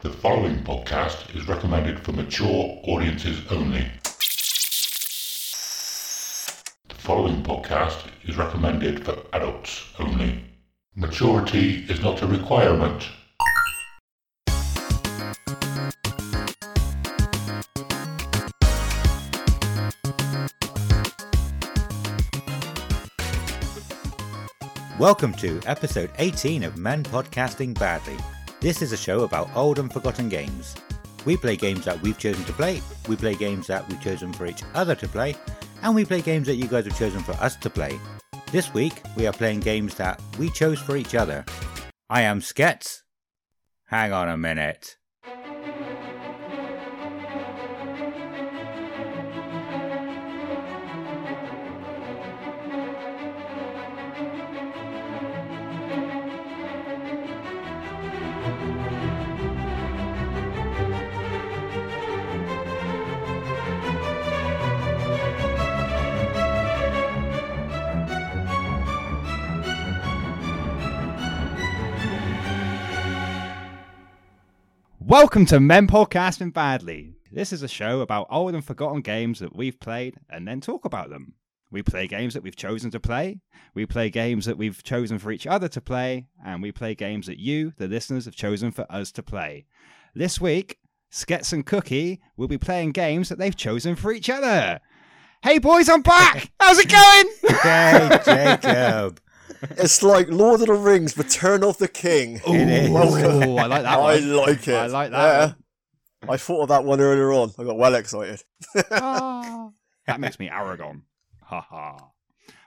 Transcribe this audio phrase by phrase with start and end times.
[0.00, 3.84] The following podcast is recommended for mature audiences only.
[6.88, 10.44] The following podcast is recommended for adults only.
[10.94, 13.08] Maturity is not a requirement.
[25.00, 28.16] Welcome to episode 18 of Men Podcasting Badly.
[28.60, 30.74] This is a show about old and forgotten games.
[31.24, 34.46] We play games that we've chosen to play, we play games that we've chosen for
[34.46, 35.36] each other to play,
[35.82, 38.00] and we play games that you guys have chosen for us to play.
[38.50, 41.44] This week, we are playing games that we chose for each other.
[42.10, 43.02] I am Skets.
[43.86, 44.97] Hang on a minute.
[75.08, 77.14] Welcome to Men Podcasting Badly.
[77.32, 80.84] This is a show about old and forgotten games that we've played and then talk
[80.84, 81.32] about them.
[81.70, 83.40] We play games that we've chosen to play,
[83.74, 87.26] we play games that we've chosen for each other to play, and we play games
[87.26, 89.64] that you, the listeners, have chosen for us to play.
[90.14, 90.76] This week,
[91.10, 94.78] Skets and Cookie will be playing games that they've chosen for each other.
[95.42, 96.52] Hey boys, I'm back!
[96.60, 97.58] How's it going?
[97.62, 99.22] Hey, Jacob.
[99.72, 102.40] It's like Lord of the Rings, Return of the King.
[102.46, 102.90] It is.
[102.90, 104.74] Ooh, I like that I like it.
[104.74, 105.46] I like that Yeah.
[105.46, 105.54] one.
[106.30, 107.52] I thought of that one earlier on.
[107.58, 108.42] I got well excited.
[108.90, 109.70] Ah,
[110.06, 111.02] that makes me Aragorn.
[111.44, 111.96] Ha ha.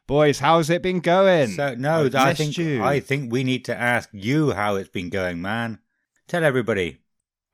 [0.08, 1.50] Boys, how's it been going?
[1.52, 2.84] So no, I've I think you.
[2.84, 5.80] I think we need to ask you how it's been going, man.
[6.28, 7.00] Tell everybody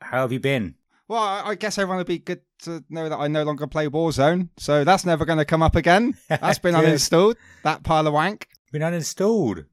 [0.01, 0.75] how have you been?
[1.07, 3.87] Well, I I guess everyone would be good to know that I no longer play
[3.87, 6.15] Warzone, so that's never going to come up again.
[6.27, 6.83] That's been Good.
[6.85, 7.35] uninstalled.
[7.63, 8.47] That pile of wank.
[8.71, 9.65] Been uninstalled.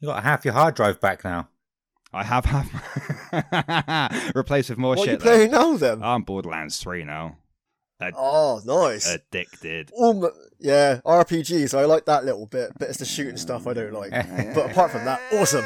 [0.00, 1.48] You got half your hard drive back now.
[2.12, 5.20] I have have replaced with more what are you shit.
[5.20, 5.24] though.
[5.24, 6.02] playing now then?
[6.02, 7.38] I'm Borderlands 3 now.
[8.14, 9.06] oh, nice.
[9.08, 9.90] Addicted.
[10.00, 11.76] Um, yeah, RPGs.
[11.76, 14.10] I like that little bit, but it's the shooting stuff I don't like.
[14.54, 15.64] but apart from that, awesome.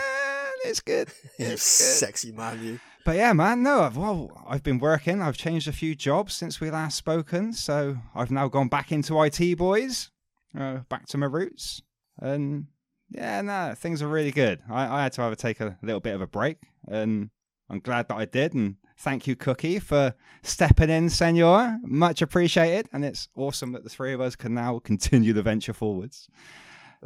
[0.64, 1.09] It's good.
[1.38, 2.06] You It's good.
[2.06, 2.80] sexy man, you.
[3.04, 5.22] But yeah, man, no, I've, well, I've been working.
[5.22, 9.20] I've changed a few jobs since we last spoken, so I've now gone back into
[9.22, 10.10] IT, boys.
[10.59, 11.80] Uh, back to my roots,
[12.20, 12.66] and
[13.10, 14.60] yeah, no, things are really good.
[14.70, 17.31] I, I had to have a, take a little bit of a break, and
[17.69, 18.54] I'm glad that I did.
[18.54, 21.78] And thank you, Cookie, for stepping in, Senor.
[21.82, 25.72] Much appreciated, and it's awesome that the three of us can now continue the venture
[25.72, 26.28] forwards.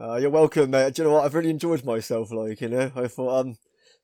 [0.00, 0.94] Uh, you're welcome, mate.
[0.94, 1.24] Do you know what?
[1.24, 2.32] I've really enjoyed myself.
[2.32, 3.56] Like, you know, I thought, um,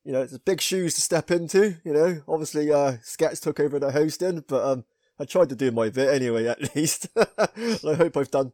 [0.04, 1.76] you know, it's a big shoes to step into.
[1.84, 4.84] You know, obviously, uh, Skets took over the hosting, but um,
[5.18, 7.08] I tried to do my bit anyway, at least.
[7.16, 8.52] I hope I've done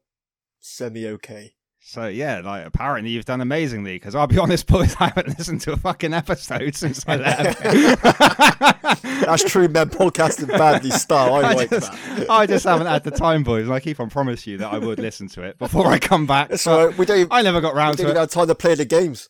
[0.61, 1.56] semi okay.
[1.89, 3.95] So yeah, like apparently you've done amazingly.
[3.95, 7.63] Because I'll be honest, boys, I haven't listened to a fucking episode since I left.
[9.03, 9.91] That's true, man.
[9.91, 11.35] Podcasting badly style.
[11.35, 12.29] I, I like just, that.
[12.29, 13.67] I just haven't had the time, boys.
[13.67, 16.27] And I keep on promising you that I would listen to it before I come
[16.27, 16.57] back.
[16.57, 16.91] So.
[16.91, 18.21] We don't, even- I never got we round don't to even it.
[18.21, 19.29] have time to play the games.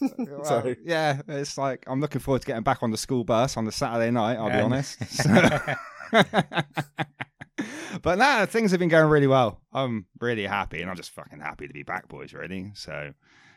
[0.00, 0.76] Uh, well, Sorry.
[0.84, 3.72] yeah, it's like I'm looking forward to getting back on the school bus on the
[3.72, 4.36] Saturday night.
[4.36, 5.04] I'll be honest.
[5.08, 5.58] So-
[8.02, 9.60] but nah, things have been going really well.
[9.72, 12.32] I'm really happy, and I'm just fucking happy to be back, boys.
[12.32, 13.12] Really, so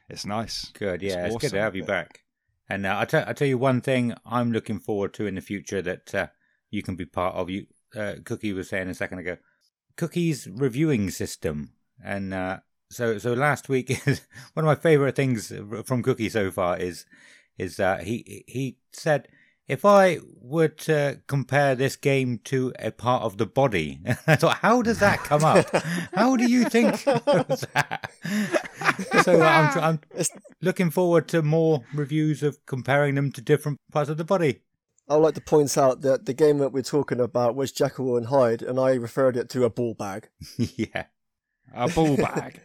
[0.10, 0.72] it's nice.
[0.74, 2.22] Good, yeah, it's, It's good to have you back.
[2.70, 5.42] And uh, I tell I tell you one thing I'm looking forward to in the
[5.42, 6.28] future that uh,
[6.70, 7.50] you can be part of.
[7.50, 7.66] You,
[7.96, 9.38] uh, Cookie was saying a second ago,
[9.98, 11.74] Cookie's reviewing system,
[12.04, 12.60] and uh,
[12.90, 14.22] so so last week is
[14.54, 15.52] one of my favorite things
[15.86, 17.06] from Cookie so far is
[17.58, 19.28] is uh, he he said
[19.70, 24.58] if I were to compare this game to a part of the body, I thought,
[24.58, 25.68] how does that come up?
[26.14, 28.10] how do you think of that?
[29.24, 30.00] so I'm, tr- I'm
[30.62, 34.62] looking forward to more reviews of comparing them to different parts of the body.
[35.08, 38.18] I would like to point out that the game that we're talking about was Jekyll
[38.18, 40.30] and Hyde, and I referred it to a ball bag.
[40.58, 41.06] yeah.
[41.74, 42.60] A ball bag.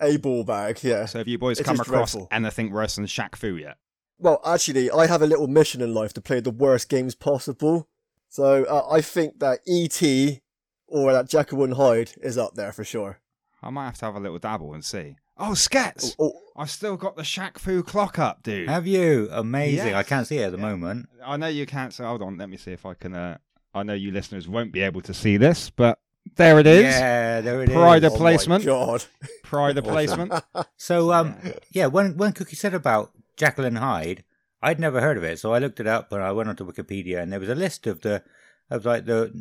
[0.00, 1.04] A ball bag, yeah.
[1.06, 2.28] so have you boys It come across dreadful.
[2.32, 3.76] anything worse than Shaq Fu yet?
[4.22, 7.88] Well, actually, I have a little mission in life to play the worst games possible.
[8.28, 10.40] So uh, I think that E.T.
[10.86, 13.18] or that Jekyll and Hyde is up there for sure.
[13.62, 15.16] I might have to have a little dabble and see.
[15.36, 16.14] Oh, Skets!
[16.20, 18.68] Oh, I've still got the Shaq Fu clock up, dude.
[18.68, 19.28] Have you?
[19.32, 19.94] Amazing.
[19.94, 20.62] I can't see it at the Yeah.
[20.70, 21.08] moment.
[21.24, 21.92] I know you can't.
[21.92, 23.14] So hold on, let me see if I can.
[23.14, 23.38] Uh,
[23.74, 25.98] I know you listeners won't be able to see this, but
[26.36, 26.84] there it is.
[26.84, 27.74] Yeah, there it is.
[27.74, 28.64] Pride of oh my placement.
[28.64, 29.04] God.
[29.42, 30.28] Pride of Awesome.
[30.28, 30.44] placement.
[30.76, 31.36] So, um,
[31.72, 34.24] yeah, when when Cookie said about Jekyll and Hyde,
[34.62, 37.20] I'd never heard of it, so I looked it up and I went onto Wikipedia,
[37.20, 38.22] and there was a list of the
[38.70, 39.32] of like the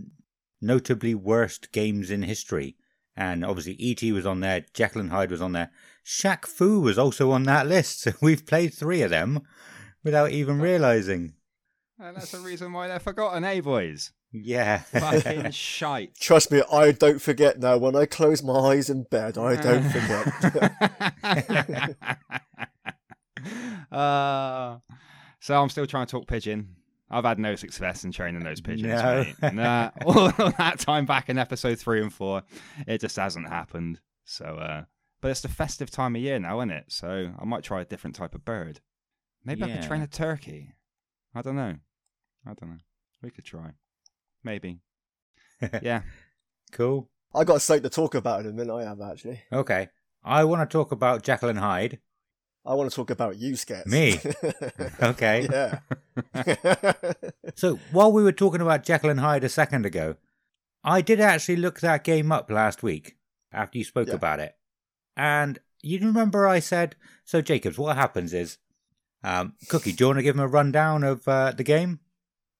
[0.61, 2.75] notably worst games in history.
[3.15, 4.11] And obviously, E.T.
[4.13, 5.71] was on there, Jekyll and Hyde was on there,
[6.05, 8.01] Shaq Fu was also on that list.
[8.01, 9.41] So we've played three of them
[10.03, 11.33] without even realizing.
[11.99, 14.11] And that's the reason why they're forgotten, eh, boys?
[14.31, 14.79] Yeah.
[14.79, 16.15] Fucking shite.
[16.15, 17.77] Trust me, I don't forget now.
[17.77, 19.83] When I close my eyes in bed, I don't
[21.21, 21.97] forget.
[24.01, 24.79] Uh,
[25.39, 26.75] so I'm still trying to talk pigeon.
[27.09, 28.93] I've had no success in training those pigeons.
[28.93, 29.25] No.
[29.41, 29.53] mate.
[29.53, 32.43] Nah, all that time back in episode three and four,
[32.87, 33.99] it just hasn't happened.
[34.23, 34.83] So, uh,
[35.19, 36.85] but it's the festive time of year now, isn't it?
[36.87, 38.79] So I might try a different type of bird.
[39.43, 40.73] Maybe I could train a turkey.
[41.35, 41.75] I don't know.
[42.45, 42.77] I don't know.
[43.21, 43.71] We could try.
[44.43, 44.79] Maybe.
[45.81, 46.03] yeah.
[46.71, 47.09] cool.
[47.33, 48.73] I got something to talk about in a minute.
[48.73, 49.41] I have actually.
[49.51, 49.89] Okay.
[50.23, 51.99] I want to talk about Jekyll and Hyde.
[52.65, 53.87] I want to talk about you, Skets.
[53.87, 54.19] Me?
[55.01, 55.47] Okay.
[55.51, 55.79] yeah.
[57.55, 60.15] So while we were talking about Jekyll and Hyde a second ago,
[60.83, 63.17] I did actually look that game up last week
[63.51, 64.15] after you spoke Yeah.
[64.15, 64.55] about it.
[65.17, 68.57] And you remember I said, so Jacobs, what happens is,
[69.23, 71.99] um, Cookie, do you want to give him a rundown of uh, the game?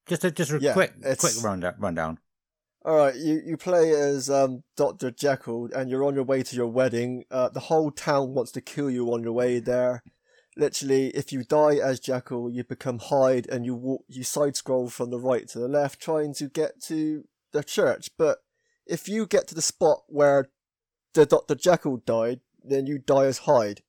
[0.07, 1.75] Just a just a Yeah, quick quick rundown.
[1.80, 2.19] rundown.
[2.83, 5.12] All right, you, you play as um, Dr.
[5.12, 7.25] Jekyll and you're on your way to your wedding.
[7.30, 10.04] Uh, the whole town wants to kill you on your way there.
[10.57, 14.89] Literally, if you die as Jekyll, you become Hyde and you walk, you side scroll
[14.89, 18.10] from the right to the left, trying to get to the church.
[18.18, 18.39] But
[18.88, 20.50] if you get to the spot where
[21.13, 21.56] the Dr.
[21.56, 23.81] Jekyll died, then you die as Hyde.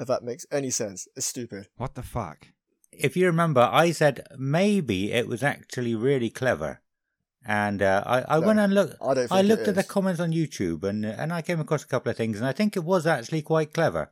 [0.00, 1.68] If that makes any sense, it's stupid.
[1.76, 2.48] What the fuck?
[2.92, 6.80] If you remember, I said maybe it was actually really clever,
[7.46, 8.96] and uh, I, I No, went and looked.
[9.00, 12.10] I I looked at the comments on YouTube and and I came across a couple
[12.10, 14.10] of things, and I think it was actually quite clever.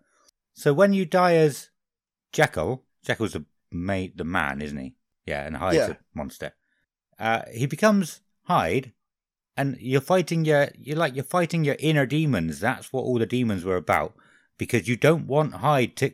[0.54, 1.70] So when you die as
[2.32, 4.94] Jekyll, Jekyll's the ma- the man, isn't he?
[5.26, 5.90] Yeah, and Hyde's Yeah.
[5.90, 6.52] a monster.
[7.18, 8.92] Uh, he becomes Hyde,
[9.56, 12.60] and you're fighting your you're like you're fighting your inner demons.
[12.60, 14.14] That's what all the demons were about,
[14.58, 16.12] because you don't want Hyde to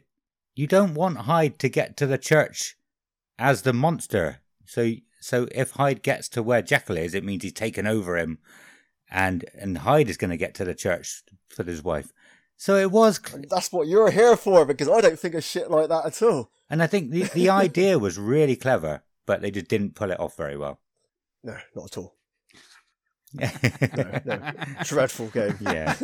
[0.55, 2.77] you don't want Hyde to get to the church
[3.39, 4.41] as the monster.
[4.65, 4.93] So
[5.23, 8.39] so if Hyde gets to where Jekyll is, it means he's taken over him,
[9.11, 12.13] and and Hyde is going to get to the church for his wife.
[12.57, 15.69] So it was, And that's what you're here for, because I don't think of shit
[15.71, 16.51] like that at all.
[16.71, 20.21] and I think the the idea was really clever, but they just didn't pull it
[20.21, 20.81] off very well.
[21.43, 22.15] No, not at all.
[23.35, 23.51] Yeah,
[23.97, 24.53] No, no.
[24.85, 25.57] Dreadful game.
[25.61, 25.95] yeah,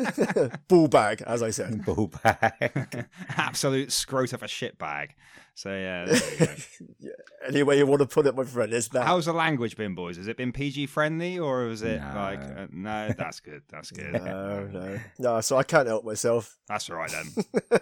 [0.69, 1.84] Ball bag, as I said.
[1.84, 3.06] ball bag.
[3.36, 5.14] Absolute scrote of a shit bag.
[5.54, 6.06] So yeah.
[6.08, 7.10] you yeah.
[7.48, 9.04] Any way you want to put it, my friend, is that.
[9.06, 10.16] How's the language been, boys?
[10.16, 12.12] Has it been PG friendly or is it No.
[12.14, 13.12] like uh, no?
[13.19, 13.62] That's good.
[13.69, 14.12] That's good.
[14.12, 15.40] no, no, no.
[15.40, 16.56] So I can't help myself.
[16.69, 17.78] That's all right then.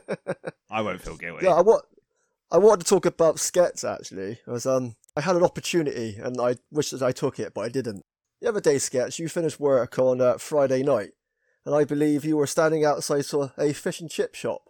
[0.71, 1.45] I won't feel guilty.
[1.45, 1.85] yeah, I want.
[2.51, 4.39] I wanted to talk about skets actually.
[4.47, 7.63] I was um, I had an opportunity and I wish that I took it, but
[7.63, 8.05] I didn't.
[8.41, 11.11] The other day, Skets, you finished work on uh, Friday night,
[11.65, 13.25] and I believe you were standing outside
[13.57, 14.63] a fish and chip shop.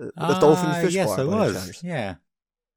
[0.00, 1.20] Uh, The Dolphin Ah, Fish Yes, Bar.
[1.20, 1.82] I was.
[1.82, 2.16] Yeah.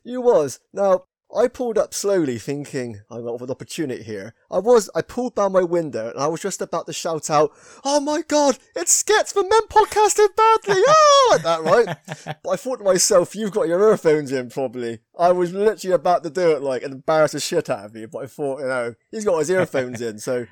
[0.04, 0.60] You was.
[0.72, 4.36] Now, I pulled up slowly thinking I'm of an opportunity here.
[4.52, 7.52] I was, I pulled down my window and I was just about to shout out,
[7.84, 10.82] Oh my god, it's Skets for Men Podcasting Badly!
[10.88, 11.30] Ah!
[11.32, 11.98] Like that, right?
[12.44, 15.00] but I thought to myself, you've got your earphones in probably.
[15.18, 18.06] I was literally about to do it like and embarrass the shit out of me,
[18.06, 20.46] but I thought, you know, he's got his earphones in, so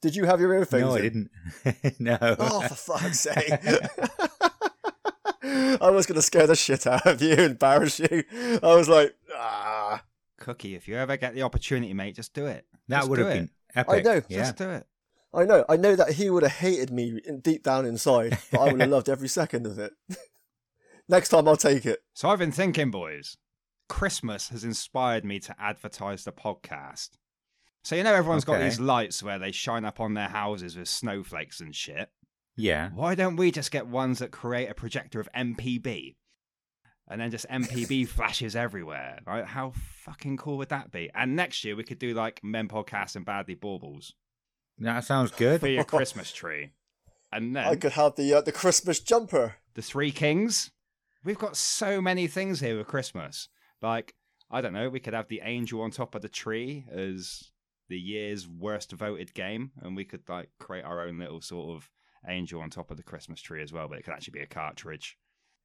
[0.00, 1.02] did you have your earphones No, I in?
[1.02, 2.00] didn't.
[2.00, 2.18] no.
[2.38, 3.52] Oh, for fuck's sake.
[5.44, 8.24] I was going to scare the shit out of you, embarrass you.
[8.62, 10.02] I was like, ah.
[10.42, 12.66] Cookie, if you ever get the opportunity, mate, just do it.
[12.88, 13.38] that Just would do have it.
[13.38, 13.94] been epic.
[13.94, 14.38] I know, Yeah.
[14.38, 14.86] Just do it.
[15.34, 18.60] I know, I know that he would have hated me in, deep down inside, but
[18.60, 19.92] I would have loved every second of it.
[21.08, 22.00] Next time I'll take it.
[22.14, 23.36] So I've been thinking, boys.
[23.88, 27.10] Christmas has inspired me to advertise the podcast.
[27.84, 30.88] So you know everyone's got these lights where they shine up on their houses with
[30.88, 32.10] snowflakes and shit.
[32.56, 32.90] Yeah.
[32.94, 36.14] Why don't we just get ones that create a projector of MPB?
[37.08, 39.18] And then just MPB flashes everywhere.
[39.26, 39.44] Right?
[39.44, 39.72] How
[40.04, 41.10] fucking cool would that be?
[41.14, 44.14] And next year we could do like Men Podcast and Badly Baubles
[44.78, 45.60] That sounds good.
[45.60, 46.70] for your Christmas tree.
[47.32, 49.56] And then I could have the uh, the Christmas jumper.
[49.74, 50.70] the Three Kings.
[51.24, 53.48] We've got so many things here with Christmas.
[53.80, 54.14] Like,
[54.50, 57.50] I don't know, we could have the angel on top of the tree as
[57.88, 61.90] the year's worst voted game, and we could like create our own little sort of
[62.28, 63.88] angel on top of the Christmas tree as well.
[63.88, 65.16] But it could actually be a cartridge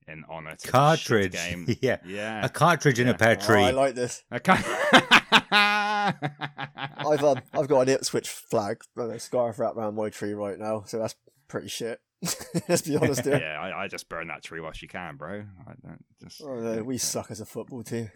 [0.07, 1.31] in honor to Cartridge.
[1.33, 1.65] the game.
[1.81, 1.97] yeah.
[2.05, 3.13] Yeah, A cartridge in Yeah.
[3.13, 3.63] a pear Oh, tree.
[3.63, 4.23] I like this.
[4.31, 4.57] a car-
[5.51, 10.57] I've um, I've got an Ipswich flag, and a scarf wrapped around my tree right
[10.57, 11.15] now, so that's
[11.47, 11.99] pretty shit.
[12.67, 13.37] Let's be honest here.
[13.39, 15.43] yeah, I, I just burn that tree whilst you can, bro.
[15.67, 16.41] I don't just.
[16.43, 18.09] Oh, no, we suck as a football team.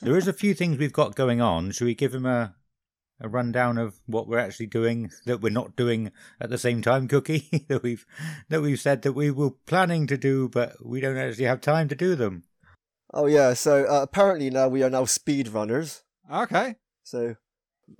[0.00, 1.70] There is a few things we've got going on.
[1.72, 2.54] Should we give him a
[3.22, 7.08] a rundown of what we're actually doing that we're not doing at the same time,
[7.08, 7.64] Cookie?
[7.68, 8.04] that we've
[8.50, 11.88] that we've said that we were planning to do, but we don't actually have time
[11.88, 12.42] to do them.
[13.14, 16.02] Oh yeah, so uh, apparently now we are now speed runners.
[16.30, 16.76] Okay.
[17.02, 17.36] So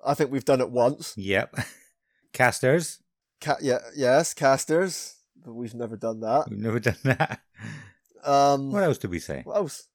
[0.05, 1.15] I think we've done it once.
[1.17, 1.57] Yep.
[2.33, 3.01] Casters.
[3.41, 6.49] Ca- yeah, yes, casters, but we've never done that.
[6.49, 7.41] We've never done that.
[8.25, 9.43] Um, What else did we say?
[9.45, 9.89] what else?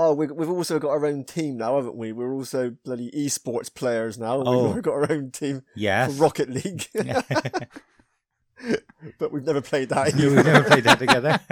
[0.00, 2.12] Oh, we, we've also got our own team now, haven't we?
[2.12, 4.44] We're also bloody esports players now.
[4.46, 4.72] Oh.
[4.72, 6.86] We've got our own team for Rocket League,
[9.18, 10.14] but we've never played that.
[10.14, 11.40] We've never played that together.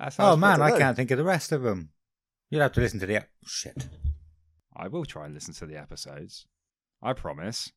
[0.00, 1.90] That oh man, I I can't think of the rest of them.
[2.50, 3.88] You'll have to listen to the ep- oh, shit.
[4.76, 6.46] I will try and listen to the episodes.
[7.02, 7.72] I promise.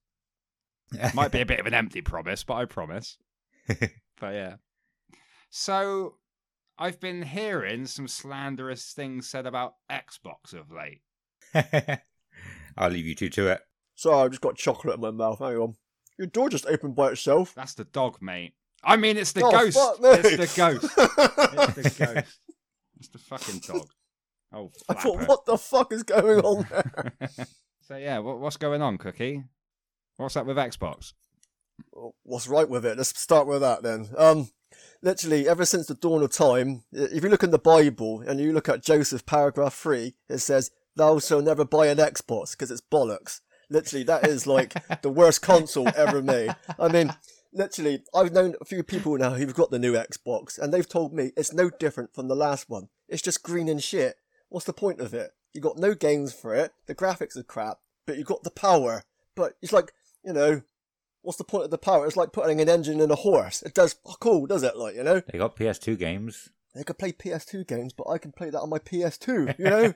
[1.15, 3.17] Might be a bit of an empty promise, but I promise.
[3.67, 4.58] But yeah.
[5.50, 6.17] So
[6.78, 11.01] I've been hearing some slanderous things said about Xbox of late.
[12.78, 13.62] I'll leave you two to it.
[13.96, 15.40] Sorry, I've just got chocolate in my mouth.
[15.40, 15.75] Hang on.
[16.18, 17.54] Your door just opened by itself.
[17.56, 18.54] That's the dog, mate.
[18.84, 19.78] I mean, it's the Oh, ghost.
[19.78, 20.10] fuck me.
[20.10, 20.98] It's the ghost.
[21.78, 22.40] It's the ghost.
[23.00, 23.88] It's the fucking dog.
[24.54, 26.66] Oh, I thought, what the fuck is going on
[27.18, 27.48] there?
[27.82, 29.44] so yeah, what, what's going on, Cookie?
[30.18, 31.13] What's up with Xbox?
[32.24, 32.98] What's right with it?
[32.98, 34.10] Let's start with that then.
[34.18, 34.50] Um,
[35.01, 38.54] literally, ever since the dawn of time, if you look in the Bible and you
[38.54, 42.82] look at Joseph paragraph three, it says, "Thou shalt never buy an Xbox because it's
[42.82, 46.56] bollocks." Literally, that is like the worst console ever made.
[46.80, 47.13] I mean,
[47.54, 51.13] literally, I've known a few people now who've got the new Xbox, and they've told
[51.13, 52.90] me it's no different from the last one.
[53.08, 54.16] It's just green and shit.
[54.50, 55.32] What's the point of it?
[55.54, 56.74] You got no games for it.
[56.88, 59.04] The graphics are crap, but you got the power.
[59.36, 60.62] But it's like, you know,
[61.22, 62.06] what's the point of the power?
[62.08, 63.62] It's like putting an engine in a horse.
[63.62, 64.75] It does fuck all, does it?
[64.78, 66.50] Like, you know, They got PS2 games.
[66.74, 69.94] they could play PS2 games, but I can play that on my PS2, you know?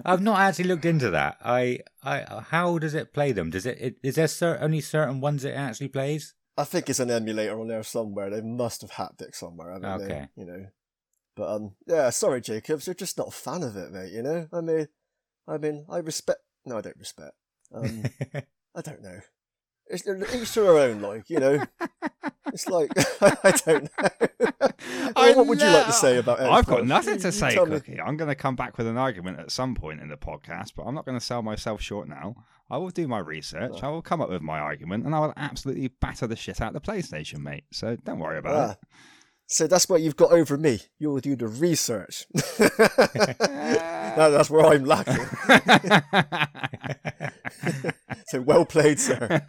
[0.04, 1.38] I've not actually looked into that.
[1.44, 3.50] I, I, how does it play them?
[3.50, 3.78] Does it?
[3.80, 6.34] it is there cer- only certain ones it actually plays?
[6.56, 8.30] I think it's an emulator on there somewhere.
[8.30, 10.28] They must have hacked it somewhere, haven't Okay.
[10.36, 10.40] they?
[10.42, 10.66] You know.
[11.36, 14.46] But um yeah, sorry Jacobs, you're just not a fan of it, mate, you know?
[14.52, 14.86] I mean
[15.48, 17.32] I mean I respect no, I don't respect.
[17.74, 18.04] Um
[18.76, 19.18] I don't know.
[19.88, 21.62] It's each to their own, like, you know.
[22.52, 24.08] It's like I don't know.
[25.16, 26.44] I what would you like to say about it?
[26.44, 27.80] I've got nothing to say, tell me.
[28.04, 30.84] I'm going to come back with an argument at some point in the podcast, but
[30.84, 32.36] I'm not going to sell myself short now.
[32.70, 33.82] I will do my research.
[33.82, 36.74] I will come up with my argument, and I will absolutely batter the shit out
[36.74, 37.64] of the PlayStation, mate.
[37.72, 38.86] So don't worry about Ah.
[39.46, 40.80] So that's what you've got over me.
[40.98, 42.26] You'll do the research.
[42.58, 45.26] no, that's where I'm lacking.
[48.26, 49.40] So well played, sir.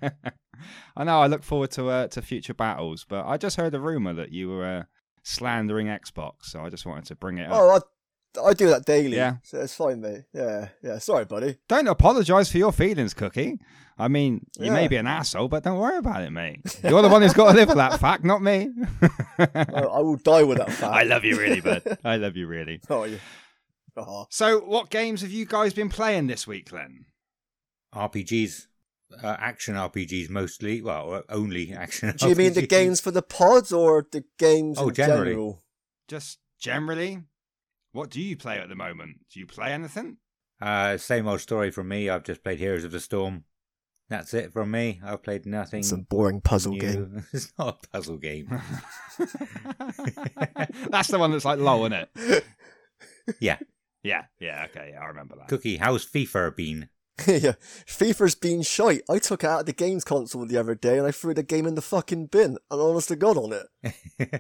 [0.96, 1.20] I know.
[1.20, 4.32] I look forward to uh, to future battles, but I just heard a rumor that
[4.32, 4.84] you were uh,
[5.24, 7.56] slandering Xbox, so I just wanted to bring it up.
[7.56, 7.82] Oh,
[8.38, 9.16] I, I do that daily.
[9.16, 9.38] Yeah.
[9.44, 10.24] So it's fine, mate.
[10.34, 10.98] Yeah, yeah.
[11.00, 11.58] Sorry, buddy.
[11.68, 13.60] Don't apologise for your feelings, Cookie.
[13.98, 16.60] I mean, you may be an asshole, but don't worry about it, mate.
[16.84, 18.70] You're the one who's got to live with that fact, not me.
[19.40, 20.94] I, I will die with that fact.
[20.94, 21.98] I love you really, bud.
[22.04, 22.82] I love you really.
[22.90, 23.18] Oh, yeah.
[23.96, 24.26] Oh.
[24.30, 27.06] So, what games have you guys been playing this week, then?
[27.94, 28.68] RPGs,
[29.24, 30.82] uh, action RPGs mostly.
[30.82, 32.14] Well, uh, only action.
[32.18, 35.32] Do you mean the games for the pods or the games Oh, in generally.
[35.32, 35.64] general?
[36.10, 37.24] Just generally,
[37.96, 39.20] what do you play at the moment?
[39.32, 40.18] Do you play anything?
[40.62, 42.10] Uh, same old story from me.
[42.10, 43.46] I've just played Heroes of the Storm.
[44.10, 45.00] That's it from me.
[45.04, 45.80] I've played nothing.
[45.80, 46.80] It's a boring puzzle new.
[46.80, 47.26] game.
[47.34, 48.48] it's not a puzzle game.
[50.90, 52.44] That's the one that's like low, isn't it?
[53.40, 53.58] Yeah.
[54.04, 55.48] Yeah, yeah, okay, yeah, I remember that.
[55.48, 56.90] Cookie, how's FIFA been?
[57.26, 57.54] yeah,
[57.88, 59.02] FIFA's been shite.
[59.10, 61.42] I took it out of the games console the other day and I threw the
[61.42, 62.60] game in the fucking bin.
[62.70, 63.66] And honest to God on it.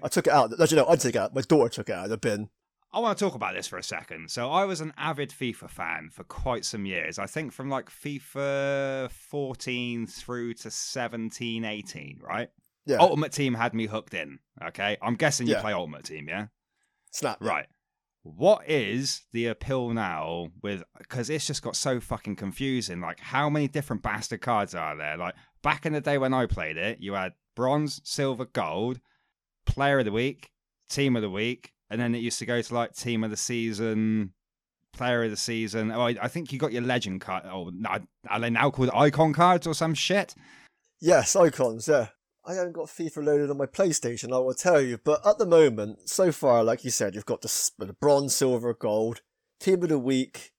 [0.03, 0.51] I took it out.
[0.59, 1.33] As you know, I took it out.
[1.33, 2.49] My daughter took it out of the bin.
[2.95, 4.31] I want to talk about this for a second.
[4.31, 7.19] So I was an avid FIFA fan for quite some years.
[7.19, 12.49] I think from like FIFA 14 through to 17, 18, right?
[12.85, 12.97] Yeah.
[12.97, 14.39] Ultimate Team had me hooked in.
[14.63, 14.95] Okay.
[15.01, 15.61] I'm guessing you Yeah.
[15.61, 16.47] play Ultimate Team, yeah?
[17.11, 17.37] Snap.
[17.41, 17.67] Right.
[18.23, 23.01] What is the appeal now with because it's just got so fucking confusing.
[23.01, 25.17] Like, how many different bastard cards are there?
[25.17, 28.99] Like, back in the day when I played it, you had bronze, silver, gold,
[29.65, 30.49] player of the week,
[30.89, 33.37] team of the week, and then it used to go to like team of the
[33.37, 34.33] season,
[34.93, 35.91] player of the season.
[35.91, 37.43] Oh, I, I think you got your legend card.
[37.45, 37.71] Oh,
[38.29, 40.35] are they now called icon cards or some shit?
[40.99, 42.07] Yes, icons, yeah.
[42.47, 44.99] I haven't got FIFA loaded on my PlayStation, I will tell you.
[45.03, 48.73] But at the moment, so far, like you said, you've got the, the bronze, silver,
[48.73, 49.21] gold,
[49.59, 50.51] team of the week,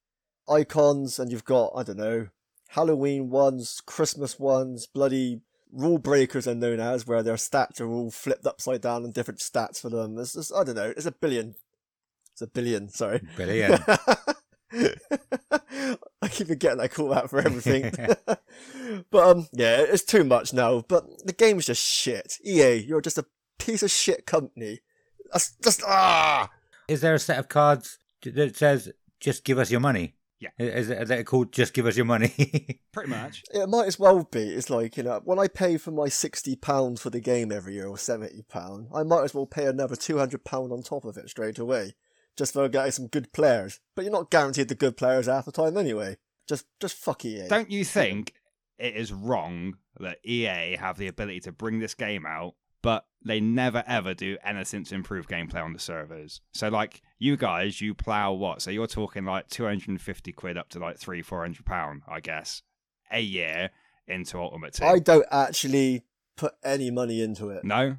[0.49, 2.29] icons, and you've got, I don't know,
[2.71, 5.43] Halloween ones, Christmas ones, bloody
[5.77, 9.41] rule breakers are known as, where their stats are all flipped upside down and different
[9.41, 10.19] stats for them.
[10.19, 11.55] It's just, I don't know, it's a billion.
[12.33, 13.21] It's a billion, sorry.
[13.37, 13.83] Brilliant.
[14.73, 17.93] I keep forgetting I call that for everything.
[19.11, 20.83] but um, yeah, it's too much now.
[20.87, 22.35] But the game's just shit.
[22.45, 23.27] EA, you're just a
[23.59, 24.81] piece of shit company.
[25.33, 26.51] That's just ah.
[26.89, 28.91] Is there a set of cards that says
[29.21, 30.15] "Just give us your money"?
[30.39, 30.51] Yeah.
[30.59, 32.81] Is it, is it called "Just give us your money"?
[32.93, 33.43] Pretty much.
[33.55, 34.43] It might as well be.
[34.43, 37.75] It's like you know, when I pay for my sixty pounds for the game every
[37.75, 41.05] year or seventy pound, I might as well pay another two hundred pound on top
[41.05, 41.95] of it straight away,
[42.37, 43.81] just for getting some good players.
[43.95, 46.19] But you're not guaranteed the good players half the time anyway.
[46.49, 47.49] Just, just fuck EA.
[47.49, 48.33] Don't you think
[48.79, 52.55] it is wrong that EA have the ability to bring this game out,
[52.87, 56.41] but they never ever do anything to improve gameplay on the servers?
[56.53, 58.63] So, like, you guys, you plow what?
[58.63, 62.63] So you're talking like 250 quid up to like three, four hundred pound, I guess,
[63.11, 63.71] a year
[64.07, 64.87] into Ultimate Team.
[64.87, 66.05] I don't actually
[66.37, 67.65] put any money into it.
[67.65, 67.97] No,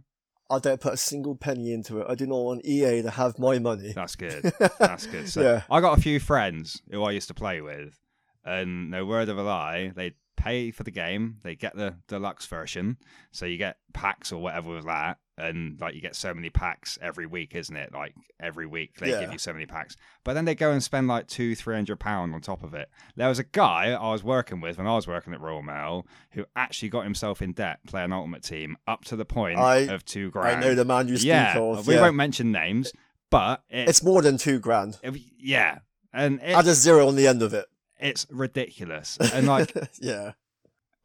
[0.49, 2.05] I don't put a single penny into it.
[2.07, 3.91] I do not want EA to have my money.
[3.91, 4.53] that's good.
[4.79, 5.27] That's good.
[5.27, 5.63] So Yeah.
[5.69, 7.99] I got a few friends who I used to play with,
[8.45, 11.37] and no word of a lie, they pay for the game.
[11.43, 12.97] They get the deluxe version,
[13.31, 16.97] so you get packs or whatever with that, and like you get so many packs
[17.01, 17.91] every week, isn't it?
[17.93, 19.19] Like every week they Yeah.
[19.21, 21.99] give you so many packs, but then they go and spend like two, three hundred
[21.99, 22.89] pound on top of it.
[23.15, 26.05] There was a guy I was working with when I was working at Royal Mail
[26.31, 30.05] who actually got himself in debt playing Ultimate Team up to the point I- of
[30.05, 30.57] two grand.
[30.57, 31.87] I know the man you speak yeah, of.
[31.87, 32.01] we yeah.
[32.01, 32.93] won't mention names,
[33.29, 34.99] but it, It's more than two grand.
[35.03, 35.79] it- yeah,
[36.13, 37.65] and it, Add a zero on the end of it.
[37.99, 39.17] It's ridiculous.
[39.33, 40.31] And like, yeah,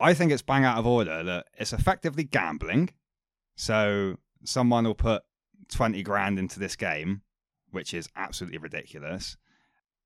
[0.01, 2.91] I think it's bang out of order that it's effectively gambling.
[3.57, 5.23] So someone will put
[5.71, 7.23] twenty grand into this game,
[7.71, 9.37] which is absolutely ridiculous.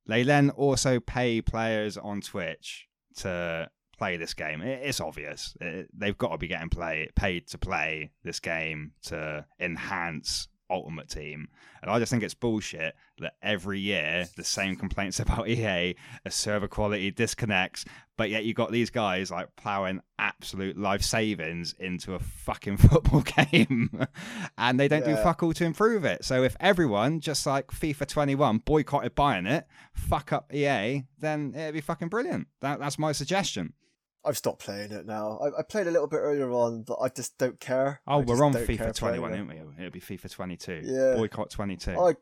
[0.06, 4.60] They then also pay players on Twitch to play this game.
[4.62, 9.46] It's obvious It- they've got to be getting play paid to play this game to
[9.58, 11.48] enhance Ultimate Team.
[11.82, 15.94] And I just think it's bullshit that every year the same complaints about EA,
[16.24, 17.84] a server quality disconnects,
[18.16, 23.22] but yet you got these guys like plowing absolute life savings into a fucking football
[23.22, 24.06] game,
[24.58, 26.24] and they don't do fuck all to improve it.
[26.24, 31.74] So if everyone just like FIFA 21 boycotted buying it, fuck up EA, then it'd
[31.74, 32.48] be fucking brilliant.
[32.60, 33.74] That, that's my suggestion.
[34.26, 35.38] I've stopped playing it now.
[35.42, 38.00] I, I played a little bit earlier on, but I just don't care.
[38.06, 39.56] Oh, I we're on FIFA 21, aren't we?
[39.78, 40.80] It'll be FIFA 22.
[40.84, 41.14] Yeah.
[41.16, 41.92] Boycott 22.
[41.92, 41.98] it.
[41.98, 42.14] I,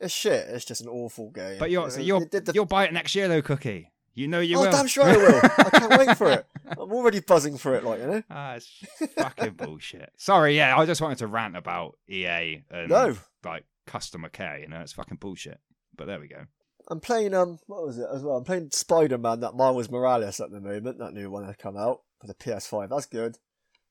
[0.00, 0.46] it's shit.
[0.48, 1.58] It's just an awful game.
[1.58, 3.90] but you're You so know, you'll the- you'll buy it next year though, Cookie.
[4.14, 4.70] You know you oh, will.
[4.72, 5.40] damn sure I will.
[5.44, 6.44] I can't wait for it.
[6.72, 8.22] I'm already buzzing for it, like you know.
[8.28, 8.68] Ah, it's
[9.16, 10.10] fucking bullshit.
[10.16, 14.58] Sorry, yeah, I just wanted to rant about EA and No, like customer care.
[14.58, 15.60] You know, it's fucking bullshit.
[15.96, 16.44] But there we go.
[16.90, 18.36] I'm playing um, what was it as well?
[18.36, 20.98] I'm playing Spider Man, that Miles Morales at the moment.
[20.98, 22.90] That new one has come out for the PS5.
[22.90, 23.38] That's good.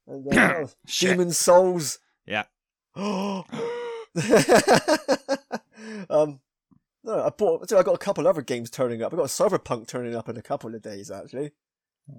[0.06, 0.68] And uh.
[1.00, 2.00] Demon Souls.
[2.26, 2.44] Yeah.
[2.96, 3.46] um,
[7.04, 7.72] no, I bought.
[7.72, 9.14] I got a couple other games turning up.
[9.14, 11.10] I got Cyberpunk turning up in a couple of days.
[11.10, 11.52] Actually,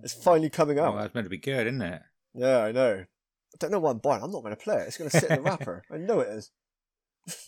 [0.03, 0.97] it's finally coming oh, out.
[0.97, 2.03] that's meant to be good, isn't it?
[2.35, 3.05] Yeah, I know.
[3.53, 4.23] I don't know why I'm buying.
[4.23, 4.87] I'm not going to play it.
[4.87, 5.83] It's going to sit in the wrapper.
[5.91, 6.51] I know it is.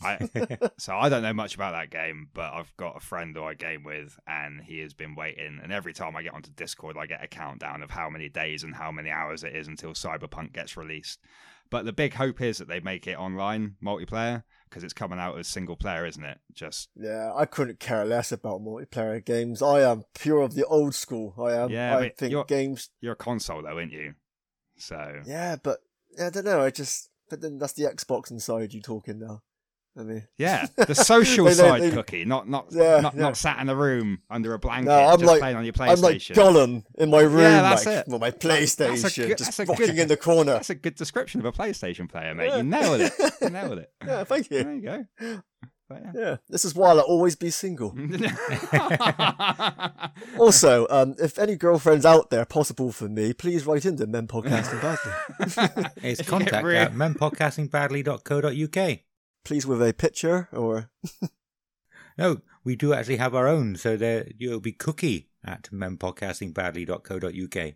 [0.03, 0.29] I,
[0.79, 3.55] so I don't know much about that game, but I've got a friend who I
[3.55, 5.61] game with, and he has been waiting.
[5.63, 8.65] And every time I get onto Discord, I get a countdown of how many days
[8.65, 11.21] and how many hours it is until Cyberpunk gets released.
[11.71, 15.39] But the big hope is that they make it online multiplayer because it's coming out
[15.39, 16.39] as single player, isn't it?
[16.53, 19.63] Just Yeah, I couldn't care less about multiplayer games.
[19.63, 21.35] I am pure of the old school.
[21.39, 21.71] I am.
[21.71, 22.91] Yeah, I think you're- games.
[23.01, 24.15] you're a console though, aren't you?
[24.77, 25.81] So Yeah, but
[26.21, 26.61] I don't know.
[26.61, 27.09] I just.
[27.31, 29.43] But then that's the Xbox inside you talking now.
[29.95, 30.27] I mean.
[30.39, 33.21] yeah, the social They- they- side they- cookie, not not Yeah, not, yeah.
[33.21, 35.75] not sat in a room under a blanket, No, I'm just like- playing on your
[35.75, 35.97] PlayStation.
[35.97, 38.09] I'm like Gollum in my room, yeah, that's like it.
[38.09, 40.53] with my That's a PlayStation, good- just that's a rocking good- in the corner.
[40.55, 42.49] That's a good description of a PlayStation player, mate.
[42.49, 42.57] Yeah.
[42.59, 43.13] You nailed it.
[43.43, 43.91] You nailed it.
[44.07, 44.63] Yeah, thank you.
[44.65, 45.05] There you go.
[45.89, 47.95] But, Yeah, this is why I'll always be single.
[50.39, 54.81] Also, um, if any girlfriends out there possible for me, please write into Men Podcasting
[54.81, 55.13] Badly.
[56.03, 58.99] It's If you get contact at menpodcastingbadly.co.uk.
[59.45, 60.91] please with a picture or
[62.19, 67.75] No, we do actually have our own, so there you'll be cookie at menpodcastingbadly.co.uk.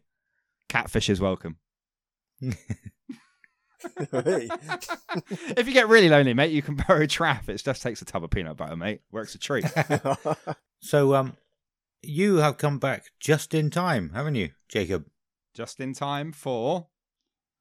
[0.69, 1.57] Catfish is welcome.
[3.99, 7.49] If you get really lonely, mate, you can borrow Traff.
[7.49, 9.03] It just takes a tub of peanut butter, mate.
[9.13, 9.65] Works a treat.
[10.81, 11.37] So, um,
[12.03, 15.07] you have come back just in time, haven't you, Jacob?
[15.57, 16.89] just in time for.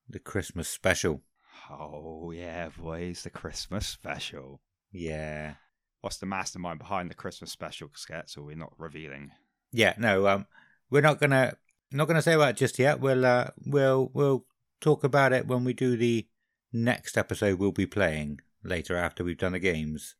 [0.07, 1.23] The Christmas special.
[1.69, 4.61] Oh, yeah, boys, the Christmas special.
[4.91, 5.55] Yeah.
[6.01, 8.37] What's the mastermind behind the Christmas special, Skets?
[8.37, 9.31] Or we're not revealing?
[9.71, 10.45] Yeah, no, um,
[10.89, 11.57] we're not gonna
[11.91, 12.99] not gonna say about it just yet.
[12.99, 14.45] We'll uh, we'll we'll
[14.79, 16.27] talk about it when we do the
[16.71, 20.15] next episode we'll be playing later after we've done the games.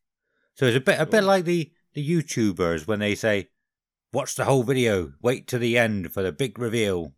[0.55, 3.49] So it's a bit a bit like the the YouTubers when they say,
[4.12, 7.13] "Watch the whole video, wait to the end for the big reveal."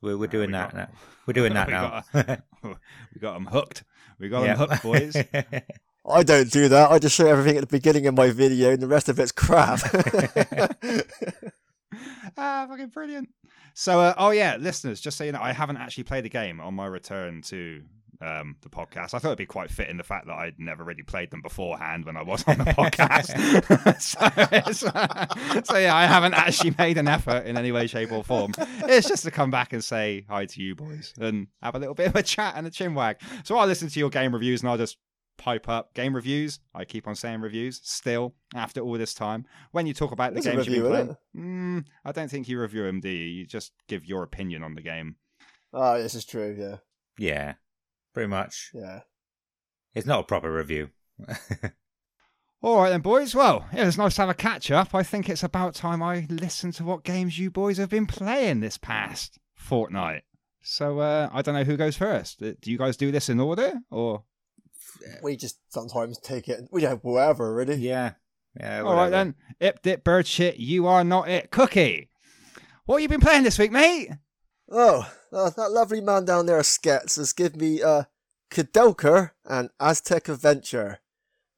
[0.00, 0.88] We're we're doing we that got- now.
[1.26, 2.02] We're doing that we now.
[2.12, 3.84] got- we got them hooked.
[4.18, 4.54] We got Yeah.
[4.54, 5.16] them hooked, boys.
[6.10, 6.90] I don't do that.
[6.90, 9.30] I just show everything at the beginning of my video, and the rest of it's
[9.32, 9.80] crap.
[12.36, 13.28] ah, fucking brilliant.
[13.74, 16.60] So, uh, oh yeah, listeners, just so you know, I haven't actually played a game
[16.60, 17.82] on my return to
[18.20, 19.14] um, the podcast.
[19.14, 21.40] I thought it'd be quite fit in the fact that I'd never really played them
[21.40, 23.28] beforehand when I was on the podcast.
[24.00, 28.12] so, it's, uh, so yeah, I haven't actually made an effort in any way, shape,
[28.12, 28.52] or form.
[28.58, 31.94] It's just to come back and say hi to you boys and have a little
[31.94, 33.18] bit of a chat and a chin wag.
[33.44, 34.96] So I'll listen to your game reviews and I'll just
[35.38, 36.60] pipe up game reviews.
[36.74, 39.46] I keep on saying reviews still after all this time.
[39.72, 42.48] When you talk about the There's a games you've been playing, mm, I don't think
[42.48, 43.26] you review them, do you?
[43.26, 45.16] You just give your opinion on the game.
[45.72, 46.54] Ah, this is true.
[46.58, 46.76] Yeah,
[47.18, 47.54] yeah,
[48.18, 48.70] pretty much.
[48.74, 49.00] yeah.
[49.94, 50.90] It's not a proper review.
[52.62, 53.32] All right then, boys.
[53.32, 54.92] Well, it was nice to have a catch up.
[54.92, 58.58] I think it's about time I listen to what games you boys have been playing
[58.58, 60.24] this past fortnight.
[60.62, 62.42] So uh, I don't know who goes first.
[62.42, 64.24] Uh, Do you guys do this in order, or
[65.22, 66.64] We just sometimes take it.
[66.72, 67.76] We have whatever, really.
[67.76, 68.14] yeah,
[68.58, 68.80] yeah.
[68.82, 69.36] all right then?
[69.60, 70.56] Ip dip bird shit.
[70.56, 71.52] You are not it.
[71.52, 72.10] Cookie.
[72.84, 74.10] What you been playing this week, mate?
[74.70, 78.04] Oh, uh, that lovely man down there, Skets, has given me uh,
[78.50, 81.00] Koudelka and Aztec Adventure.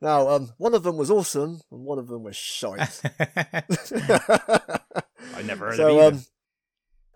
[0.01, 3.01] Now, um, one of them was awesome, and one of them was shite.
[3.21, 3.63] I
[5.45, 6.17] never heard so, of either.
[6.17, 6.25] um,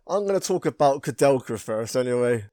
[0.06, 2.44] I'm going to talk about Koudelka first, anyway.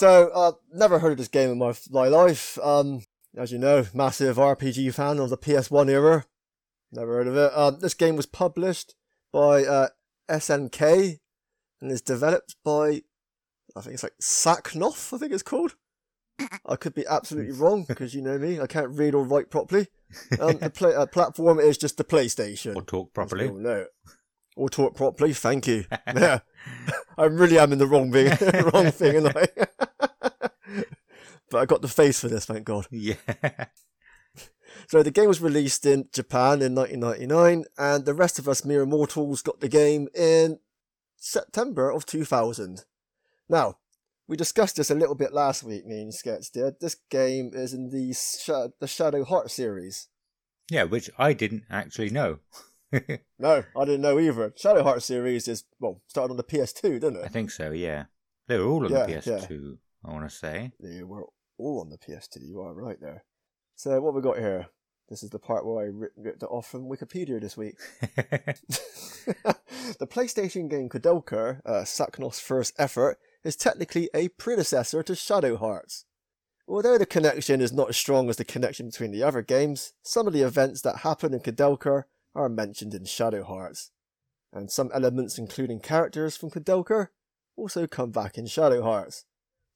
[0.00, 2.58] So, uh, never heard of this game in my, my life.
[2.62, 3.02] Um,
[3.36, 6.24] as you know, massive RPG fan of the PS1 era.
[6.90, 7.52] Never heard of it.
[7.54, 8.94] Um, this game was published
[9.30, 9.88] by uh,
[10.30, 11.18] SNK
[11.82, 13.02] and is developed by,
[13.76, 15.74] I think it's like Saknoff, I think it's called.
[16.64, 19.88] I could be absolutely wrong because you know me, I can't read or write properly.
[20.40, 22.74] Um, the play, uh, platform is just the PlayStation.
[22.74, 23.48] or talk properly.
[23.48, 23.84] all.
[24.56, 25.84] Or talk properly, thank you.
[26.06, 26.40] yeah.
[27.18, 28.28] I really am in the wrong thing,
[28.72, 29.46] wrong thing, and I.
[31.50, 32.86] but I got the face for this, thank God.
[32.90, 33.14] Yeah.
[34.88, 38.86] So the game was released in Japan in 1999, and the rest of us mere
[38.86, 40.58] mortals got the game in
[41.16, 42.84] September of 2000.
[43.48, 43.78] Now,
[44.28, 46.74] we discussed this a little bit last week, me and Skets did.
[46.80, 50.08] This game is in the, Sha- the Shadow Heart series.
[50.70, 52.38] yeah, which I didn't actually know.
[53.38, 54.52] No, I didn't know either.
[54.56, 57.24] Shadow Heart series is, well, started on the PS2, didn't it?
[57.24, 57.70] I think so.
[57.70, 58.06] Yeah,
[58.48, 59.46] they were all on Yeah, the yeah.
[60.04, 60.08] PS2.
[60.08, 60.72] I want to say.
[60.80, 61.26] They were
[61.58, 62.38] all on the PS2.
[62.42, 63.24] You are right there.
[63.76, 64.68] So what we got here?
[65.08, 67.74] This is the part where I ripped it off from Wikipedia this week.
[69.98, 76.04] the PlayStation game Koudelka, uh, Sakno's first effort, is technically a predecessor to Shadow Hearts.
[76.68, 80.28] Although the connection is not as strong as the connection between the other games, some
[80.28, 82.04] of the events that happen in Koudelka
[82.36, 83.90] are mentioned in Shadow Hearts.
[84.52, 87.08] And some elements, including characters from Koudelka,
[87.56, 89.24] also come back in Shadow Hearts.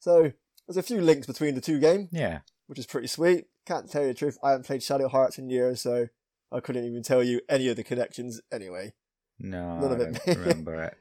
[0.05, 0.33] So,
[0.69, 2.41] there's a few links between the two games yeah.
[2.67, 3.47] which is pretty sweet.
[3.67, 6.09] Can't tell you the truth, I haven't played Shadow Hearts in years, so
[6.53, 8.93] I couldn't even tell you any of the connections anyway.
[9.39, 10.37] No, None of I it.
[10.39, 10.95] remember it.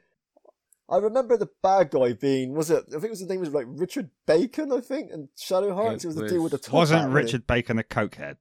[0.88, 3.50] I remember the bad guy being, was it, I think it was the name was
[3.50, 6.04] like Richard Bacon, I think, and Shadow Hearts.
[6.04, 7.24] It, It was the deal with the top Wasn't hat, wasn't it?
[7.26, 8.36] Richard Bacon a cokehead?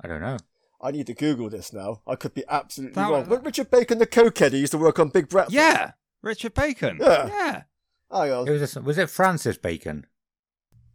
[0.00, 0.38] I don't know.
[0.80, 2.02] I need to Google this now.
[2.06, 3.26] I could be absolutely That- wrong.
[3.28, 5.54] But Richard Bacon, the cokehead, who used to work on Big Breakfast.
[5.54, 5.92] Yeah,
[6.22, 6.98] Richard Bacon.
[7.00, 7.26] Yeah.
[7.28, 7.62] yeah.
[8.12, 10.06] Oh, Hang It was a, was it Francis Bacon,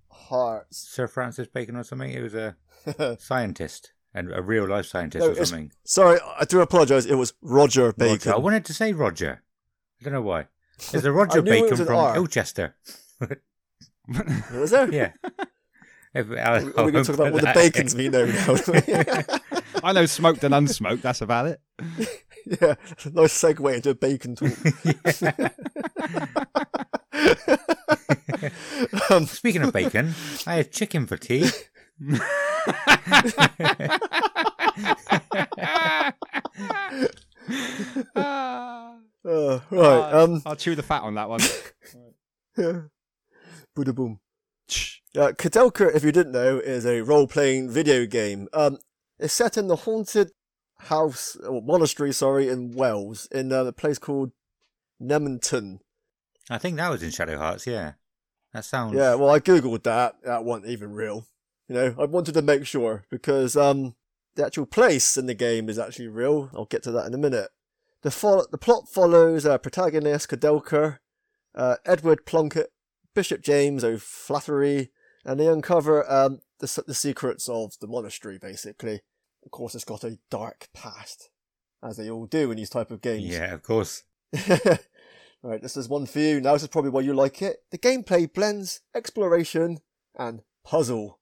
[0.09, 0.77] Hearts.
[0.77, 2.11] Sir Francis Bacon or something?
[2.11, 2.55] It was a
[3.19, 5.71] scientist and a real life scientist No, or something.
[5.83, 7.05] Sorry, I do apologise.
[7.05, 8.29] It was Roger Bacon.
[8.29, 8.33] Roger.
[8.35, 9.41] I wanted to say Roger.
[9.99, 10.45] I don't know why.
[10.91, 12.15] There's a Roger I knew it was Bacon from R.
[12.15, 12.75] Ilchester.
[14.53, 14.89] Was there?
[14.93, 15.11] Yeah.
[16.13, 18.23] If- I- Are we going to talk about what the bacons mean now?
[18.25, 19.39] now?
[19.83, 21.01] I know smoked and unsmoked.
[21.01, 21.59] That's about it.
[22.45, 22.75] yeah,
[23.11, 24.53] nice segue into bacon talk.
[29.09, 30.13] Um, Speaking of bacon,
[30.45, 31.49] I had chicken for tea.
[39.27, 40.13] Uh, right.
[40.13, 41.41] Um, I'll chew the fat on that one.
[42.57, 42.81] yeah.
[43.75, 44.19] Buddha boom.
[45.15, 48.47] Uh, Koudelka, if you didn't know, is a role-playing video game.
[48.53, 48.77] Um,
[49.19, 50.31] it's set in the haunted
[50.79, 54.31] house or monastery, sorry, in Wales, in uh, a place called
[55.01, 55.79] Nemonton.
[56.49, 57.67] I think that was in Shadow Hearts.
[57.67, 57.93] Yeah,
[58.53, 58.95] that sounds.
[58.95, 60.15] Yeah, well, I googled that.
[60.23, 61.27] That wasn't even real.
[61.67, 63.95] You know, I wanted to make sure because um,
[64.35, 66.49] the actual place in the game is actually real.
[66.53, 67.49] I'll get to that in a minute.
[68.03, 70.99] The fo- the plot follows uh, protagonist Koudelka,
[71.55, 72.71] uh, Edward Plunkett,
[73.13, 74.91] Bishop James O'Flaherty,
[75.25, 78.37] and they uncover um, the the secrets of the monastery.
[78.37, 79.01] Basically,
[79.43, 81.29] of course, it's got a dark past,
[81.83, 83.25] as they all do in these type of games.
[83.25, 84.03] Yeah, of course.
[85.43, 86.41] right, this is one for you.
[86.41, 87.57] Now, this is probably why you like it.
[87.71, 89.79] The gameplay blends exploration
[90.17, 91.19] and puzzle.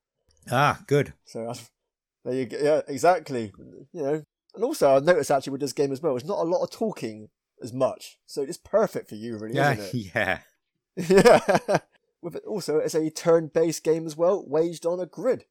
[0.52, 1.14] Ah, good.
[1.26, 1.54] So
[2.26, 2.58] there you go.
[2.62, 3.54] Yeah, exactly.
[3.94, 6.50] You know, and also I've noticed actually with this game as well, there's not a
[6.50, 7.30] lot of talking
[7.62, 10.12] as much, so it's perfect for you, really, Yeah, isn't it?
[10.16, 10.40] yeah.
[10.96, 11.78] yeah.
[12.22, 15.46] With it also, it's a turn-based game as well, waged on a grid.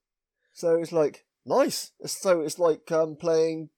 [0.52, 1.92] So it's like nice.
[2.04, 3.68] So it's like um, playing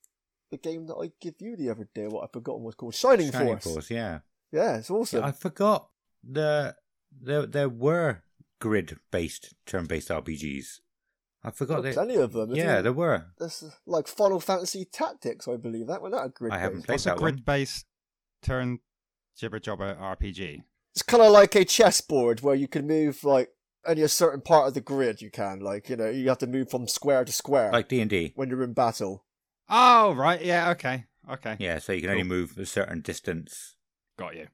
[0.51, 2.07] the game that I give you the other day.
[2.07, 3.65] What I've forgotten was called Shining, Shining Force.
[3.65, 3.91] Force.
[3.91, 4.21] Yeah.
[4.53, 5.25] Yeah, it's awesome.
[5.25, 5.89] I forgot
[6.23, 6.77] the
[7.21, 8.23] there there were
[8.61, 10.81] grid based turn based RPGs.
[11.45, 11.95] I forgot Got that.
[11.95, 12.55] plenty of them.
[12.55, 13.27] Yeah, there were.
[13.39, 15.87] That's uh, like Final Fantasy Tactics, I believe.
[15.87, 16.53] That one, that a grid.
[16.53, 17.33] I haven't played What's a that one.
[17.35, 17.87] grid-based
[18.43, 18.81] turn
[19.39, 20.63] jibber jobber RPG?
[20.93, 23.51] It's kind of like a chessboard where you can move like
[23.87, 25.23] only a certain part of the grid.
[25.23, 28.01] You can like you know you have to move from square to square Like D
[28.01, 28.33] and D.
[28.35, 29.25] when you're in battle.
[29.69, 30.43] Oh, right.
[30.45, 30.71] Yeah.
[30.71, 31.05] Okay.
[31.31, 31.57] Okay.
[31.61, 33.76] Yeah, so you can only move a certain distance.
[34.17, 34.47] Got you.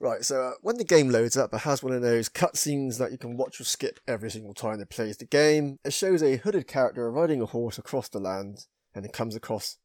[0.00, 3.12] Right, so uh, when the game loads up, it has one of those cutscenes that
[3.12, 5.78] you can watch or skip every single time it plays the game.
[5.84, 9.76] It shows a hooded character riding a horse across the land, and it comes across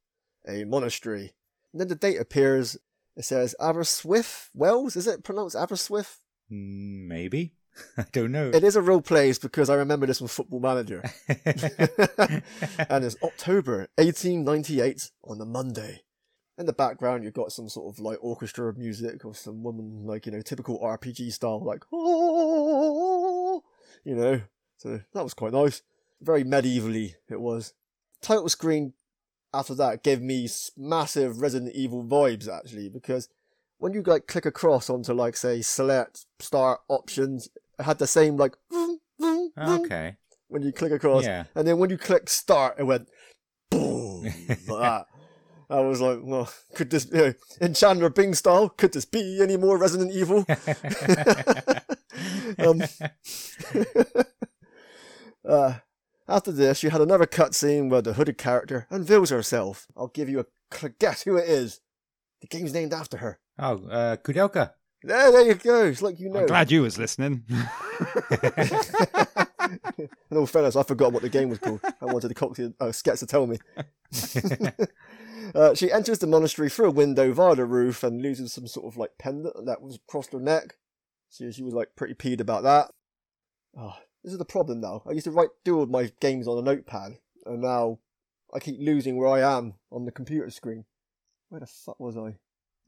[0.48, 1.34] a monastery.
[1.74, 2.78] And then the date appears.
[3.18, 4.96] It says Aberswift Wells.
[4.96, 6.18] Is it pronounced Aberswift?
[6.50, 7.54] Mm, Maybe.
[7.98, 8.52] I don't know.
[8.54, 11.04] It is a real place because I remember this from Football Manager.
[11.28, 16.04] and it's October 1898 on a Monday.
[16.58, 20.06] In the background, you've got some sort of like orchestra of music or some woman,
[20.06, 23.62] like, you know, typical RPG style, like, oh,
[24.06, 24.41] you know.
[24.78, 25.82] So that was quite nice.
[26.22, 27.74] Very medievally, it was.
[28.22, 28.94] Title screen
[29.54, 33.28] after that gave me massive Resident Evil vibes, actually, because
[33.78, 38.38] when you like click across onto like, say, select, start options, it had the same
[38.38, 38.56] like,
[39.58, 40.15] okay.
[40.48, 41.26] when you click across.
[41.26, 41.44] Yeah.
[41.54, 43.10] And then when you click start, it went
[43.70, 45.06] boom like that.
[45.69, 48.69] I was like, well, could this be in Chandler Bing style?
[48.69, 50.45] Could this be any more Resident Evil?
[52.60, 52.84] um,
[55.47, 55.73] uh,
[56.28, 59.88] after this, you had another cutscene where the hooded character unveils herself.
[59.97, 60.45] I'll give you a
[60.99, 61.82] guess who it is.
[62.41, 63.39] The game's named after her.
[63.60, 64.73] oh, uh, Koudelka.
[65.04, 65.86] There, there you go.
[65.86, 66.41] It's like you know.
[66.41, 67.43] I'm glad you was listening.
[70.30, 71.80] In all fairness, I forgot what the game was called.
[72.01, 73.60] I wanted the cocktail uh, Skets to tell me.
[75.56, 78.86] uh, she enters the monastery through a window via the roof and loses some sort
[78.86, 80.76] of like pendant that was across her neck.
[81.30, 82.91] So she was like pretty peed about that.
[83.78, 85.02] Oh, this is the problem now.
[85.08, 88.00] I used to write do all my games on a notepad, and now
[88.54, 90.86] I keep losing where I am on the computer screen.
[91.50, 92.38] Where the fuck was I?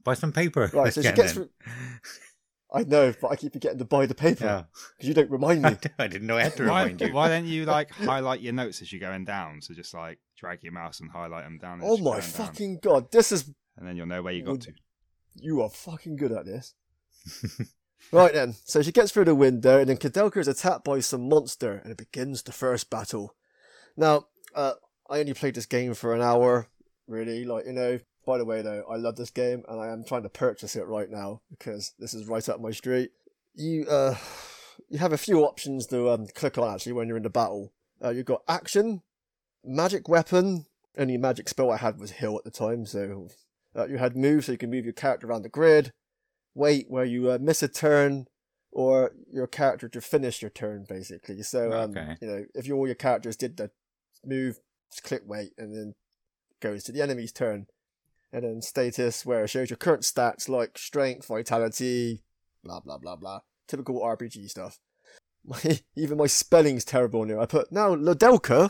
[0.04, 0.70] Buy some paper.
[0.72, 1.50] Right, so she gets through.
[2.72, 4.62] I know, but I keep forgetting to buy the paper Yeah.
[4.96, 5.76] because you don't remind me.
[5.98, 7.12] I didn't know I had to why, remind you.
[7.12, 9.62] why don't you like highlight your notes as you're going down?
[9.62, 11.80] So just like drag your mouse and highlight them down.
[11.80, 13.10] as oh my going down, fucking god!
[13.10, 14.72] This is and then you'll know where you got Would- to.
[15.40, 16.74] You are fucking good at this.
[18.12, 21.28] right then, so she gets through the window, and then Koudelka is attacked by some
[21.28, 23.34] monster, and it begins the first battle.
[23.96, 24.74] Now, uh,
[25.08, 26.68] I only played this game for an hour,
[27.06, 27.44] really.
[27.44, 30.22] Like, you know, by the way, though, I love this game, and I am trying
[30.24, 33.10] to purchase it right now because this is right up my street.
[33.54, 34.16] You, uh,
[34.90, 37.72] you have a few options to um, click on actually when you're in the battle.
[38.04, 39.00] Uh, you've got action,
[39.64, 40.66] magic weapon.
[40.98, 43.28] Only magic spell I had was heal at the time, so
[43.74, 45.92] uh, you had move, so you can move your character around the grid.
[46.54, 48.26] Wait, where you uh, miss a turn,
[48.72, 51.42] or your character to finish your turn, basically.
[51.42, 52.16] So, um, Okay.
[52.20, 53.70] you know, if you, all your characters did the
[54.22, 54.58] move,
[54.92, 55.94] just click wait, and then
[56.60, 57.68] goes to the enemy's turn.
[58.32, 62.22] And then status, where it shows your current stats like strength, vitality,
[62.62, 63.40] blah blah blah blah.
[63.66, 64.78] Typical RPG stuff.
[65.44, 67.40] My, even my spelling's terrible now.
[67.40, 68.68] I put now Lodelka.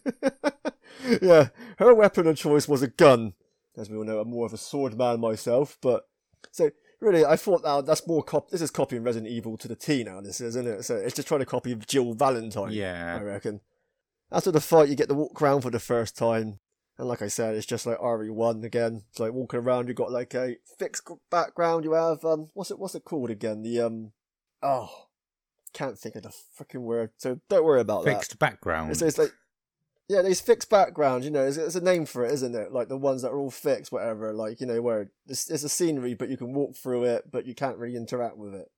[1.22, 3.34] Yeah, her weapon of choice was a gun.
[3.76, 5.78] As we all know, I'm more of a sword man myself.
[5.80, 6.08] But
[6.50, 8.50] so really, I thought now that's more cop.
[8.50, 10.20] This is copying Resident Evil to the T now.
[10.20, 10.84] This is, isn't it?
[10.84, 12.72] So it's just trying to copy Jill Valentine.
[12.72, 13.60] Yeah, I reckon.
[14.32, 16.60] After the fight, you get to walk around for the first time,
[17.00, 19.04] and like I said, it's just like RE1 again.
[19.08, 19.88] It's like walking around.
[19.88, 21.84] you've got like a fixed background.
[21.84, 22.78] You have um, what's it?
[22.78, 23.62] What's it called again?
[23.62, 24.12] The um,
[24.62, 25.06] oh,
[25.72, 27.10] can't think of the freaking word.
[27.16, 28.16] So don't worry about that.
[28.16, 28.94] Fixed background.
[28.98, 29.32] So it's like,
[30.10, 32.70] yeah, these fixed backgrounds, you know, there's, there's a name for it, isn't it?
[32.70, 34.34] Like the ones that are all fixed, whatever.
[34.34, 37.46] Like, you know, where it's, it's a scenery, but you can walk through it, but
[37.46, 38.70] you can't really interact with it.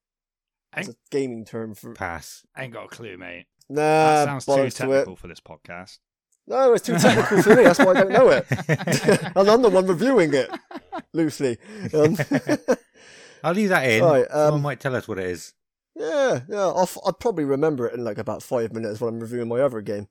[0.76, 1.92] It's a gaming term for.
[1.92, 2.46] Pass.
[2.56, 3.46] Ain't got a clue, mate.
[3.68, 4.94] Nah, That sounds too bollocks to it.
[4.94, 5.98] technical for this podcast.
[6.46, 7.62] No, it's too technical for me.
[7.64, 8.46] That's why I don't know it.
[8.50, 10.50] and I'm the one reviewing it
[11.12, 11.58] loosely.
[11.94, 12.16] Um,
[13.44, 14.02] I'll leave that in.
[14.02, 15.54] Right, Someone um, might tell us what it is.
[15.94, 16.66] Yeah, yeah.
[16.66, 19.60] I'll, f- I'll probably remember it in like about five minutes when I'm reviewing my
[19.60, 20.08] other game.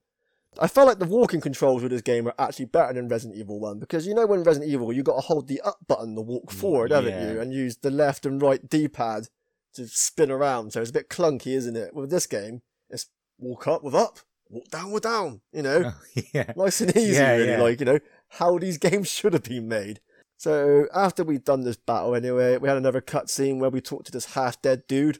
[0.59, 3.59] I felt like the walking controls with this game are actually better than Resident Evil
[3.59, 6.21] 1 because you know when Resident Evil you got to hold the up button to
[6.21, 7.31] walk forward, haven't yeah.
[7.31, 7.39] you?
[7.39, 9.29] And use the left and right D pad
[9.75, 10.71] to spin around.
[10.71, 11.93] So it's a bit clunky, isn't it?
[11.93, 13.07] With this game, it's
[13.39, 14.19] walk up with up,
[14.51, 15.83] walk down with down, you know?
[15.93, 16.53] Oh, yeah.
[16.55, 17.49] nice and easy, Yeah, really.
[17.49, 17.61] yeah.
[17.61, 19.99] Like, you know, how these games should have been made.
[20.37, 24.11] So after we'd done this battle anyway, we had another cutscene where we talked to
[24.11, 25.19] this half dead dude.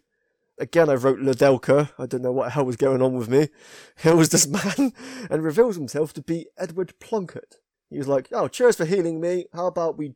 [0.60, 1.90] Again, I wrote Ladelka.
[1.98, 3.50] I don't know what the hell was going on with me.
[4.04, 4.94] Here was this man
[5.30, 7.56] and reveals himself to be Edward Plunkett.
[7.90, 9.46] He was like, Oh, cheers for healing me.
[9.54, 10.16] How about we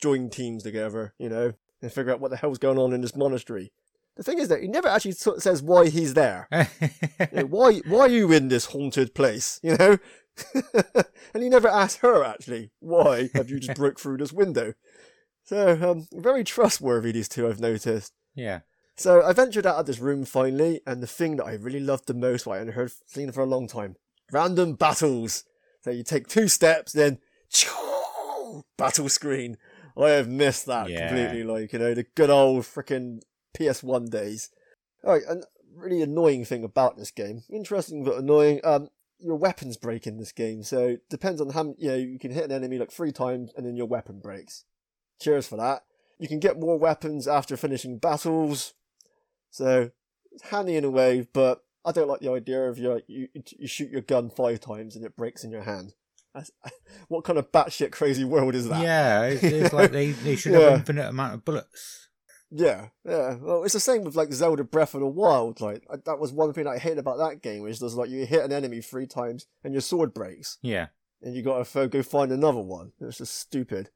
[0.00, 3.16] join teams together, you know, and figure out what the hell's going on in this
[3.16, 3.72] monastery?
[4.16, 6.48] The thing is that he never actually says why he's there.
[7.32, 9.60] You know, why why are you in this haunted place?
[9.62, 9.98] You know?
[11.34, 14.74] and he never asked her actually, why have you just broke through this window?
[15.44, 18.12] So um very trustworthy these two I've noticed.
[18.34, 18.60] yeah.
[18.96, 22.06] So I ventured out of this room finally, and the thing that I really loved
[22.06, 23.96] the most, what I hadn't heard seen for a long time.
[24.30, 25.42] Random battles.
[25.82, 27.18] So you take two steps, then
[28.76, 29.56] battle screen.
[29.96, 31.08] I have missed that Yeah.
[31.08, 33.20] completely, like, you know, the good old freaking
[33.56, 34.50] PS1 days.
[35.04, 37.42] Alright, and really annoying thing about this game.
[37.52, 38.60] Interesting but annoying.
[38.64, 38.88] Um
[39.18, 42.44] your weapons break in this game, so depends on how you know, you can hit
[42.44, 44.64] an enemy like three times and then your weapon breaks.
[45.20, 45.84] Cheers for that.
[46.18, 48.74] You can get more weapons after finishing battles.
[49.50, 49.90] So
[50.32, 53.66] it's handy in a way, but I don't like the idea of your you you
[53.68, 55.94] shoot your gun five times and it breaks in your hand.
[56.34, 56.50] That's,
[57.08, 58.82] what kind of batshit crazy world is that?
[58.82, 59.22] Yeah.
[59.26, 60.70] It's, it's like they, they should Yeah.
[60.70, 62.08] have infinite amount of bullets.
[62.56, 63.34] Yeah, yeah.
[63.40, 65.60] Well, it's the same with like Zelda Breath of the Wild.
[65.60, 68.26] Like I- that was one thing I hated about that game, is there's like you
[68.26, 70.86] hit an enemy three times and your sword breaks, Yeah.
[71.20, 72.92] and you got to go find another one.
[73.00, 73.90] It's just stupid.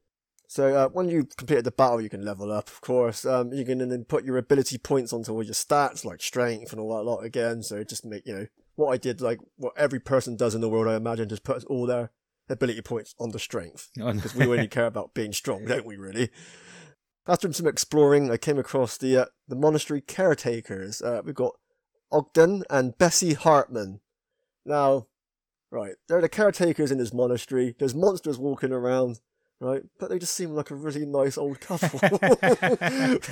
[0.48, 3.24] So uh, when you completed the battle, you can level up, of course.
[3.24, 6.80] Um, you can then put your ability points onto all your stats, like strength and
[6.80, 7.62] all that lot again.
[7.62, 10.68] So just make you know what I did, like what every person does in the
[10.68, 10.88] world.
[10.88, 12.10] I imagine just put all their
[12.48, 15.96] ability points onto strength because we only care about being strong, don't we?
[15.96, 16.30] Really.
[17.28, 21.02] After some exploring, I came across the uh, the monastery caretakers.
[21.02, 21.56] Uh, we've got
[22.10, 24.00] Ogden and Bessie Hartman.
[24.64, 25.08] Now,
[25.70, 27.74] right, they're the caretakers in this monastery.
[27.78, 29.20] There's monsters walking around,
[29.60, 29.82] right?
[30.00, 32.00] But they just seem like a really nice old couple.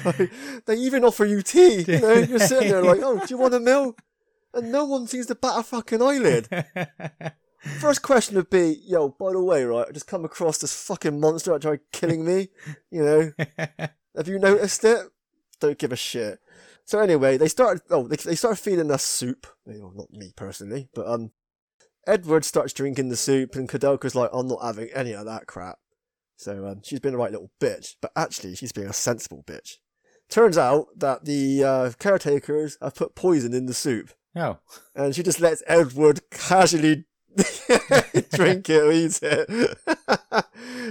[0.05, 0.31] Right?
[0.67, 1.85] They even offer you tea.
[1.89, 3.97] You know, you're sitting there like, oh, do you want a meal?
[4.53, 6.49] And no one seems to bat a fucking eyelid.
[7.81, 11.19] First question would be, yo, by the way, right, I just come across this fucking
[11.19, 12.49] monster that tried killing me.
[12.91, 13.33] You know,
[14.17, 15.01] have you noticed it?
[15.61, 16.39] Don't give a shit.
[16.85, 17.83] So anyway, they started.
[17.91, 19.47] Oh, they, they started feeding us soup.
[19.65, 21.33] Well, not me personally, but um,
[22.07, 25.79] Edward starts drinking the soup, and Koudelka's like, "I'm not having any of that crap."
[26.37, 29.75] So um, she's been a right little bitch, but actually, she's being a sensible bitch.
[30.31, 34.59] Turns out that the uh, caretakers have put poison in the soup, oh.
[34.95, 37.05] and she just lets Edward casually
[38.33, 39.79] drink it or eat it.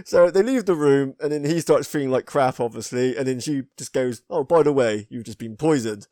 [0.07, 3.39] so they leave the room, and then he starts feeling like crap, obviously, and then
[3.39, 6.07] she just goes, "Oh, by the way, you've just been poisoned."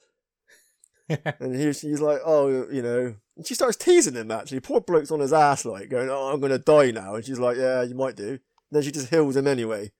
[1.09, 4.31] and he, he's like, "Oh, you know," and she starts teasing him.
[4.31, 7.39] Actually, poor bloke's on his ass, like going, "Oh, I'm gonna die now," and she's
[7.39, 8.39] like, "Yeah, you might do." And
[8.71, 9.91] then she just heals him anyway.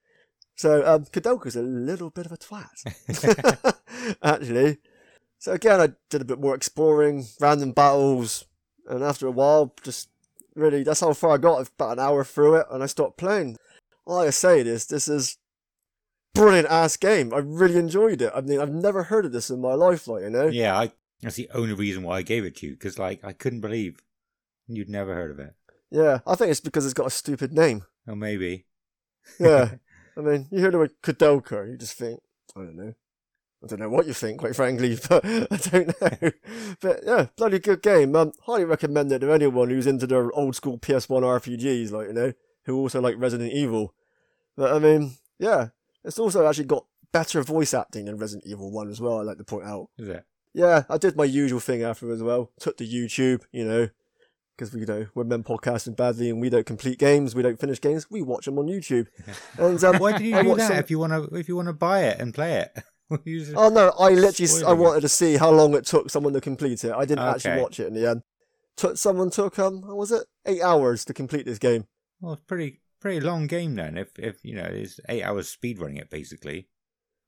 [0.56, 3.76] So um, Koudelka's a little bit of a twat,
[4.24, 4.78] actually.
[5.39, 8.46] So again, I did a bit more exploring, random battles,
[8.88, 10.10] and after a while, just
[10.56, 11.68] really, that's how far I got.
[11.78, 13.58] About an hour through it, and I stopped playing.
[14.06, 15.38] All I say is, this is
[16.34, 17.34] brilliant ass game.
[17.34, 18.32] I really enjoyed it.
[18.36, 20.47] I mean, I've never heard of this in my life, like you know.
[20.47, 20.91] Yeah, I,
[21.22, 23.99] that's the only reason why I gave it to you, because, like, I couldn't believe
[24.68, 25.54] you'd never heard of it.
[25.91, 27.86] Yeah, I think it's because it's got a stupid name.
[28.08, 28.66] Or maybe.
[29.39, 29.76] Yeah,
[30.18, 32.20] I mean, you hear the word Koudelka, you just think,
[32.56, 32.93] I don't know.
[33.64, 36.32] I don't know what you think, quite frankly, but I don't know.
[36.82, 38.16] But yeah, bloody good game.
[38.16, 42.14] Um, highly recommend it to anyone who's into the old school PS1 RPGs, like, you
[42.14, 42.34] know,
[42.66, 43.93] who also like Resident Evil.
[44.57, 45.70] But I mean, yeah,
[46.03, 49.38] it's also actually got better voice acting than Resident Evil 1 as well, I'd like
[49.38, 49.88] to point out.
[49.97, 50.26] Is it?
[50.53, 52.51] Yeah, I did my usual thing after as well.
[52.59, 53.89] Took to YouTube, you know,
[54.55, 57.59] because we you know we're men podcasting badly and we don't complete games, we don't
[57.59, 59.07] finish games, we watch them on YouTube.
[59.57, 61.55] And um, Why do you I do that some- if you want to if you
[61.55, 62.84] want to buy it and play it?
[63.55, 66.84] Oh no, I literally I wanted to see how long it took someone to complete
[66.84, 66.91] it.
[66.91, 68.24] I didn't actually watch it in the end.
[68.76, 71.86] Took someone took um what was it eight hours to complete this game.
[72.22, 73.97] Well, it's pretty pretty long game then.
[73.97, 76.68] If if you know it's eight hours speed running it basically.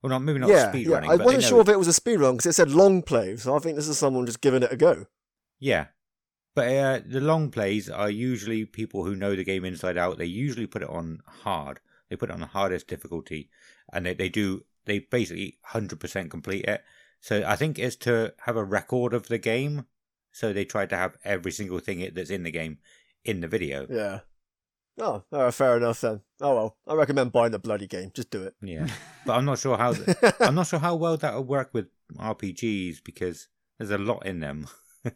[0.02, 0.94] Well, not maybe not yeah, speed yeah.
[0.94, 1.12] running.
[1.12, 3.56] I wasn't sure if it was a speed run because it said long play, so
[3.56, 5.06] I think this is someone just giving it a go.
[5.60, 5.88] Yeah,
[6.56, 10.18] but uh, the long plays are usually people who know the game inside out.
[10.18, 11.80] They usually put it on hard.
[12.10, 13.50] They put it on the hardest difficulty,
[13.92, 16.84] and they they do they basically hundred percent complete it.
[17.20, 19.86] So I think it's to have a record of the game.
[20.32, 22.80] So they try to have every single thing that's in the game
[23.24, 23.88] in the video.
[23.90, 24.20] Yeah.
[25.00, 26.22] Oh, uh, fair enough then.
[26.40, 28.12] Oh well, I recommend buying the bloody game.
[28.14, 28.56] Just do it.
[28.62, 28.88] Yeah,
[29.26, 29.94] but I'm not sure how
[30.40, 34.40] I'm not sure how well that will work with RPGs because there's a lot in
[34.40, 34.68] them.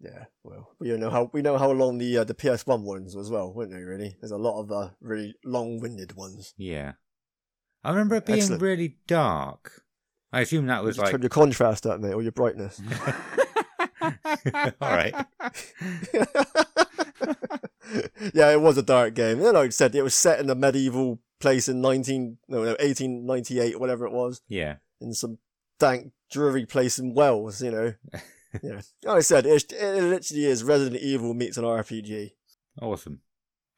[0.00, 3.30] Yeah, well, we know how we know how long the uh, the PS1 ones as
[3.30, 3.82] well, weren't they?
[3.82, 6.54] Really, there's a lot of uh, really long-winded ones.
[6.56, 6.92] Yeah,
[7.84, 8.62] I remember it being Excellent.
[8.62, 9.82] really dark.
[10.32, 12.80] I assume that was Just like turn your contrast up, mate, or your brightness.
[14.02, 14.12] all
[14.82, 15.14] right.
[18.34, 19.38] yeah, it was a dark game.
[19.38, 22.58] You know, like I said, it was set in a medieval place in 19, no,
[22.58, 25.38] no, 1898, whatever it was, Yeah, in some
[25.78, 27.94] dank, dreary place in Wales, you know.
[28.62, 28.80] yeah.
[29.04, 32.32] Like I said, it, it literally is Resident Evil meets an RPG.
[32.82, 33.20] awesome.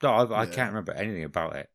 [0.02, 0.50] No, I, I Yeah.
[0.50, 1.68] can't remember anything about it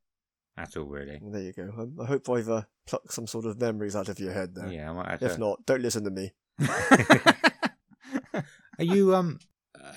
[0.57, 1.19] at all, really.
[1.21, 1.71] Well, there you go.
[1.77, 4.67] Um, I hope I've uh, plucked some sort of memories out of your head there.
[4.67, 6.33] Yeah, I might have If to- not, don't listen to me.
[8.77, 9.39] Are you um?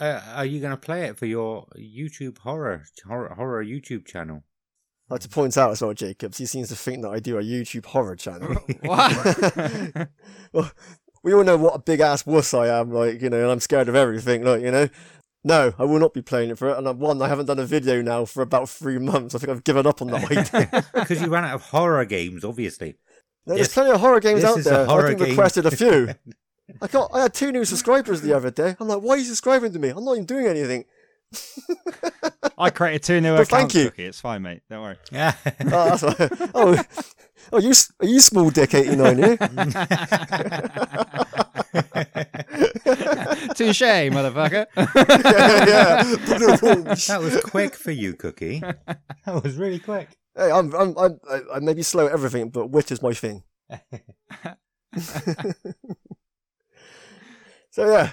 [0.01, 4.45] Uh, are you going to play it for your YouTube horror horror horror YouTube channel?
[5.09, 7.39] I'd like to point out as well, Jacobs, he seems to think that I do
[7.39, 8.55] a YouTube horror channel.
[8.83, 10.09] what?
[10.53, 10.71] well,
[11.25, 13.61] we all know what a big ass wuss I am, like, you know, and I'm
[13.61, 14.89] scared of everything, like, you know.
[15.45, 16.77] No, I will not be playing it for it.
[16.79, 19.35] And I've one, I haven't done a video now for about three months.
[19.35, 20.85] I think I've given up on that idea.
[20.95, 22.97] Because you ran out of horror games, obviously.
[23.47, 23.75] There's Yes.
[23.75, 24.91] plenty of horror games This out there.
[24.91, 25.29] I've game.
[25.31, 26.09] requested a few.
[26.83, 28.77] I got, I had two new subscribers the other day.
[28.79, 29.89] I'm like, why are you subscribing to me?
[29.89, 30.85] I'm not even doing anything.
[32.59, 33.91] I created two new But accounts, thank you.
[33.91, 34.07] Cookie.
[34.07, 34.63] It's fine, mate.
[34.69, 34.97] Don't worry.
[35.13, 35.35] Yeah.
[35.45, 36.15] Oh, that's why.
[36.55, 36.83] Oh,
[37.53, 39.37] oh, you, are you small dick 89 here?
[43.55, 44.67] Touche, motherfucker.
[44.77, 44.85] yeah,
[45.67, 46.03] yeah.
[47.07, 48.61] that was quick for you, Cookie.
[48.61, 50.17] That was really quick.
[50.37, 53.13] Hey, I'm, I'm, I'm, I, I may be slow at everything, but wit is my
[53.13, 53.43] thing.
[57.71, 58.13] so yeah,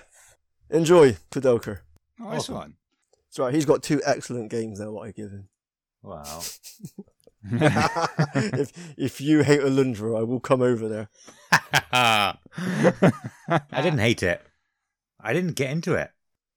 [0.70, 1.80] enjoy Koudelka.
[2.20, 2.56] Nice oh, Awesome.
[2.56, 2.74] one.
[3.36, 3.54] That's right.
[3.54, 4.90] He's got two excellent games there.
[4.90, 5.50] What I give him.
[6.02, 6.42] Wow.
[7.52, 11.10] if if you hate Alundra, I will come over there.
[11.92, 12.38] I
[13.74, 14.42] didn't hate it.
[15.20, 16.12] I didn't get into it.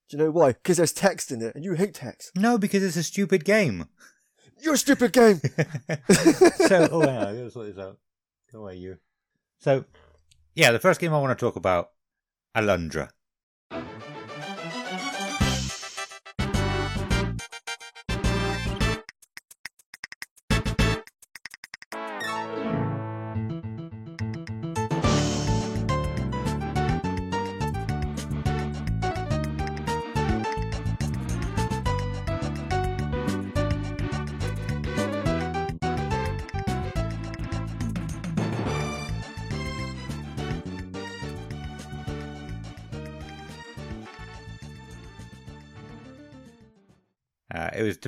[0.09, 0.53] Do you know why?
[0.53, 2.31] Because there's text in it, and you hate text.
[2.33, 3.89] No, because it's a stupid game.
[4.61, 5.39] You're a stupid game.
[6.11, 7.97] so, oh, hang on, I gotta sort this out.
[8.53, 8.97] Go away, you.
[9.59, 9.83] So,
[10.55, 11.89] yeah, the first game I want to talk about,
[12.55, 13.09] Alundra.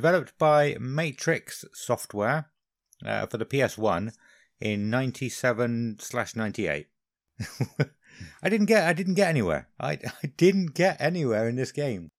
[0.01, 2.49] Developed by Matrix Software
[3.05, 4.11] uh, for the PS1
[4.59, 6.87] in 97 slash 98.
[8.41, 9.67] I didn't get I didn't get anywhere.
[9.79, 9.91] I,
[10.23, 12.09] I didn't get anywhere in this game.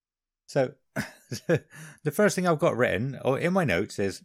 [0.47, 0.75] So
[1.49, 4.23] the first thing I've got written or in my notes is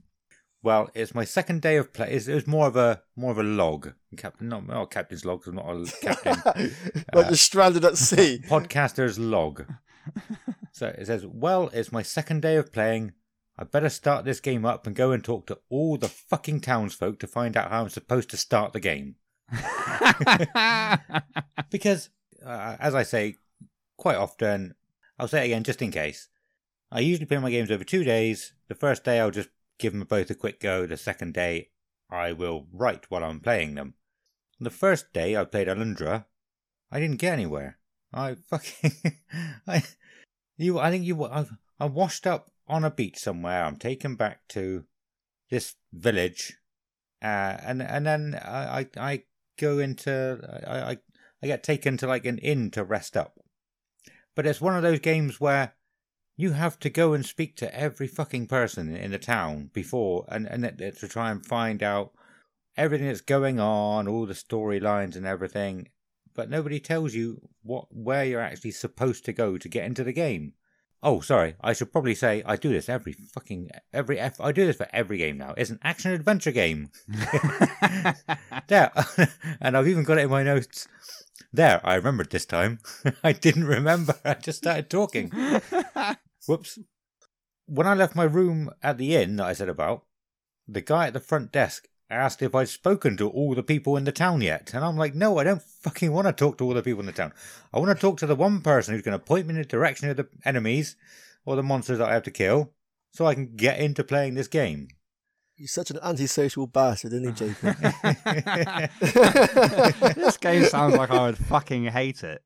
[0.62, 2.12] well, it's my second day of play.
[2.12, 5.48] It's, it was more of a more of a log, captain, not, not captain's log.
[5.48, 6.76] I'm not a captain.
[7.12, 8.40] like you're stranded at sea.
[8.48, 9.66] podcaster's log.
[10.72, 13.14] so it says, Well, it's my second day of playing.
[13.58, 17.20] I better start this game up and go and talk to all the fucking townsfolk
[17.20, 19.16] to find out how I'm supposed to start the game.
[21.70, 22.10] Because,
[22.46, 23.36] uh, as I say
[23.98, 24.76] quite often,
[25.20, 26.30] I'll say it again just in case.
[26.92, 28.54] I usually play my games over two days.
[28.70, 30.86] The first day, I'll just give them both a quick go.
[30.86, 31.70] The second day,
[32.10, 33.96] I will write while I'm playing them.
[34.60, 36.26] The first day I played Alundra,
[36.92, 37.78] I didn't get anywhere.
[38.14, 38.92] I fucking,
[39.68, 39.84] I,
[40.58, 41.46] you, I think you, I,
[41.80, 43.64] I washed up on a beach somewhere.
[43.64, 44.86] I'm taken back to
[45.50, 46.58] this village,
[47.22, 49.24] uh, and and then I I, I
[49.58, 50.98] go into I, I
[51.42, 53.40] I get taken to like an inn to rest up.
[54.36, 55.74] But it's one of those games where
[56.36, 60.46] you have to go and speak to every fucking person in the town before and
[60.46, 62.12] and to try and find out
[62.78, 65.90] everything that's going on, all the storylines and everything.
[66.36, 70.14] But nobody tells you what where you're actually supposed to go to get into the
[70.14, 70.54] game.
[71.04, 71.56] Oh, sorry.
[71.62, 74.42] I should probably say I do this every fucking every F.
[74.42, 75.54] I do this for every game now.
[75.56, 76.90] It's an action adventure game.
[78.68, 78.92] There,
[79.62, 80.88] and I've even got it in my notes.
[81.54, 82.80] There, I remembered this time.
[83.24, 84.16] I didn't remember.
[84.26, 85.32] I just started talking.
[86.48, 86.80] Whoops.
[87.66, 90.04] When I left my room at the inn that I said about,
[90.68, 94.06] the guy at the front desk asked if I'd spoken to all the people in
[94.06, 94.72] the town yet.
[94.74, 97.06] And I'm like, no, I don't fucking want to talk to all the people in
[97.06, 97.34] the town.
[97.74, 99.66] I want to talk to the one person who's going to point me in the
[99.66, 100.96] direction of the enemies
[101.46, 102.72] or the monsters that I have to kill
[103.12, 104.88] so I can get into playing this game.
[105.56, 107.76] You're such an antisocial bastard, isn't he, Jacob?
[110.16, 112.42] this game sounds like I would fucking hate it.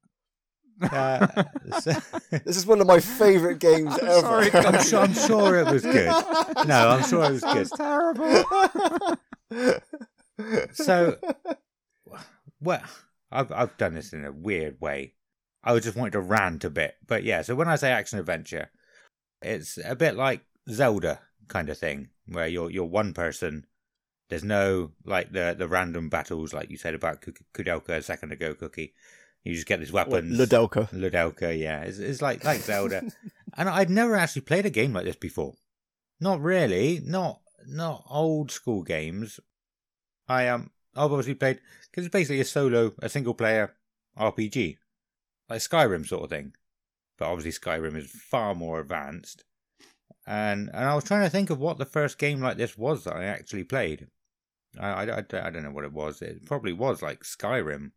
[0.81, 1.27] Uh,
[1.81, 1.91] so-
[2.45, 4.19] this is one of my favourite games I'm ever.
[4.21, 6.07] sorry, I'm, sure, I'm sure it was good.
[6.67, 7.67] No, I'm sure it was good.
[7.67, 8.43] That's terrible.
[10.73, 11.17] So,
[12.61, 12.83] well,
[13.31, 15.13] I've I've done this in a weird way.
[15.63, 17.41] I just wanted to rant a bit, but yeah.
[17.41, 18.71] So when I say action adventure,
[19.41, 23.65] it's a bit like Zelda kind of thing, where you're you're one person.
[24.29, 28.31] There's no like the the random battles like you said about Ku- Koudelka a second
[28.31, 28.93] ago, Cookie.
[29.43, 30.39] You just get these weapons.
[30.39, 30.89] Ludelka.
[30.91, 33.03] Ludelka, yeah, it's, it's like like Zelda,
[33.57, 35.55] and I'd never actually played a game like this before.
[36.19, 39.39] Not really, not not old school games.
[40.27, 41.59] I um, I've obviously played
[41.89, 43.73] because it's basically a solo, a single player
[44.17, 44.77] RPG,
[45.49, 46.53] like Skyrim sort of thing.
[47.17, 49.43] But obviously Skyrim is far more advanced,
[50.25, 53.03] and and I was trying to think of what the first game like this was
[53.03, 54.07] that I actually played.
[54.79, 56.21] I I, I, I don't know what it was.
[56.21, 57.91] It probably was like Skyrim.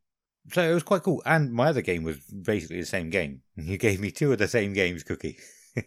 [0.52, 1.22] So it was quite cool.
[1.24, 3.42] And my other game was basically the same game.
[3.56, 5.38] You gave me two of the same games, Cookie.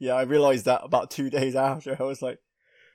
[0.00, 1.94] Yeah, I realised that about two days after.
[2.00, 2.38] I was like,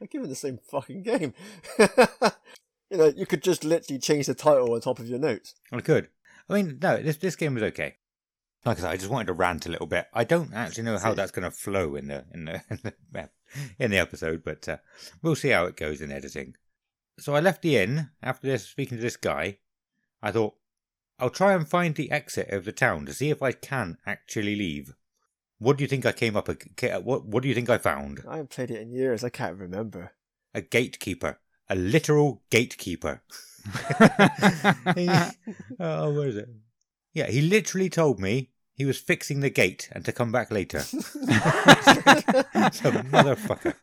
[0.02, 1.34] I'm giving the same fucking game.
[1.80, 5.56] you know, you could just literally change the title on top of your notes.
[5.72, 6.10] I could.
[6.50, 7.96] I mean, no, this this game was okay.
[8.66, 10.08] Like I said, I just wanted to rant a little bit.
[10.14, 13.30] I don't actually know how that's going to flow in the in the in the,
[13.80, 14.78] in the episode, but uh,
[15.22, 16.56] we'll see how it goes in editing.
[17.20, 19.60] So I left the inn after this, speaking to this guy.
[20.22, 20.56] I thought
[21.20, 24.56] I'll try and find the exit of the town to see if I can actually
[24.56, 24.96] leave.
[25.60, 26.50] What do you think I came up?
[26.50, 28.24] a- What What do you think I found?
[28.28, 29.24] I haven't played it in years.
[29.24, 30.12] I can't remember.
[30.54, 31.40] A gatekeeper,
[31.70, 33.22] a literal gatekeeper.
[34.96, 35.10] He-
[35.80, 36.50] oh, where is it?
[37.14, 40.80] Yeah, he literally told me he was fixing the gate and to come back later.
[40.82, 41.00] so,
[43.14, 43.74] motherfucker.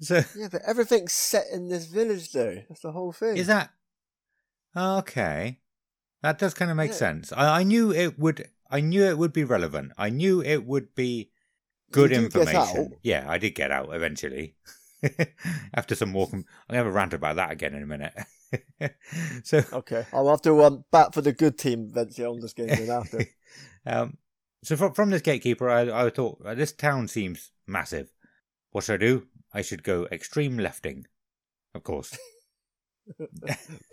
[0.00, 2.62] so, Yeah, but everything's set in this village, though.
[2.68, 3.36] That's the whole thing.
[3.36, 3.70] is that
[4.76, 5.58] okay?
[6.22, 6.96] That does kind of make Yeah.
[6.96, 7.32] sense.
[7.32, 8.48] I, I knew it would.
[8.70, 9.92] I knew it would be relevant.
[9.96, 11.30] I knew it would be
[11.90, 12.96] good Did you get information.
[13.02, 14.54] Yeah, I did get out eventually.
[15.74, 18.14] After some more, com- I'm gonna have a rant about that again in a minute.
[19.44, 22.68] so, Okay, I'll have to um, bat for the good team eventually on this game
[22.68, 23.24] then after.
[23.86, 24.18] um,
[24.62, 28.10] so from from this gatekeeper, I I thought uh, this town seems massive.
[28.70, 29.26] What should I do?
[29.52, 31.06] I should go extreme lefting,
[31.74, 32.16] of course.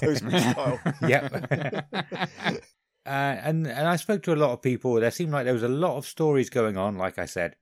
[0.02, 0.80] Postman style.
[1.08, 2.66] yep.
[3.06, 4.95] Uh, and and I spoke to a lot of people.
[4.95, 7.56] There seemed like there was a lot of stories going on, like I said,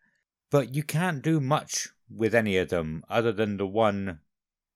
[0.50, 4.20] but you can't do much with any of them other than the one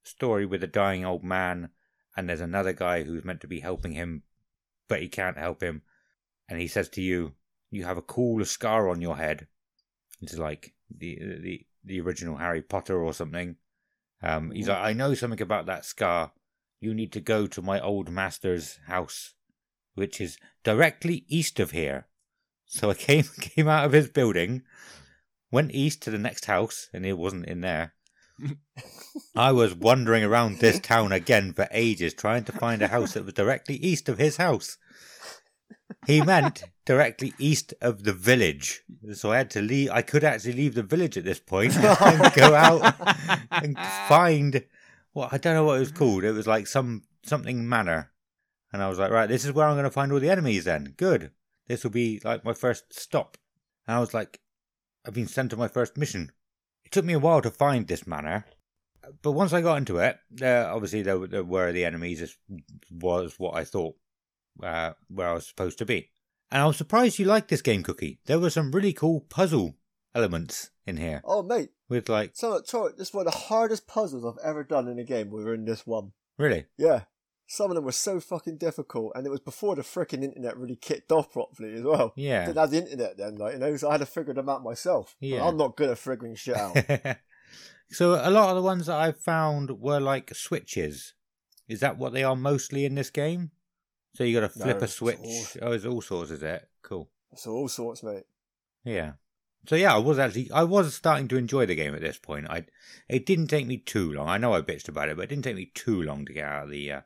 [0.03, 1.70] story with a dying old man,
[2.15, 4.24] and there's another guy who's meant to be helping him,
[4.88, 5.82] but he can't help him,
[6.49, 7.34] and he says to you,
[7.72, 9.47] "You have a cool scar on your head."
[10.22, 13.55] It's like the the the original Harry Potter or something.
[14.22, 16.32] Um, he's like, I know something about that scar.
[16.80, 19.34] You need to go to my old master's house,
[19.98, 22.08] which is directly east of here.
[22.66, 24.64] So I came came out of his building,
[25.52, 27.93] went east to the next house, and it wasn't in there.
[29.36, 33.26] I was wandering around this town again for ages, trying to find a house that
[33.26, 34.78] was directly east of his house.
[36.06, 38.84] He meant directly east of the village.
[39.14, 39.89] So I had to leave.
[39.91, 42.95] I could actually leave the village at this point and go out
[43.52, 43.78] and
[44.08, 44.64] find.
[45.14, 46.24] Well, I don't know what it was called.
[46.24, 48.12] It was like some something manor,
[48.74, 50.65] and I was like, right, this is where I'm going to find all the enemies.
[50.65, 51.32] Then good.
[51.68, 53.38] This will be like my first stop.
[53.88, 54.39] And I was like,
[55.05, 56.32] I've been sent to my first mission.
[56.86, 58.45] It took me a while to find this manor,
[59.22, 62.20] but once I got into it, uh, obviously there, were- there were the enemies.
[62.20, 62.38] This
[62.91, 63.95] was what I thought
[64.63, 66.09] uh, where I was supposed to be.
[66.51, 68.20] And I was surprised you liked this game, Cookie.
[68.26, 69.76] There were some really cool puzzle
[70.15, 73.86] elements in here Oh, mate, with like so sorry, this is one of the hardest
[73.88, 75.30] puzzles I've ever done in a game.
[75.30, 76.13] We were in this one.
[76.38, 76.65] really.
[76.78, 77.01] Yeah.
[77.50, 80.76] Some of them were so fucking difficult, and it was before the freaking internet really
[80.76, 82.12] kicked off properly as well.
[82.18, 82.45] Yeah.
[82.48, 84.64] Didn't have the internet then, like you know, so I had to figure them out
[84.64, 85.16] myself.
[85.22, 85.48] Yeah.
[85.48, 86.76] I'm not good at figuring shit out.
[87.89, 91.14] so a lot of the ones that I found were like switches.
[91.70, 93.52] Is that what they are mostly in this game?
[94.16, 95.18] So you got to flip No, a it's switch.
[95.62, 96.68] all- Oh, it's all sorts, is it?
[96.82, 97.10] Cool.
[97.36, 98.24] so all sorts, mate.
[98.84, 99.14] Yeah.
[99.68, 102.48] So yeah, I was actually I was starting to enjoy the game at this point.
[102.50, 102.66] I
[103.10, 104.28] it didn't take me too long.
[104.30, 106.45] I know I bitched about it, but it didn't take me too long to get
[106.45, 107.02] out of the uh,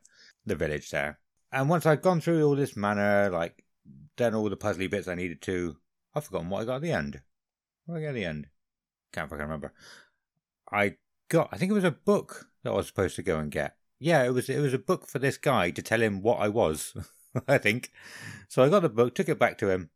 [0.45, 1.19] the village there.
[1.51, 3.65] And once I'd gone through all this manor, like
[4.17, 5.77] done all the puzzly bits I needed to,
[6.15, 7.21] I've forgotten what I got at the end.
[7.85, 8.47] What did I get at the end?
[9.11, 9.73] Can't fucking remember.
[10.71, 10.95] I
[11.29, 13.75] got I think it was a book that I was supposed to go and get.
[13.99, 16.47] Yeah, it was it was a book for this guy to tell him what I
[16.47, 16.95] was,
[17.47, 17.91] I think.
[18.47, 19.89] So I got the book, took it back to him,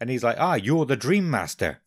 [0.00, 1.80] and he's like, "Ah, you're the Dream Master,"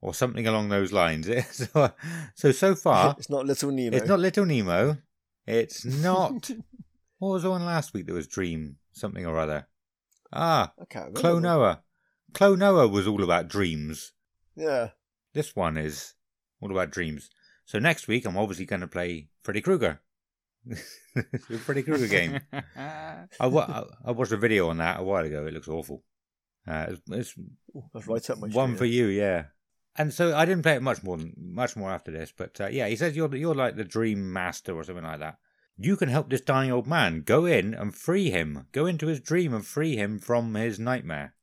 [0.00, 1.28] or something along those lines.
[1.50, 1.92] so,
[2.34, 3.96] so so far, it's not Little Nemo.
[3.96, 4.98] it's not Little Nemo.
[5.46, 6.50] It's not.
[7.20, 9.68] What was the one last week that was Dream something or other?
[10.32, 11.20] Ah, I can't remember.
[11.20, 11.78] Klonoa.
[12.32, 14.12] Klonoa was all about dreams.
[14.56, 14.90] Yeah.
[15.34, 16.14] This one is
[16.62, 17.28] all about dreams.
[17.66, 20.00] So next week, I'm obviously going to play Freddy Krueger.
[20.64, 22.40] the Freddy Krueger game.
[22.76, 25.46] I, wa- I I watched a video on that a while ago.
[25.46, 26.02] It looks awful.
[26.66, 27.34] Uh, it's, it's
[27.76, 29.44] Ooh, right up my one for you, yeah.
[29.96, 32.32] And so I didn't play it much more, than, much more after this.
[32.34, 35.36] But uh, yeah, he says you're you're like the Dream Master or something like that.
[35.82, 37.22] You can help this dying old man.
[37.22, 38.66] Go in and free him.
[38.72, 41.34] Go into his dream and free him from his nightmare.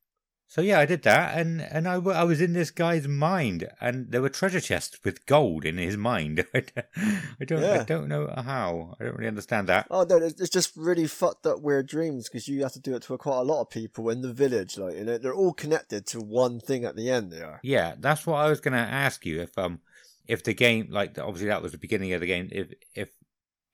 [0.49, 3.67] So yeah, I did that, and and I, w- I was in this guy's mind,
[3.81, 6.45] and there were treasure chests with gold in his mind.
[6.55, 8.95] I don't I don't know how.
[8.97, 9.88] I don't really understand that.
[9.91, 12.95] Oh no, it's it's just really fucked up weird dreams because you have to do
[12.95, 14.77] it to quite a lot of people in the village.
[14.77, 17.31] Like you know, they're all connected to one thing at the end.
[17.31, 17.59] They are.
[17.61, 19.41] Yeah, that's what I was going to ask you.
[19.41, 19.81] If um,
[20.27, 22.47] if the game, like obviously that was the beginning of the game.
[22.53, 23.09] If if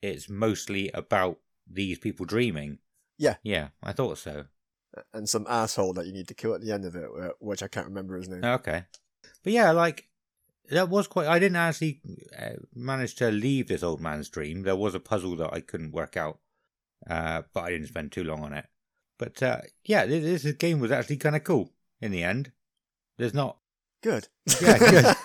[0.04, 1.38] it's mostly about
[1.70, 2.78] these people dreaming.
[3.18, 3.36] Yeah.
[3.42, 4.46] Yeah, I thought so.
[5.12, 7.08] and some asshole that you need to kill at the end of it,
[7.40, 8.44] which I can't remember his name.
[8.44, 8.84] Okay,
[9.42, 10.08] but yeah, like
[10.70, 11.26] that was quite.
[11.26, 12.00] I didn't actually
[12.38, 14.62] uh, manage to leave this old man's dream.
[14.62, 16.38] There was a puzzle that I couldn't work out,
[17.08, 18.66] uh, but I didn't spend too long on it.
[19.18, 22.52] But uh, yeah, this, this game was actually kind of cool in the end.
[23.16, 23.58] There's not
[24.04, 24.28] Good.
[24.60, 25.04] Yeah, good.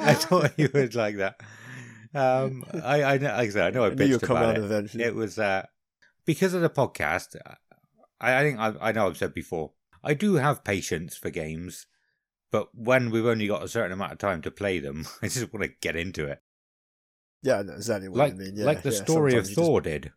[0.00, 1.38] I thought you would like that.
[2.14, 4.56] Um, I, I, know- like I said, I know I I bitched come about around
[4.56, 4.64] it.
[4.64, 5.04] eventually.
[5.04, 5.66] It was uh,
[6.24, 7.36] because of the podcast.
[8.20, 9.72] I, I think I, I know I've said before.
[10.02, 11.86] I do have patience for games,
[12.50, 15.52] but when we've only got a certain amount of time to play them, I just
[15.52, 16.40] want to get into it.
[17.42, 18.56] Yeah, I exactly what Like, you mean.
[18.56, 20.12] Yeah, like the yeah, story of you just- Thor did.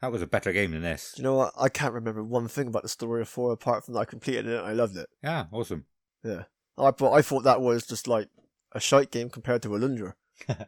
[0.00, 1.12] That was a better game than this.
[1.16, 1.54] Do you know what?
[1.58, 4.46] I can't remember one thing about the story of Thor apart from that I completed
[4.46, 5.08] it and I loved it.
[5.22, 5.86] Yeah, awesome.
[6.22, 6.42] Yeah.
[6.76, 8.28] I thought I thought that was just like
[8.72, 10.12] a shite game compared to Alundra.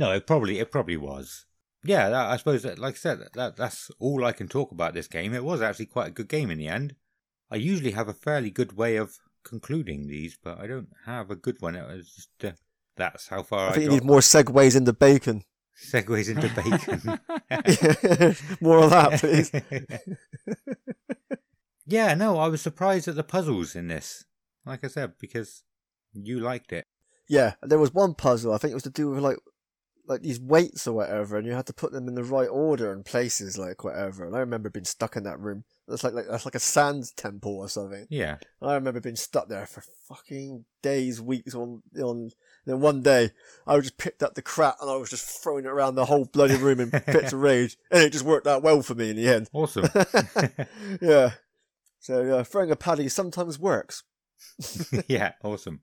[0.00, 1.44] No, it probably it probably was.
[1.84, 4.94] Yeah, that, I suppose that, like I said, that that's all I can talk about
[4.94, 5.34] this game.
[5.34, 6.94] It was actually quite a good game in the end.
[7.50, 11.36] I usually have a fairly good way of concluding these, but I don't have a
[11.36, 11.76] good one.
[11.76, 12.56] It was just uh,
[12.96, 13.94] that's how far I I, think you got.
[13.96, 15.44] need more segues into bacon.
[15.78, 17.18] Segues into bacon.
[18.62, 19.52] more of that, please.
[21.86, 24.24] yeah, no, I was surprised at the puzzles in this.
[24.64, 25.62] Like I said, because
[26.14, 26.86] you liked it.
[27.28, 28.54] Yeah, there was one puzzle.
[28.54, 29.36] I think it was to do with like
[30.10, 32.92] like these weights or whatever, and you had to put them in the right order
[32.92, 34.26] and places, like whatever.
[34.26, 35.64] And I remember being stuck in that room.
[35.86, 38.06] That's like, like that's like a sand temple or something.
[38.10, 42.30] Yeah, I remember being stuck there for fucking days, weeks on on.
[42.66, 43.30] Then one day,
[43.66, 46.26] I just picked up the crap and I was just throwing it around the whole
[46.26, 49.16] bloody room in fits of rage, and it just worked out well for me in
[49.16, 49.48] the end.
[49.52, 49.88] awesome.
[51.00, 51.30] yeah.
[52.00, 54.02] So yeah, throwing a paddy sometimes works.
[55.06, 55.82] yeah, awesome.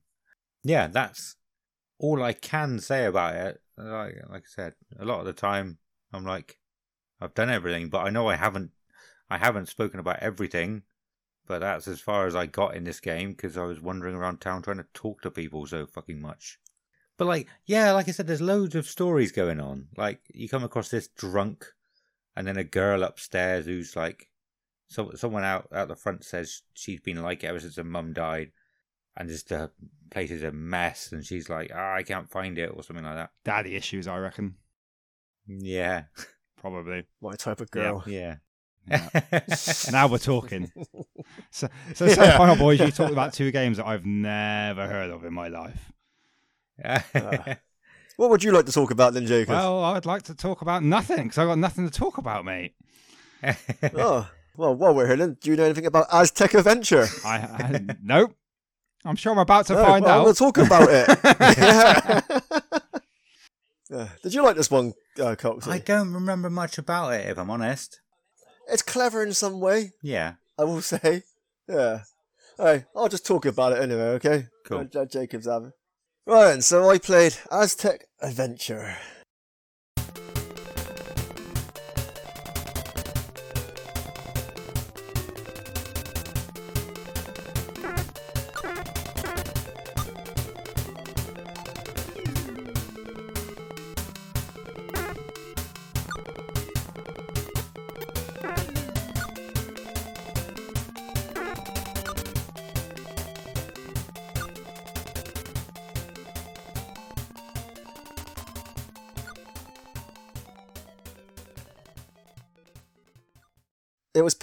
[0.63, 1.37] Yeah, that's
[1.97, 3.61] all I can say about it.
[3.77, 5.77] Like, like I said, a lot of the time
[6.11, 6.57] I'm like,
[7.21, 8.71] I've done everything, but I know I haven't.
[9.29, 10.83] I haven't spoken about everything,
[11.47, 14.39] but that's as far as I got in this game because I was wandering around
[14.39, 16.59] town trying to talk to people so fucking much.
[17.17, 19.87] But like, yeah, like I said, there's loads of stories going on.
[19.97, 21.65] Like, you come across this drunk,
[22.35, 24.29] and then a girl upstairs who's like,
[24.87, 28.13] so someone out out the front says she's been like it ever since her mum
[28.13, 28.51] died,
[29.17, 29.71] and just the
[30.09, 33.15] place is a mess, and she's like, ah, I can't find it or something like
[33.15, 33.31] that.
[33.43, 34.55] Daddy issues, I reckon.
[35.47, 36.03] Yeah,
[36.57, 37.05] Probably.
[37.21, 38.03] My type of girl.
[38.07, 38.37] yeah.
[39.91, 40.71] now we're talking.
[41.51, 42.37] So, so, so Yeah.
[42.37, 45.91] final boys, you talked about two games that I've never heard of in my life.
[46.79, 47.55] Yeah.
[48.17, 49.49] What would you like to talk about then, Jacob?
[49.49, 52.73] Well, I'd like to talk about nothing because I've got nothing to talk about, mate.
[53.95, 57.05] oh, well, while we're here, then, do you know anything about Aztec Adventure?
[57.23, 58.35] I, I nope.
[59.07, 60.23] I'm sure I'm about to No, find well, out.
[60.25, 61.07] We'll talk about it.
[61.57, 62.21] yeah.
[63.89, 64.09] Yeah.
[64.21, 65.71] Did you like this one, uh, Coxie?
[65.71, 68.01] I don't remember much about it, if I'm honest.
[68.69, 70.33] It's clever in some way, Yeah.
[70.59, 71.23] I will say.
[71.69, 72.01] Yeah.
[72.57, 74.47] Hey, I'll just talk about it anyway, okay?
[74.65, 74.89] Cool.
[75.09, 75.73] Jacob's have it.
[76.25, 78.97] Right, so I played Aztec Adventure.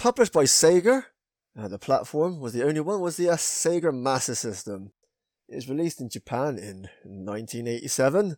[0.05, 1.05] Published by Sega.
[1.59, 4.91] Uh, the platform was the only one was the uh, Sega Master System.
[5.49, 8.37] It was released in Japan in 1987,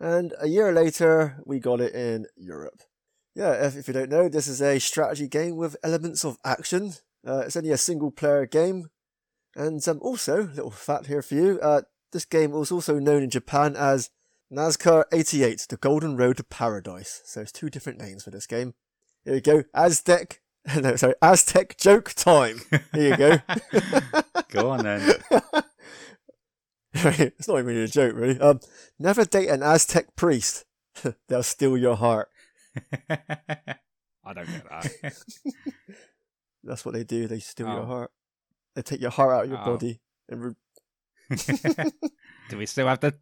[0.00, 2.82] and a year later we got it in Europe.
[3.32, 6.94] Yeah, if, if you don't know, this is a strategy game with elements of action.
[7.24, 8.90] Uh, it's only a single player game,
[9.54, 13.30] and um, also little fact here for you: uh, this game was also known in
[13.30, 14.10] Japan as
[14.52, 17.22] Nazca 88: The Golden Road to Paradise.
[17.24, 18.74] So it's two different names for this game.
[19.24, 20.40] Here we go, Aztec.
[20.80, 22.60] No, sorry, Aztec joke time.
[22.94, 23.38] Here you go.
[24.50, 25.14] Go on then.
[26.96, 28.38] It's not even really a joke, really.
[28.38, 28.60] Um,
[29.00, 30.64] never date an Aztec priest.
[31.28, 32.28] They'll steal your heart.
[33.10, 35.14] I don't get that.
[36.62, 37.26] That's what they do.
[37.26, 37.86] They steal your Oh.
[37.86, 38.10] heart.
[38.76, 39.64] They take your heart out of your Oh.
[39.64, 40.00] body.
[40.28, 40.54] And re-
[42.48, 43.12] Do we still have the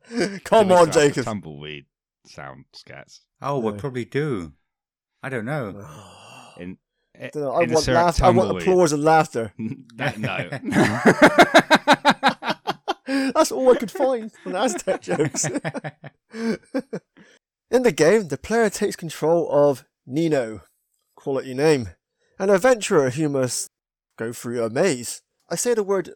[0.45, 1.25] Come on, still have the Jacob.
[1.25, 1.87] tumbleweed
[2.27, 3.21] sound scats?
[3.41, 3.79] oh, we No.
[3.79, 4.53] probably do.
[5.23, 5.81] I don't know.
[6.61, 6.77] In,
[7.23, 7.89] I, I want
[8.23, 9.53] I want applause and laughter.
[9.97, 10.49] that, no.
[13.33, 15.45] That's all I could find on Aztec jokes.
[17.71, 20.61] In the game, the player takes control of Nino,
[21.17, 21.91] quality name,
[22.39, 23.69] an adventurer who must
[24.19, 25.23] go through a maze.
[25.51, 26.11] I say the word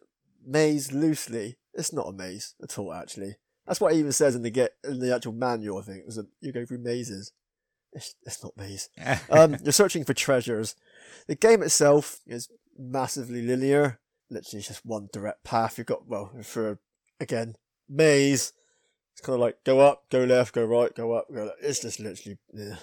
[0.45, 1.57] maze loosely.
[1.73, 3.35] It's not a maze at all, actually.
[3.67, 5.77] That's what it even says in the get in the actual manual.
[5.79, 7.31] I think is that you go through mazes.
[7.97, 8.89] It's, it's not maze.
[9.29, 10.75] Um, you're searching for treasures.
[11.27, 13.99] The game itself is massively linear.
[14.29, 15.77] Literally just one direct path.
[15.77, 16.79] You've got well for
[17.19, 17.55] again
[17.89, 18.53] maze.
[19.13, 21.57] It's kind of like go up, go left, go right, go up, go left.
[21.61, 22.37] It's just literally.
[22.53, 22.77] ugh.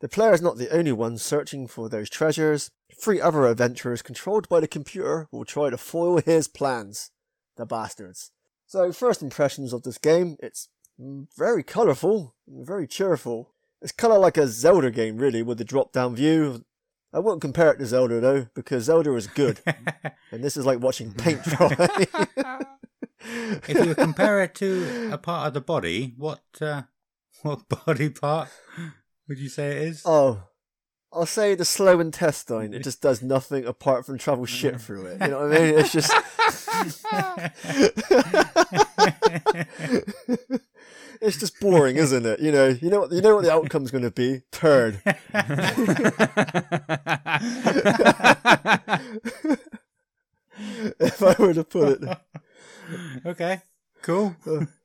[0.00, 2.70] The player is not the only one searching for those treasures.
[3.00, 7.10] Three other adventurers controlled by the computer will try to foil his plans.
[7.56, 8.30] The bastards.
[8.66, 13.52] So, first impressions of this game, it's very colourful, very cheerful.
[13.82, 16.64] It's kind of like a Zelda game, really, with the drop down view.
[17.12, 19.60] I wouldn't compare it to Zelda, though, because Zelda is good,
[20.30, 21.74] and this is like watching paint dry.
[23.68, 26.82] if you compare it to a part of the body, what uh,
[27.42, 28.48] what body part
[29.28, 30.02] would you say it is?
[30.06, 30.44] Oh,
[31.12, 32.72] I'll say the slow intestine.
[32.72, 35.20] It just does nothing apart from travel shit through it.
[35.20, 35.78] You know what I mean?
[35.78, 36.12] It's just.
[41.22, 42.40] It's just boring, isn't it?
[42.40, 44.42] You know, you know what you know what the outcome's going to be.
[44.50, 45.00] Turd.
[51.00, 52.18] if I were to put it,
[53.26, 53.62] okay,
[54.02, 54.36] cool.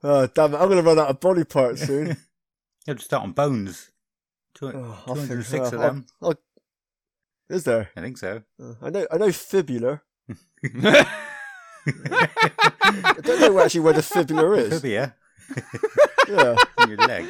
[0.04, 2.08] oh damn it, I'm going to run out of body parts soon.
[2.08, 2.16] You
[2.88, 3.92] have to start on bones.
[4.54, 6.06] Two, Oh, 206 of oh, them.
[6.22, 6.40] I'll- I'll-
[7.50, 7.90] is there?
[7.96, 8.42] I think so.
[8.62, 9.08] Uh, I know.
[9.10, 10.02] I know fibula.
[10.66, 11.06] I
[13.22, 14.82] don't know actually where the fibula is.
[14.82, 15.16] Fibia
[16.30, 16.56] Yeah.
[16.84, 17.26] in your leg.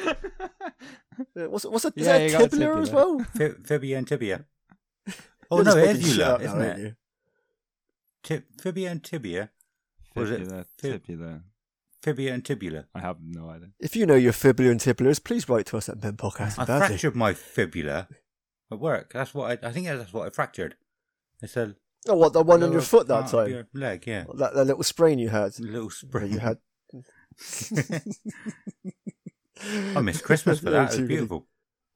[1.34, 3.18] Yeah, What's what's a, is Yeah, that you got a tibia as well?
[3.34, 4.44] Fi- Fibia and tibia.
[5.50, 6.82] Oh You're no, just it making is shit Eula, up now, isn't aren't it?
[6.82, 6.94] you?
[8.22, 9.50] Ti- fibia and tibia.
[10.14, 11.42] Was it Fibula, fib- tibula.
[12.02, 12.84] Fibia and tibula.
[12.94, 13.68] I have no idea.
[13.80, 16.58] If you know your fibula and tibulas, please write to us at Ben Podcast.
[16.58, 18.08] I about fractured my fibula
[18.70, 19.12] at work.
[19.14, 20.76] That's what I, I think that's what I fractured.
[21.42, 21.74] It's a
[22.06, 23.50] Oh, what the one on your foot that time?
[23.50, 24.24] your leg, yeah.
[24.34, 25.58] That, that little sprain you had.
[25.58, 26.58] A little sprain you had.
[29.94, 30.94] I missed Christmas for that.
[30.94, 31.46] It was beautiful.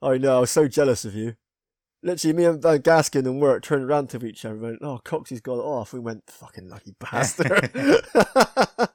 [0.01, 0.39] I know.
[0.39, 1.37] I was so jealous of you.
[2.03, 5.01] Literally, me and Van Gaskin and work turned around to each other and went, "Oh,
[5.05, 7.71] Coxie's got it off." We went, "Fucking lucky bastard."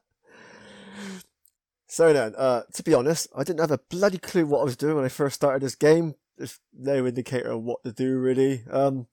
[1.88, 4.76] so then, uh, to be honest, I didn't have a bloody clue what I was
[4.76, 6.16] doing when I first started this game.
[6.38, 8.64] There's no indicator of what to do really.
[8.70, 9.08] Um,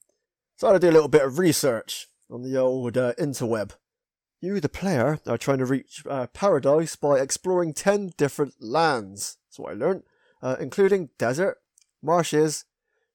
[0.56, 3.72] so I had to do a little bit of research on the old uh, interweb.
[4.44, 9.38] You, the player, are trying to reach uh, paradise by exploring 10 different lands.
[9.48, 10.02] That's what I learned,
[10.42, 11.56] uh, including desert,
[12.02, 12.66] marshes,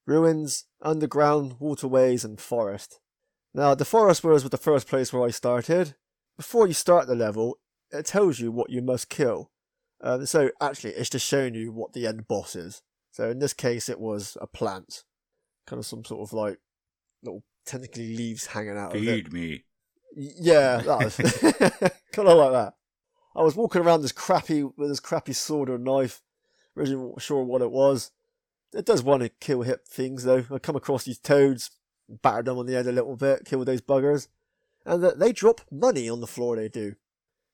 [0.08, 3.00] ruins, underground, waterways, and forest.
[3.54, 5.94] Now, the forest was the first place where I started,
[6.36, 7.60] before you start the level,
[7.92, 9.52] it tells you what you must kill.
[10.02, 12.82] Um, so actually, it's just showing you what the end boss is.
[13.12, 15.04] So in this case, it was a plant,
[15.68, 16.58] kind of some sort of like
[17.22, 19.06] little tentacly leaves hanging out of it.
[19.06, 19.66] Feed me.
[20.16, 21.18] Yeah, that was
[22.14, 22.74] kind of like that.
[23.36, 26.22] I was walking around this crappy with this crappy sword or knife.
[26.76, 28.12] Really not sure what it was.
[28.74, 30.46] It does want to kill hip things though.
[30.52, 31.72] I come across these toads,
[32.08, 34.28] batter them on the head a little bit, kill those buggers,
[34.86, 36.56] and th- they drop money on the floor.
[36.56, 36.96] They do.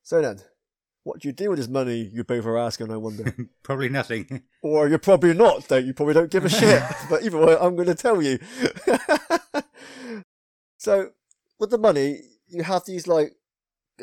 [0.03, 0.41] So then,
[1.03, 2.09] what do you do with this money?
[2.13, 2.91] You both are asking.
[2.91, 3.35] I wonder.
[3.63, 4.43] Probably nothing.
[4.61, 5.67] or you're probably not.
[5.67, 5.93] Don't you?
[5.93, 6.83] Probably don't give a shit.
[7.09, 8.39] but either way, I'm going to tell you.
[10.77, 11.11] so,
[11.59, 13.33] with the money, you have these like,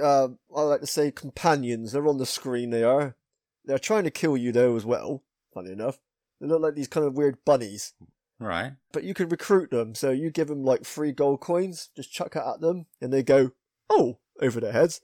[0.03, 1.93] uh, I like to say, companions.
[1.93, 2.71] They're on the screen.
[2.71, 3.17] They are.
[3.65, 5.23] They're trying to kill you though as well.
[5.55, 5.99] Funny enough,
[6.41, 7.93] they look like these kind of weird bunnies.
[8.41, 8.73] right.
[8.93, 9.95] But you can recruit them.
[9.95, 11.91] So you give them like three gold coins.
[11.95, 13.53] Just chuck it at them, and they go,
[13.91, 15.01] "Oh!" over their heads,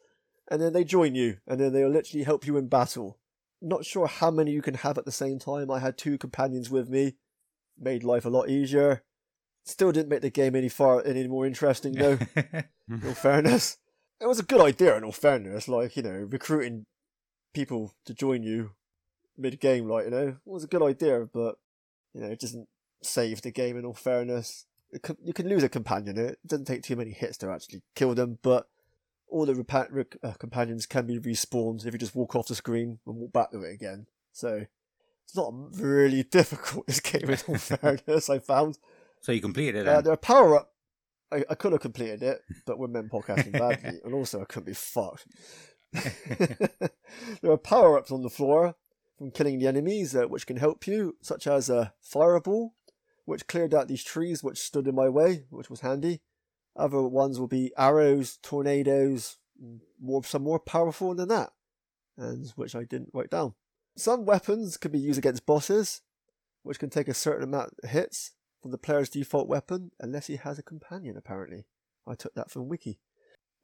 [0.51, 3.19] and then they join you, and then they'll literally help you in battle.
[3.61, 5.71] Not sure how many you can have at the same time.
[5.71, 7.17] I had two companions with me.
[7.79, 9.03] Made life a lot easier.
[9.69, 12.19] Still didn't make the game any far any more interesting though.
[12.37, 13.77] in all fairness,
[14.19, 14.97] it was a good idea.
[14.97, 16.87] In all fairness, like you know, recruiting
[17.53, 18.71] people to join you
[19.37, 21.29] mid game, like you know, it was a good idea.
[21.31, 21.57] But
[22.15, 22.67] you know, it doesn't
[23.03, 23.77] save the game.
[23.77, 26.17] In all fairness, it could, you can lose a companion.
[26.17, 28.69] It doesn't take too many hits to actually kill them, but
[29.29, 32.55] all the repa- rec- uh, companions can be respawned if you just walk off the
[32.55, 34.07] screen and walk back to it again.
[34.33, 34.65] So
[35.25, 36.87] it's not really difficult.
[36.87, 38.79] This game, in all fairness, I found.
[39.21, 40.73] So you completed it Uh, there are power up.
[41.31, 44.67] I, I could have completed it, but we're men podcasting badly, and also I couldn't
[44.67, 45.27] be fucked.
[45.93, 48.75] there are power ups on the floor
[49.17, 52.75] from killing the enemies, uh, which can help you, such as a fireball,
[53.25, 56.23] which cleared out these trees which stood in my way, which was handy.
[56.77, 59.37] Other ones will be arrows, tornadoes,
[60.01, 61.51] more some more powerful than that,
[62.17, 63.55] and which I didn't write down.
[63.97, 66.03] Some weapons can be used against bosses,
[66.63, 68.33] which can take a certain amount of hits
[68.69, 71.17] from the player's default weapon, unless he has a companion.
[71.17, 71.65] Apparently,
[72.07, 72.99] I took that from Wiki.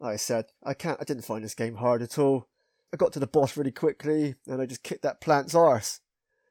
[0.01, 0.99] Like I said, I can't.
[0.99, 2.49] I didn't find this game hard at all.
[2.93, 6.01] I got to the boss really quickly, and I just kicked that plant's arse.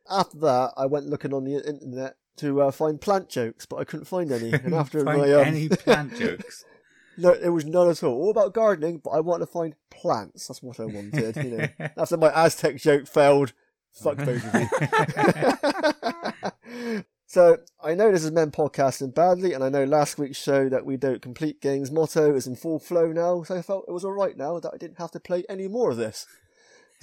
[0.07, 3.85] After that, I went looking on the internet to uh, find plant jokes, but I
[3.85, 4.53] couldn't find any.
[4.63, 6.63] And after my um, any plant jokes.
[7.17, 8.13] no, there was none at all.
[8.13, 10.47] All about gardening, but I wanted to find plants.
[10.47, 11.37] That's what I wanted.
[11.37, 13.53] You know, after my Aztec joke failed,
[13.93, 16.12] fuck both of you.
[17.25, 20.85] So I know this is men podcasting badly, and I know last week's show that
[20.85, 23.43] we don't complete games motto is in full flow now.
[23.43, 25.67] So I felt it was all right now that I didn't have to play any
[25.67, 26.27] more of this.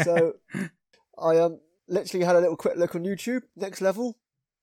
[0.03, 0.35] So
[1.18, 3.43] I um literally had a little quick look on YouTube.
[3.57, 4.18] Next level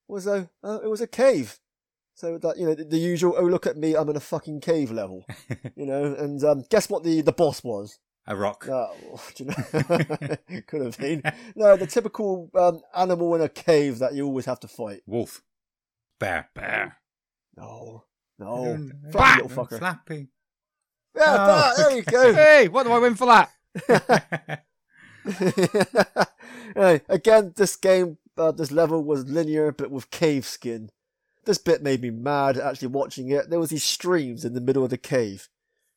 [0.08, 1.60] was a uh, it was a cave.
[2.14, 3.36] So that you know the, the usual.
[3.38, 5.26] Oh look at me, I'm in a fucking cave level.
[5.76, 8.00] you know, and um, guess what the the boss was?
[8.30, 8.68] A rock.
[8.70, 8.94] Oh,
[9.36, 10.62] do you know?
[10.68, 11.24] Could have been.
[11.56, 15.02] No, the typical um, animal in a cave that you always have to fight.
[15.06, 15.44] Wolf.
[16.20, 16.50] Bear.
[16.56, 16.98] Bear.
[17.56, 18.04] No,
[18.40, 18.78] no,
[19.12, 19.80] Flappy fat little fucker.
[19.80, 20.28] Flappy.
[21.16, 21.48] Yeah, Oh.
[21.48, 22.34] that, there you go.
[22.36, 24.64] Hey, what do I win for that?
[26.76, 30.90] Hey, again, this game, uh, this level was linear, but with cave skin.
[31.46, 33.50] This bit made me mad actually watching it.
[33.50, 35.48] There was these streams in the middle of the cave,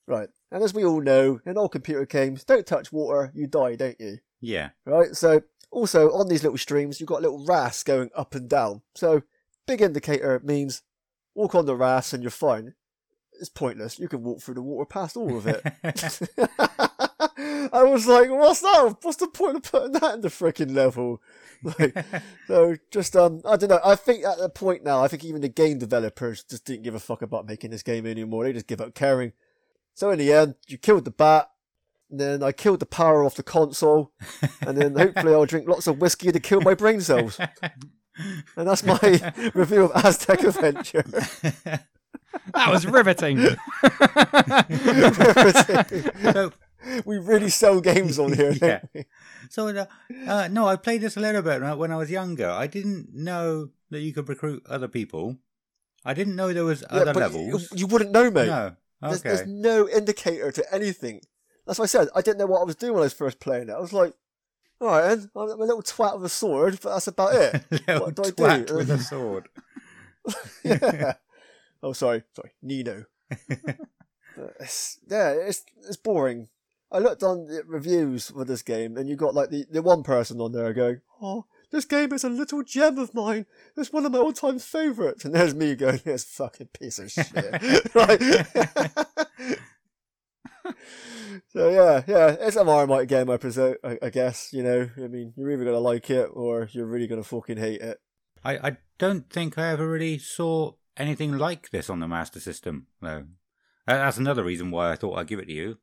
[0.06, 0.28] right?
[0.50, 4.00] And as we all know, in all computer games, don't touch water, you die, don't
[4.00, 4.18] you?
[4.40, 4.70] yeah.
[4.86, 5.14] right?
[5.14, 8.82] So also on these little streams, you've got little rafts going up and down.
[8.94, 9.22] So
[9.66, 10.82] big indicator means
[11.34, 12.74] walk on the rafts and you're fine.
[13.40, 13.98] It's pointless.
[13.98, 15.62] You can walk through the water past all of it.
[17.72, 18.96] I was like, what's that?
[19.02, 21.22] What's the point of putting that in the freaking level?
[21.62, 21.94] Like,
[22.46, 23.80] so just um, I don't know.
[23.84, 26.94] I think at the point now, I think even the game developers just didn't give
[26.94, 28.44] a fuck about making this game anymore.
[28.44, 29.34] They just give up caring.
[29.92, 31.50] So in the end, you killed the bat.
[32.10, 34.12] And then I killed the power off the console,
[34.62, 37.38] and then hopefully I'll drink lots of whiskey to kill my brain cells.
[38.56, 38.98] And that's my
[39.54, 41.04] review of Aztec Adventure.
[42.54, 43.38] That was riveting.
[46.32, 46.52] so,
[47.04, 48.54] we really sell games on here.
[48.60, 48.80] Yeah.
[49.48, 49.86] so uh,
[50.26, 52.48] uh, no, I played this a little bit when I- when I was younger.
[52.48, 55.36] I didn't know that you could recruit other people.
[56.04, 57.70] I didn't know there was Yeah, other levels.
[57.72, 58.46] You, you wouldn't know, mate.
[58.46, 58.76] no.
[59.02, 59.28] There's, Okay.
[59.30, 61.20] there's no indicator to anything.
[61.66, 62.08] That's what I said.
[62.14, 63.72] I didn't know what I was doing when I was first playing it.
[63.72, 64.14] I was like,
[64.80, 67.62] all right, then, I'm a little twat with a sword, but that's about it.
[68.00, 68.32] What do I do?
[68.32, 69.48] twat with a uh, sword.
[70.64, 71.14] yeah.
[71.82, 73.04] Oh, sorry, sorry, Nino.
[74.58, 76.48] It's, yeah, it's it's boring.
[76.90, 80.02] I looked on the reviews for this game, and you got like the, the one
[80.02, 83.44] person on there going, "Oh, this game is a little gem of mine.
[83.76, 87.94] It's one of my all-time favourites." And there's me going, "This fucking piece of shit."
[87.94, 89.56] right?
[91.48, 93.76] so yeah, yeah, it's a Marmite game, I presume.
[93.84, 94.88] I, I guess you know.
[94.96, 97.98] I mean, you're either gonna like it or you're really gonna fucking hate it.
[98.44, 102.86] I, I don't think I ever really saw anything like this on the Master System,
[103.00, 103.24] though.
[103.86, 105.78] That's another reason why I thought I'd give it to you,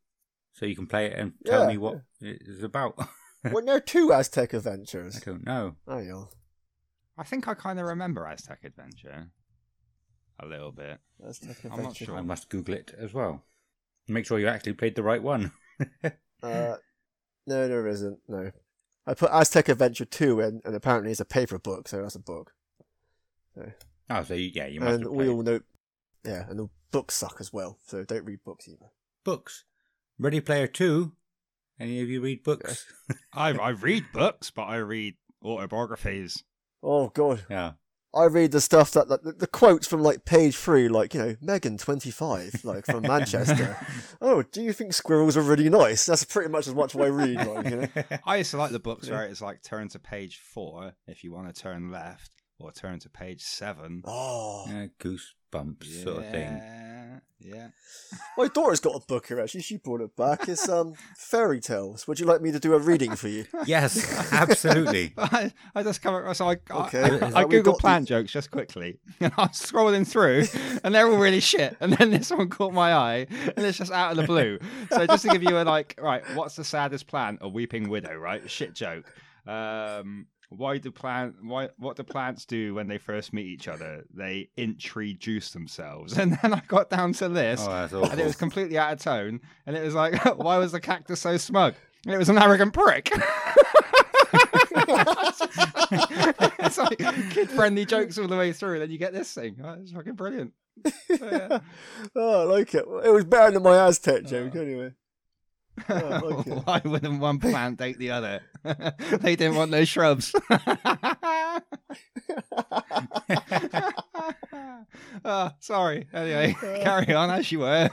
[0.53, 2.97] so you can play it and tell Yeah, me what it's about.
[3.51, 5.17] Weren't there two Aztec Adventures?
[5.17, 5.75] I don't know.
[5.87, 6.23] Oh yeah,
[7.17, 9.29] I think I kind of remember Aztec Adventure.
[10.39, 10.99] A little bit.
[11.27, 12.15] Aztec I'm not sure.
[12.15, 13.43] I must Google it as well.
[14.07, 15.51] Make sure you actually played the right one.
[16.43, 16.75] Uh,
[17.47, 18.19] no, there isn't.
[18.27, 18.51] No,
[19.07, 22.19] I put Aztec Adventure Two in, and apparently it's a paper book, so that's a
[22.19, 22.51] book.
[24.09, 25.61] Oh, so you, yeah, you must and have we all know,
[26.23, 27.79] yeah, and the books suck as well.
[27.87, 28.91] So don't read books either.
[29.23, 29.63] books.
[30.19, 31.13] Ready Player Two.
[31.79, 32.85] Any of you read books?
[33.33, 36.43] I I read books, but I read autobiographies.
[36.83, 37.73] Oh god, yeah.
[38.17, 41.19] I read the stuff that like, the, the quotes from like page three, like you
[41.21, 43.77] know, Megan twenty five, like from Manchester.
[44.21, 46.05] oh, do you think squirrels are really nice?
[46.05, 47.37] That's pretty much as much as I read.
[47.45, 47.87] Like, you know?
[48.25, 49.15] I used to like the books Yeah.
[49.15, 52.99] where it's like turn to page four if you want to turn left, or turn
[52.99, 54.01] to page seven.
[54.05, 56.61] Oh, Yeah, goosebumps sort of thing.
[57.39, 57.67] Yeah,
[58.37, 59.39] my daughter's got a book here.
[59.39, 60.49] Actually, she brought it back.
[60.49, 62.07] It's um fairy tales.
[62.07, 63.45] Would you like me to do a reading for you?
[63.65, 65.13] Yes, absolutely.
[65.17, 66.41] I, I just come across.
[66.41, 67.01] I, Okay.
[67.01, 70.07] I, I, that I we Google got the- plant jokes just quickly, and I'm scrolling
[70.07, 70.45] through,
[70.83, 71.77] and they're all really shit.
[71.79, 74.57] And then this one caught my eye, and it's just out of the blue.
[74.91, 77.39] So just to give you a like, right, what's the saddest plant?
[77.41, 78.49] A weeping widow, right?
[78.49, 79.05] Shit joke.
[79.45, 81.35] Um, why do plant?
[81.41, 81.69] Why?
[81.77, 84.05] What do plants do when they first meet each other?
[84.13, 86.17] They introduce themselves.
[86.27, 89.41] And then I got down to this, Oh, and it was completely out of tone.
[89.65, 91.75] And it was like, why was the cactus so smug?
[92.05, 93.11] And it was an arrogant prick.
[96.59, 96.97] it's like
[97.31, 99.57] kid-friendly jokes all the way through, and then you get this thing.
[99.63, 100.53] Oh, it's fucking brilliant.
[100.85, 101.59] So, yeah.
[102.15, 102.85] Oh, I like it.
[103.03, 104.61] It was better than my Aztec joke, oh.
[104.61, 104.93] anyway.
[105.89, 106.53] I like it.
[106.65, 108.41] Why wouldn't one plant date the other?
[108.63, 110.33] they didn't want no shrubs.
[115.25, 116.07] oh, sorry.
[116.13, 117.89] Anyway, carry on as you were.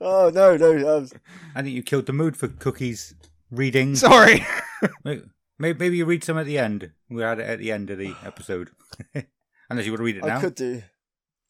[0.00, 0.98] oh no, no.
[0.98, 1.08] Um,
[1.54, 3.14] I think you killed the mood for cookies
[3.50, 3.96] reading.
[3.96, 4.46] sorry.
[5.04, 5.22] Maybe,
[5.58, 6.92] maybe you read some at the end.
[7.08, 8.70] We had it at the end of the episode.
[9.68, 10.38] Unless you want to read it now.
[10.38, 10.82] I could do.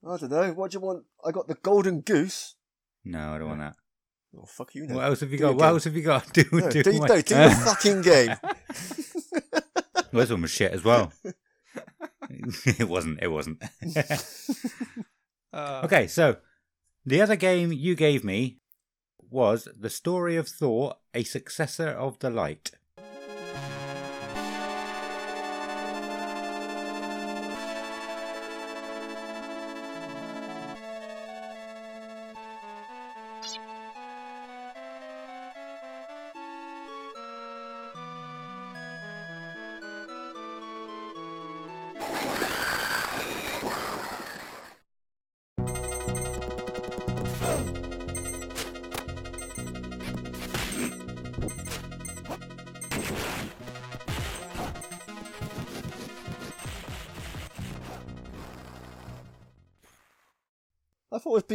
[0.06, 0.52] I don't know.
[0.52, 1.04] What do you want?
[1.24, 2.56] I got the golden goose.
[3.04, 3.76] No, I don't want that.
[4.36, 4.86] Oh fuck you!
[4.86, 4.96] Know.
[4.96, 5.54] What else have you Do got?
[5.54, 5.68] What again.
[5.74, 6.32] else have you got?
[6.32, 8.36] Do, No, do, do, no, do the fucking game.
[10.12, 11.12] Well, this one was shit as well.
[12.78, 13.18] it wasn't.
[13.22, 13.62] It wasn't.
[15.52, 16.36] Uh, okay, so
[17.04, 18.58] the other game you gave me
[19.18, 22.70] was The Story of Thor, a successor of the light.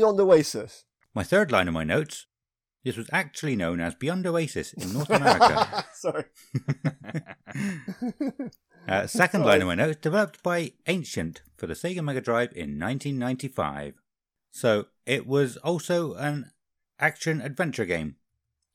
[0.05, 0.85] Beyond Oasis.
[1.15, 2.27] My third line of my notes
[2.83, 5.85] this was actually known as Beyond Oasis in North America.
[5.93, 6.25] Sorry.
[8.87, 12.79] Uh, second line of my notes developed by Ancient for the Sega Mega Drive in
[12.79, 13.95] 1995.
[14.51, 16.51] So it was also an
[16.99, 18.17] action adventure game.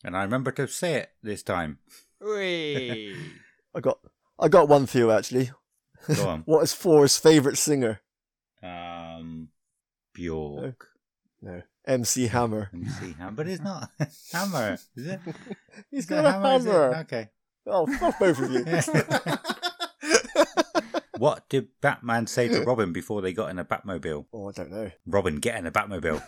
[0.02, 1.78] And I remember to say it this time.
[2.20, 3.14] whee.
[3.76, 4.00] I got.
[4.36, 5.52] I got one for you actually.
[6.12, 6.42] Go on.
[6.44, 8.00] What is Thor's favourite singer?
[8.64, 9.50] Um,
[10.12, 10.88] Bjork.
[11.42, 12.68] No, MC Hammer.
[12.72, 13.12] Let me see.
[13.18, 13.88] Ham- But it's not
[14.32, 15.20] Hammer, is it?
[15.90, 16.68] He's Is got a is it?
[16.70, 16.96] hammer.
[17.00, 17.28] Okay.
[17.66, 18.64] Oh, fuck both of you.
[21.18, 24.24] What did Batman say to Robin before they got in a Batmobile?
[24.32, 24.90] oh, I don't know.
[25.06, 26.22] Robin, get in a Batmobile.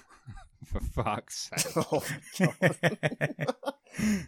[0.66, 1.74] For fuck's sake.
[1.90, 2.04] Oh,
[2.38, 4.26] God.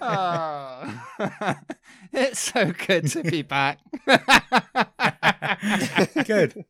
[0.00, 1.54] Oh.
[2.12, 3.78] it's so good to be back.
[6.26, 6.64] Good.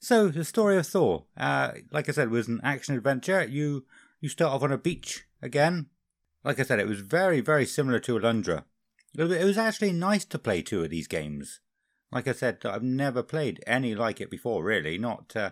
[0.00, 3.44] So the story of Thor, uh, like I said, was an action adventure.
[3.46, 3.84] You
[4.20, 5.86] you start off on a beach again.
[6.42, 8.64] Like I said, it was very very similar to Alundra.
[9.16, 11.60] It was- it was actually nice to play two of these games.
[12.10, 14.64] Like I said, I've never played any like it before.
[14.64, 15.50] Really, not uh,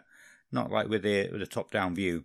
[0.51, 2.25] not like with the with the top down view.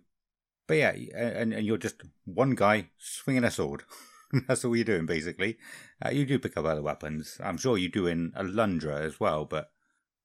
[0.66, 3.82] But yeah, and, and you're just one guy swinging a sword.
[4.48, 5.58] That's all you're doing basically.
[6.04, 7.38] Uh, you do pick up other weapons.
[7.44, 9.70] I'm sure you do in Alundra as well, but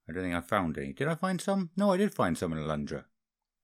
[0.10, 0.94] I don't think I found any.
[0.94, 1.70] Did I find some?
[1.78, 3.06] No, I did find some in Alundra.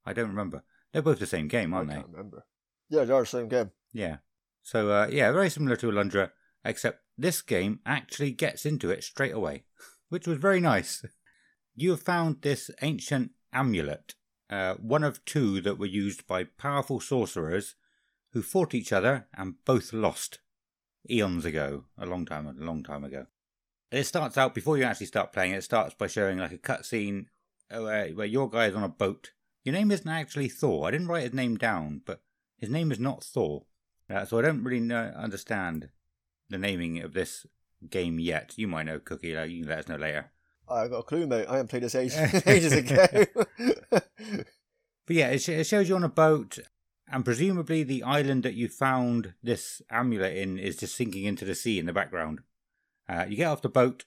[0.05, 0.63] I don't remember.
[0.93, 1.99] They're both the same game, aren't I they?
[2.01, 2.45] can't remember.
[2.89, 3.71] Yeah, they are the same game.
[3.91, 4.17] Yeah.
[4.61, 6.31] So uh, yeah, very similar to Alundra,
[6.63, 9.63] except this game actually gets into it straight away,
[10.09, 11.03] which was very nice.
[11.75, 14.15] You have found this ancient amulet,
[14.49, 17.75] uh, one of two that were used by powerful sorcerers
[18.33, 20.39] who fought each other and both lost
[21.09, 23.25] eons ago, a long time, a long time ago.
[23.91, 25.53] It starts out before you actually start playing.
[25.53, 27.27] It starts by showing like a cutscene
[27.71, 29.31] uh, where, where your guy is on a boat.
[29.63, 30.87] Your name isn't actually Thor.
[30.87, 32.21] I didn't write his name down, but
[32.57, 33.65] his name is not Thor.
[34.09, 35.89] Uh, so I don't really know, understand
[36.49, 37.45] the naming of this
[37.89, 38.53] game yet.
[38.57, 39.35] You might know, Cookie.
[39.35, 40.31] Like, you can let us know later.
[40.69, 41.47] I got a clue, mate.
[41.47, 43.25] I haven't played this ages, ages ago.
[45.05, 46.59] But yeah, it, sh- it shows you on a boat,
[47.11, 51.55] and presumably the island that you found this amulet in is just sinking into the
[51.55, 52.39] sea in the background.
[53.07, 54.05] Uh, you get off the boat,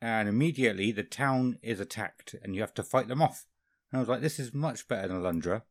[0.00, 3.46] and immediately the town is attacked, and you have to fight them off.
[3.90, 5.62] And I was like, this is much better than Alundra.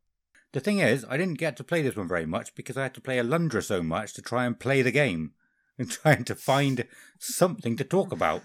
[0.52, 2.94] The thing is, I didn't get to play this one very much because I had
[2.94, 5.32] to play Alundra so much to try and play the game
[5.78, 6.86] and trying to find
[7.18, 8.42] something to talk about.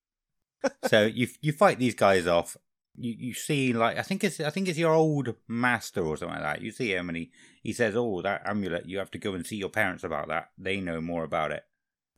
[0.86, 2.56] so you you fight these guys off.
[2.96, 6.40] You you see like I think it's I think it's your old master or something
[6.40, 6.62] like that.
[6.62, 7.30] You see him and he
[7.62, 8.88] he says, "Oh, that amulet.
[8.88, 10.50] You have to go and see your parents about that.
[10.56, 11.64] They know more about it."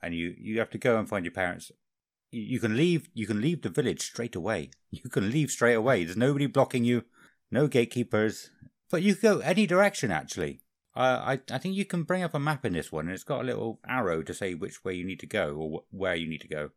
[0.02, 1.70] And you you have to go and find your parents.
[2.30, 4.70] You, you can leave you can leave the village straight away.
[4.90, 6.04] You can leave straight away.
[6.04, 7.04] There's nobody blocking you.
[7.50, 8.50] No gatekeepers.
[8.90, 10.62] But you can go any direction actually.
[10.96, 13.22] Uh, I I think you can bring up a map in this one, and it's
[13.22, 16.16] got a little arrow to say which way you need to go or wh- where
[16.16, 16.70] you need to go.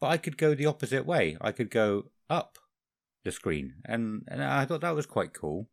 [0.00, 1.36] But I could go the opposite way.
[1.40, 2.58] I could go up
[3.22, 5.68] the screen, and and I thought that was quite cool.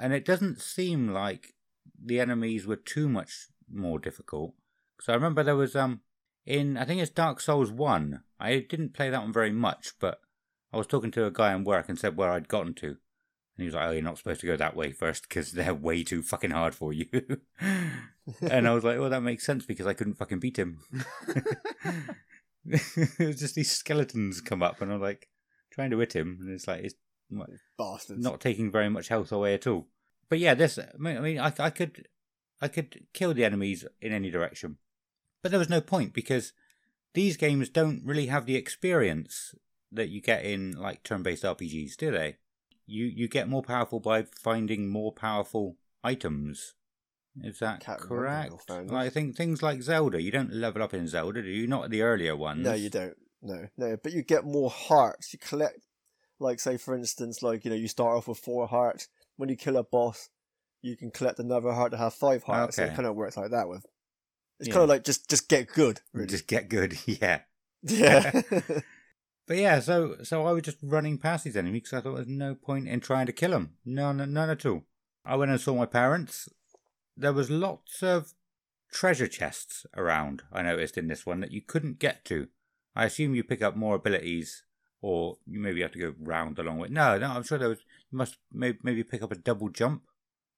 [0.00, 1.54] And it doesn't seem like
[2.02, 4.54] the enemies were too much more difficult.
[4.96, 6.00] Because I remember there was um
[6.46, 8.22] in I think it's Dark Souls one.
[8.38, 10.20] I didn't play that one very much, but
[10.72, 12.86] I was talking to a guy in work and said where I'd gotten to.
[12.86, 15.74] And he was like, "Oh, you're not supposed to go that way first because they're
[15.74, 17.08] way too fucking hard for you."
[18.42, 20.80] and I was like, "Well, that makes sense because I couldn't fucking beat him."
[22.66, 25.28] it was just these skeletons come up, and I'm like
[25.72, 26.94] trying to hit him, and it's like it's
[27.78, 28.22] Bastards.
[28.22, 29.88] not taking very much health away at all.
[30.28, 32.08] But yeah, this I mean, I, mean, I, I could
[32.60, 34.78] I could kill the enemies in any direction,
[35.42, 36.52] but there was no point because
[37.14, 39.54] these games don't really have the experience
[39.92, 42.36] that you get in like turn-based RPGs, do they?
[42.86, 46.74] You you get more powerful by finding more powerful items.
[47.42, 48.68] Is that Can't correct?
[48.68, 51.66] Like, I think things like Zelda, you don't level up in Zelda, do you?
[51.66, 52.64] Not the earlier ones.
[52.64, 53.16] No, you don't.
[53.42, 53.96] No, no.
[54.02, 55.32] But you get more hearts.
[55.32, 55.80] You collect,
[56.38, 59.08] like, say, for instance, like, you know, you start off with four hearts.
[59.36, 60.30] When you kill a boss,
[60.80, 62.76] you can collect another heart to have five hearts.
[62.76, 63.84] So it kind of works like that with.
[64.58, 64.74] It's Yeah.
[64.74, 66.28] kind of like just just get good, really.
[66.28, 67.40] Just get good, yeah.
[67.82, 68.42] yeah.
[69.48, 72.26] But yeah, so so I was just running past these enemies because I thought there's
[72.26, 73.76] no point in trying to kill them.
[73.84, 74.82] None, none at all.
[75.24, 76.48] I went and saw my parents.
[77.16, 78.34] There was lots of
[78.92, 80.42] treasure chests around.
[80.52, 82.48] I noticed in this one that you couldn't get to.
[82.96, 84.64] I assume you pick up more abilities,
[85.00, 86.88] or you maybe have to go round the long way.
[86.90, 87.84] No, no, I'm sure there was.
[88.10, 90.02] You must maybe maybe pick up a double jump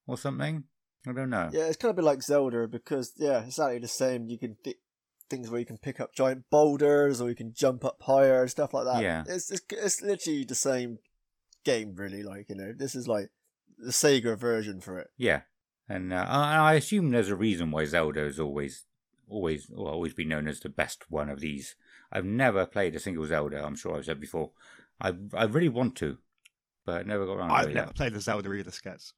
[0.07, 0.65] or something.
[1.07, 1.49] I don't know.
[1.53, 4.27] yeah, it's kind of a bit like Zelda because, yeah, it's exactly the same.
[4.29, 4.77] You can th-
[5.31, 8.51] things where you can pick up giant boulders or you can jump up higher and
[8.51, 9.03] stuff like that.
[9.03, 9.25] Yeah.
[9.27, 10.99] It's, it's, it's literally the same
[11.65, 12.23] game, really.
[12.23, 13.31] Like, you know, this is like
[13.79, 15.09] the Sega version for it.
[15.17, 15.43] Yeah,
[15.89, 18.85] and uh, I I assume there's a reason why Zelda has always,
[19.29, 21.77] always, will always be known as the best one of these.
[22.11, 23.65] I've never played a single Zelda.
[23.65, 24.51] I'm sure I've said before.
[25.01, 26.19] I I really want to,
[26.85, 27.95] but I never got around I've it never yet.
[27.97, 29.13] played the Zelda either, Skets.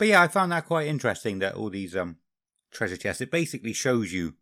[0.00, 1.40] But yeah, I found that quite interesting.
[1.40, 2.16] That all these um
[2.72, 3.20] treasure chests.
[3.20, 4.32] It basically shows you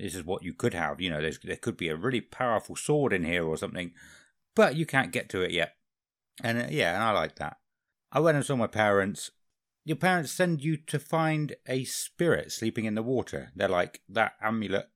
[0.00, 1.00] this is what you could have.
[1.00, 3.92] You know, there could be a really powerful sword in here or something,
[4.56, 5.76] but you can't get to it yet.
[6.42, 7.58] And uh, yeah, and I like that.
[8.10, 9.30] I went and saw my parents.
[9.84, 13.52] Your parents send you to find a spirit sleeping in the water.
[13.54, 14.88] They're like that amulet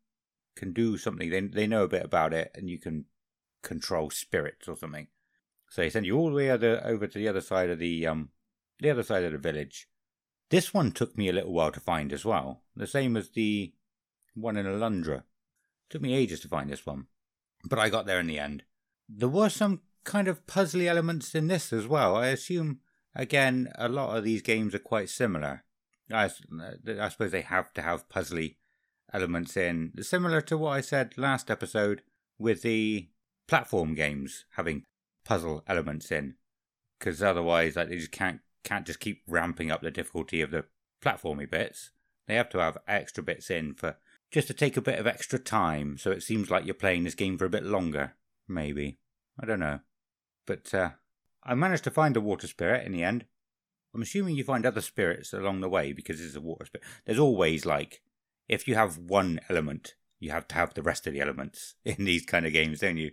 [0.56, 1.30] can do something.
[1.30, 3.04] They they know a bit about it, and you can
[3.62, 5.06] control spirits or something.
[5.68, 8.08] So they send you all the way other, over to the other side of the
[8.08, 8.30] um
[8.80, 9.86] the other side of the village.
[10.50, 12.62] This one took me a little while to find as well.
[12.76, 13.72] The same as the
[14.34, 15.22] one in Alundra.
[15.88, 17.06] Took me ages to find this one.
[17.64, 18.64] But I got there in the end.
[19.08, 22.16] There were some kind of puzzly elements in this as well.
[22.16, 22.80] I assume,
[23.14, 25.64] again, a lot of these games are quite similar.
[26.12, 28.56] I suppose they have to have puzzly
[29.12, 29.92] elements in.
[30.00, 32.02] Similar to what I said last episode
[32.38, 33.08] with the
[33.46, 34.84] platform games having
[35.24, 36.34] puzzle elements in.
[36.98, 40.64] Because otherwise, like, they just can't can't just keep ramping up the difficulty of the
[41.02, 41.90] platformy bits.
[42.26, 43.96] They have to have extra bits in for
[44.30, 47.14] just to take a bit of extra time, so it seems like you're playing this
[47.16, 48.14] game for a bit longer.
[48.46, 48.98] Maybe
[49.40, 49.80] I don't know.
[50.46, 50.90] But uh,
[51.44, 53.24] I managed to find a water spirit in the end.
[53.94, 56.86] I'm assuming you find other spirits along the way because it's a water spirit.
[57.04, 58.02] There's always like,
[58.48, 62.04] if you have one element, you have to have the rest of the elements in
[62.04, 63.12] these kind of games, don't you?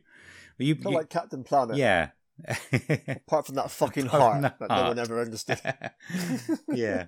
[0.59, 1.77] Well, you, you- like Captain Planet.
[1.77, 2.09] yeah.
[2.45, 5.59] Apart from that fucking heart from that, the no one ever understood.
[6.73, 7.07] yeah.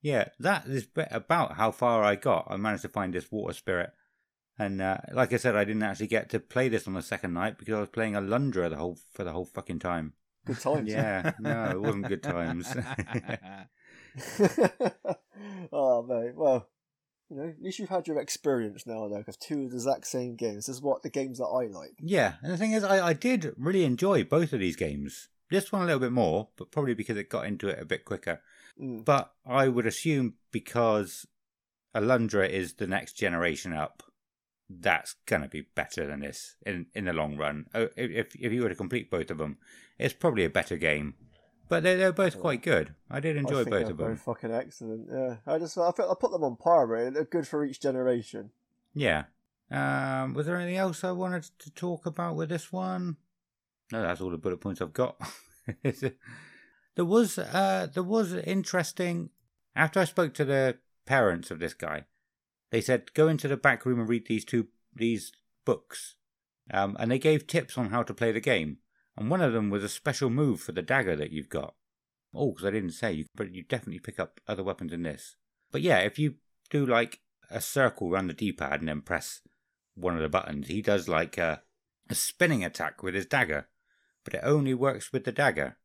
[0.00, 2.46] Yeah, that is about how far I got.
[2.48, 3.90] I managed to find this water spirit.
[4.58, 7.32] And uh, like I said, I didn't actually get to play this on the second
[7.32, 10.14] night because I was playing Alundra the whole for the whole fucking time.
[10.44, 10.90] Good times.
[10.90, 12.74] Yeah, no, it wasn't good times.
[15.72, 16.68] oh mate, well,
[17.30, 20.06] you know, at least you've had your experience now, though, because two of the exact
[20.06, 20.66] same games.
[20.66, 21.92] This is what the games that I like.
[22.00, 25.28] yeah, and the thing is, I, I did really enjoy both of these games.
[25.50, 28.04] This one a little bit more, but probably because it got into it a bit
[28.04, 28.40] quicker.
[28.80, 29.04] Mm.
[29.04, 31.26] But I would assume because
[31.94, 34.02] Alundra is the next generation up,
[34.70, 37.66] that's gonna be better than this in in the long run.
[37.74, 39.56] Oh, If if you were to complete both of them,
[39.98, 41.14] it's probably a better game.
[41.68, 42.94] But they're they're both quite good.
[43.10, 44.08] I did I enjoy think both of them.
[44.08, 45.08] both fucking excellent.
[45.12, 47.10] Yeah, I just I, feel, I put them on par, really.
[47.10, 48.50] They're good for each generation.
[48.94, 49.24] Yeah.
[49.70, 53.16] Um, was there anything else I wanted to talk about with this one?
[53.92, 55.20] No, that's all the bullet points I've got.
[55.82, 59.30] there was uh there was interesting
[59.76, 62.04] after I spoke to the parents of this guy,
[62.70, 65.32] they said go into the back room and read these two these
[65.64, 66.16] books.
[66.70, 68.78] Um, and they gave tips on how to play the game.
[69.18, 71.74] And one of them was a special move for the dagger that you've got.
[72.34, 75.36] Oh, because I didn't say, you, but you definitely pick up other weapons in this.
[75.72, 76.34] But yeah, if you
[76.70, 77.20] do like
[77.50, 79.40] a circle around the D-pad and then press
[79.94, 81.62] one of the buttons, he does like a,
[82.08, 83.68] a spinning attack with his dagger,
[84.24, 85.78] but it only works with the dagger.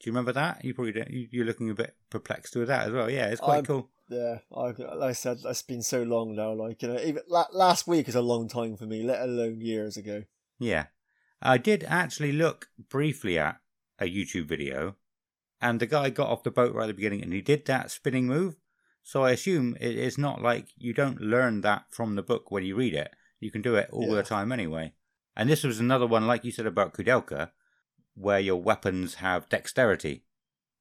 [0.00, 0.64] Do you remember that?
[0.64, 1.10] You probably don't.
[1.10, 3.10] you- You're looking a bit perplexed with that as well.
[3.10, 3.90] Yeah, it's quite I'm- cool.
[4.10, 6.52] Yeah, I, like I said, it's been so long now.
[6.54, 9.60] Like you know, even la- last week is a long time for me, let alone
[9.60, 10.22] years ago.
[10.58, 10.86] Yeah.
[11.40, 13.60] I did actually look briefly at
[13.98, 14.96] a YouTube video,
[15.60, 17.90] and the guy got off the boat right at the beginning and he did that
[17.90, 18.56] spinning move.
[19.02, 22.64] So I assume it is not like you don't learn that from the book when
[22.64, 23.14] you read it.
[23.40, 24.16] You can do it all Yeah.
[24.16, 24.92] the time anyway.
[25.34, 27.50] And this was another one, like you said about Koudelka,
[28.14, 30.24] where your weapons have dexterity.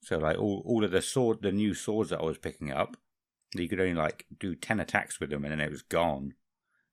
[0.02, 2.98] So like all, all of the sword, the new swords that I was picking up,
[3.56, 6.34] you could only like do 10 attacks with them and then it was gone.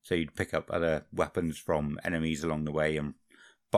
[0.03, 3.15] So you'd pick up other weapons from enemies along the way and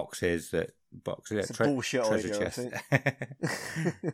[0.01, 4.07] boxes that boxes It's a tre- bullshit treasure idea, I chests.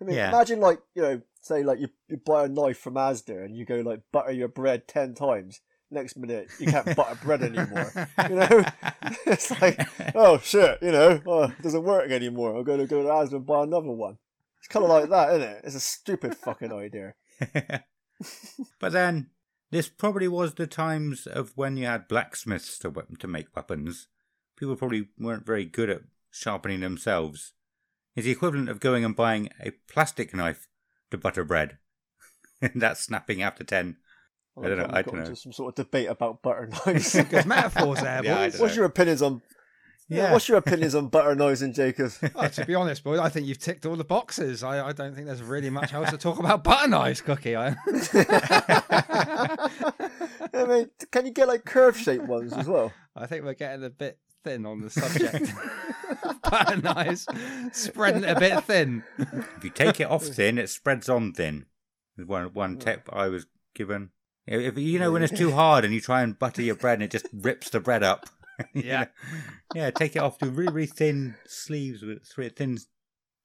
[0.00, 0.28] I mean, Yeah.
[0.28, 3.64] imagine like you know, say like you, you buy a knife from Asda and you
[3.64, 5.60] go like butter your bread ten times.
[5.90, 7.90] Next minute you can't butter bread anymore.
[8.28, 8.64] You know,
[9.26, 9.80] it's like
[10.14, 12.56] oh shit, you know, oh, it doesn't work anymore.
[12.56, 14.18] I'm going to go to Asda and buy another one.
[14.58, 15.60] It's kind of like that, isn't it?
[15.64, 17.14] It's a stupid fucking idea.
[18.80, 19.30] but then
[19.70, 24.08] this probably was the times of when you had blacksmiths to to make weapons.
[24.56, 27.52] People probably weren't very good at sharpening themselves.
[28.14, 30.66] It's the equivalent of going and buying a plastic knife
[31.10, 31.78] to butter bread.
[32.62, 33.96] and that's snapping after ten.
[34.58, 35.20] I don't know, I don't know.
[35.20, 37.12] into some sort of debate about butter knives.
[37.12, 38.80] Good metaphors there, Yeah, I don't What's know.
[38.80, 39.42] your opinions on?
[40.08, 40.32] Yeah.
[40.32, 42.12] What's your opinions on butter knives and Jacob?
[42.34, 44.62] Oh, to be honest, boys, I think you've ticked all the boxes.
[44.62, 47.56] I, I don't think there's really much else to talk about butter knives, Cookie.
[47.56, 47.76] I...
[50.54, 52.92] I mean, can you get like curve shaped ones as well?
[53.14, 55.52] I think we're getting a bit thin on the subject.
[56.50, 57.26] butter knives,
[57.72, 59.02] spreading it a bit thin.
[59.18, 61.66] If you take it off thin, it spreads on thin.
[62.16, 62.78] Is One one hmm.
[62.78, 64.10] tip I was given.
[64.46, 67.02] If you know when it's too hard and you try and butter your bread and
[67.02, 68.26] it just rips the bread up.
[68.72, 69.00] Yeah.
[69.00, 69.38] know?
[69.74, 69.90] yeah.
[69.90, 70.38] Take it off.
[70.38, 72.78] Do really really thin sleeves with three thin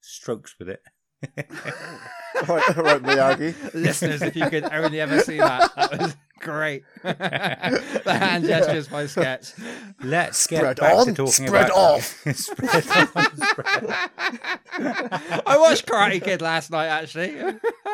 [0.02, 0.82] strokes with it.
[2.48, 3.74] All right, all right, Miyagi.
[3.74, 6.84] Listeners, if you could only ever see that, that was great.
[7.04, 9.54] the hand gestures by Skets.
[10.02, 12.04] Let's Spread get back on, to talking spread about off.
[12.34, 13.36] spread on.
[13.36, 13.96] Spread.
[15.46, 17.34] I watched Karate Kid last night, actually.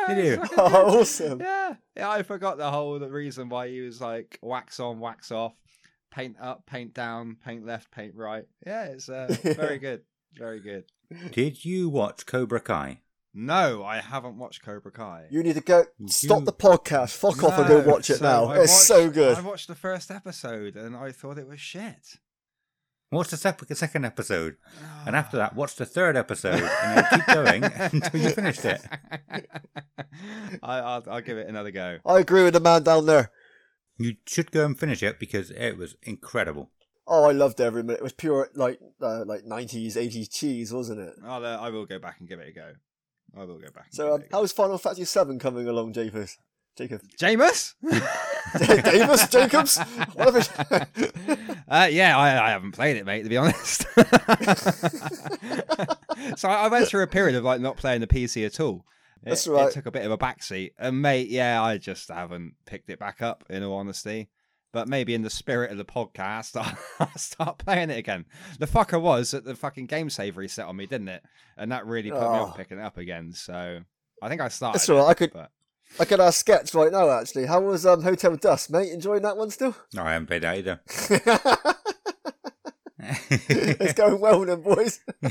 [0.08, 0.42] Did you?
[0.56, 1.40] Oh, awesome.
[1.40, 2.08] Yeah, yeah.
[2.08, 5.52] I forgot the whole the reason why he was like wax on, wax off,
[6.10, 8.44] paint up, paint down, paint left, paint right.
[8.66, 10.02] Yeah, it's uh, very good,
[10.34, 10.84] very good.
[11.32, 13.00] Did you watch Cobra Kai?
[13.40, 15.26] No, I haven't watched Cobra Kai.
[15.30, 18.24] You need to go stop the podcast, fuck off, and go No, watch it so
[18.24, 18.44] now.
[18.46, 19.38] I It's watched- so good.
[19.38, 22.16] I watched the first episode and I thought it was shit.
[23.12, 24.56] Watch the sep- second episode,
[25.06, 27.64] and after that, watch the third episode, and then keep going
[28.02, 28.82] until you finished it.
[30.62, 31.98] I, I'll, I'll give it another go.
[32.04, 33.30] I agree with the man down there.
[33.98, 36.70] You should go and finish it because it was incredible.
[37.06, 38.00] Oh, I loved every minute.
[38.00, 41.14] It was pure like uh, like nineties, eighties cheese, wasn't it?
[41.24, 42.72] I'll, uh, I will go back and give it a go.
[43.36, 43.88] I will go back.
[43.90, 44.38] So, um, it a go.
[44.38, 46.38] how's Final Fantasy Seven coming along, Japhus?
[46.78, 47.02] Jacob.
[47.18, 47.74] Jameis?
[48.84, 49.78] Davis Jacobs.
[50.14, 50.38] Whatever.
[51.68, 53.24] uh, yeah, I, I haven't played it, mate.
[53.24, 53.82] To be honest.
[56.36, 58.84] so I, I went through a period of like not playing the PC at all.
[59.24, 59.66] It, That's right.
[59.66, 63.00] It took a bit of a backseat, and mate, yeah, I just haven't picked it
[63.00, 63.42] back up.
[63.50, 64.28] In all honesty,
[64.78, 66.54] but maybe in the spirit of the podcast,
[67.00, 68.26] I'll start playing it again.
[68.60, 71.20] The fucker was that the fucking game saver reset on me, didn't it?
[71.56, 72.44] And that really put me Oh.
[72.44, 73.32] off picking it up again.
[73.32, 73.80] So
[74.22, 74.76] I think I started.
[74.78, 75.08] That's all right.
[75.08, 75.50] I could, But
[75.98, 77.10] I could ask Skets right now.
[77.10, 78.92] Actually, how was um Hotel Dusk, mate?
[78.92, 79.74] Enjoying that one still?
[79.94, 80.80] No, I haven't played that either.
[83.00, 85.00] it's going well, then, boys.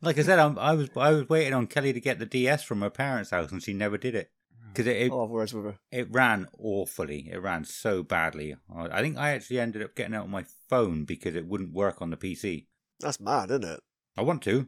[0.00, 2.62] like I said, I'm, I was I was waiting on Kelly to get the DS
[2.62, 4.30] from her parents' house, and she never did it
[4.72, 5.78] because it, it Oh, words with her.
[5.90, 7.28] it ran awfully.
[7.32, 8.56] It ran so badly.
[8.74, 12.00] I think I actually ended up getting it on my phone because it wouldn't work
[12.02, 12.66] on the PC.
[13.00, 13.80] That's mad, isn't it?
[14.16, 14.66] I want to,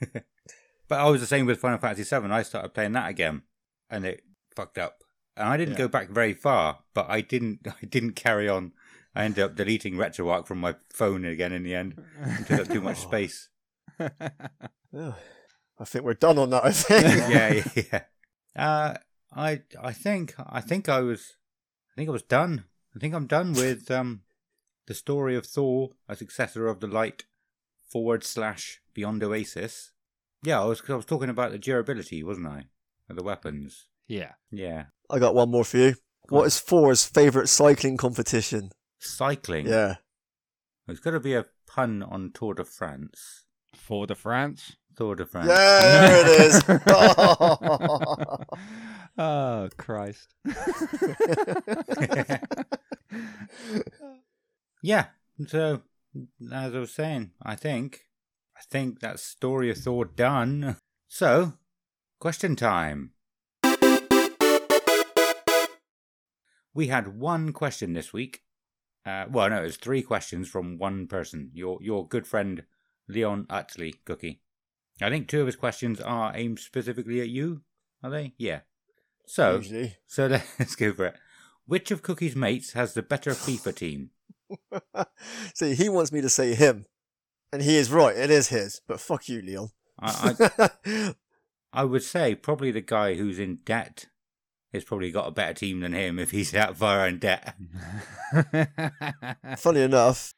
[0.88, 2.26] but I was the same with Final Fantasy VII.
[2.30, 3.42] I started playing that again,
[3.88, 4.22] and it
[4.54, 4.98] fucked up.
[5.36, 5.78] And I didn't Yeah.
[5.78, 7.60] go back very far, but I didn't.
[7.82, 8.72] I didn't carry on.
[9.14, 12.00] I ended up deleting RetroArch from my phone again in the end.
[12.20, 13.48] It took up too much space.
[13.98, 16.64] I think we're done on that.
[16.64, 17.04] I think.
[17.30, 17.82] yeah, yeah,
[18.54, 18.64] yeah.
[18.64, 18.94] Uh,
[19.32, 21.34] I, I think, I think I was,
[21.92, 22.64] I think I was done.
[22.94, 24.22] I think I'm done with um,
[24.86, 27.24] the story of Thor, a successor of the light,
[27.88, 29.92] forward slash beyond Oasis.
[30.42, 32.64] Yeah, I was, I was talking about the durability, wasn't I,
[33.08, 33.86] of the weapons?
[34.08, 35.94] yeah, Yeah, I got one more for you.
[36.26, 36.46] Go What on.
[36.48, 38.70] is Thor's favourite cycling competition?
[38.98, 39.66] cycling.
[39.66, 39.96] Yeah.
[40.88, 43.44] It's got to be a pun on Tour de France.
[43.74, 44.76] for de France.
[44.96, 45.46] Tour de France.
[45.48, 46.62] There it is.
[49.20, 50.34] oh Christ!
[54.82, 55.06] Yeah.
[55.46, 55.82] So,
[56.52, 58.06] as I was saying, I think,
[58.56, 60.76] I think that story of Thor done.
[61.08, 61.54] So,
[62.18, 63.12] question time.
[66.72, 68.42] We had one question this week.
[69.04, 71.50] Uh, well, no, it was three questions from one person.
[71.52, 72.64] Your your good friend
[73.08, 74.42] Leon Utley, Cookie.
[75.02, 77.62] I think two of his questions are aimed specifically at you.
[78.02, 78.34] Are they?
[78.38, 78.60] Yeah.
[79.32, 79.96] So, Usually.
[80.08, 80.26] so
[80.58, 81.14] let's go for it.
[81.66, 84.10] Which of Cookie's mates has the better FIFA team?
[85.54, 86.86] See, he wants me to say him.
[87.52, 88.16] And he is right.
[88.16, 88.80] It is his.
[88.88, 89.68] But fuck you, Leon.
[90.00, 91.14] I, I,
[91.72, 94.06] I would say probably the guy who's in debt
[94.72, 97.54] has probably got a better team than him if he's that far in debt.
[99.58, 100.34] Funny enough,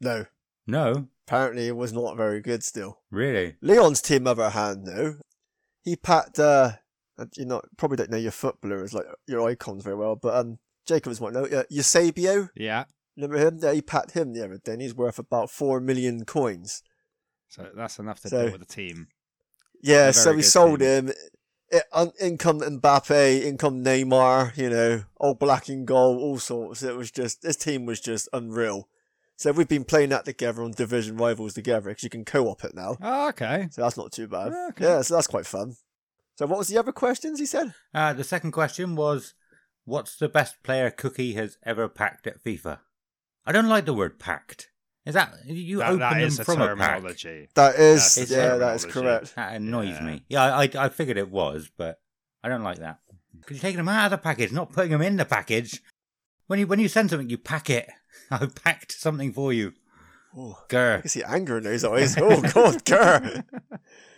[0.00, 0.24] no.
[0.66, 3.00] No, Apparently, it was not very good still.
[3.10, 3.56] really.
[3.60, 5.16] Leon's team, other hand, though,
[5.84, 6.38] he packed.
[6.38, 6.72] Uh,
[7.36, 11.20] you know, probably don't know your footballers like your icons very well, but um, Jacobs
[11.20, 11.44] might know.
[11.44, 12.84] Uh, Eusebio, yeah,
[13.16, 13.58] remember him?
[13.62, 14.72] Yeah, he packed him the other day.
[14.72, 16.82] and He's worth about four million coins.
[17.48, 19.08] so that's enough to So- deal with the team.
[19.82, 21.08] Yeah, so we sold team.
[21.08, 21.12] him.
[21.72, 26.38] It, un, in come Mbappe, in come Neymar, you know, all black and gold, all
[26.38, 26.82] sorts.
[26.82, 28.88] It was just, this team was just unreal.
[29.36, 32.74] So we've been playing that together on Division Rivals together because you can co-op it
[32.74, 32.96] now.
[33.00, 33.68] Oh, okay.
[33.70, 34.52] So that's not too bad.
[34.70, 34.84] Okay.
[34.84, 35.76] Yeah, so that's quite fun.
[36.36, 37.74] So what was the other questions he said?
[37.94, 39.34] Uh, the second question was,
[39.84, 42.78] what's the best player Cookie has ever packed at FIFA?
[43.44, 44.68] I don't like the word packed.
[45.06, 47.02] Is that you That, open that them is a from a pack?
[47.02, 49.34] That is, That's the yeah, that is correct.
[49.34, 50.04] That annoys Yeah.
[50.04, 50.24] me.
[50.28, 52.00] Yeah, I, I figured it was, but
[52.44, 52.98] I don't like that.
[53.38, 55.82] Because you're taking them out of the package, not putting them in the package.
[56.46, 57.88] When you when you send something, you pack it.
[58.30, 59.72] I've packed something for you.
[60.36, 61.00] Oh, I Grr.
[61.00, 62.16] can see anger in those eyes.
[62.18, 63.44] Oh God, grr.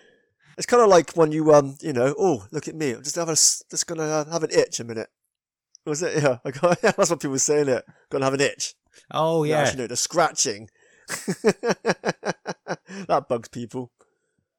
[0.56, 3.16] It's kind of like when you um, you know, oh look at me, I'm just
[3.16, 5.08] having a, just gonna uh, have an itch a minute.
[5.84, 6.22] Was it?
[6.22, 7.68] Yeah, I got, yeah, that's what people were saying.
[7.68, 8.74] It gonna have an itch.
[9.10, 9.60] Oh yeah.
[9.60, 10.68] actually, no, the scratching.
[11.08, 13.90] that bugs people.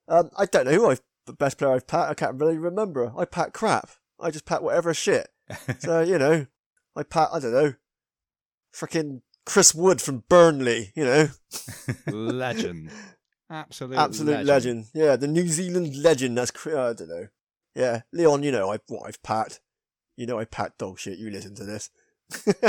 [0.07, 2.11] Um, I don't know who I've the best player I've packed.
[2.11, 3.14] I can't really remember.
[3.18, 3.90] I pack crap.
[4.20, 5.30] I just pack whatever shit.
[5.80, 6.48] So you know,
[6.95, 7.30] I pack.
[7.32, 7.74] I don't know.
[8.76, 10.91] Freaking Chris Wood from Burnley.
[10.95, 11.28] You know,
[12.07, 12.91] legend.
[13.53, 14.85] Absolute, absolute legend.
[14.95, 16.39] Yeah, the New Zealand legend.
[16.39, 17.27] That's Chri- I don't know.
[17.75, 18.41] Yeah, Leon.
[18.41, 19.59] You know I what I've packed.
[20.17, 21.19] You know I packed dog shit.
[21.19, 21.91] You listen to this.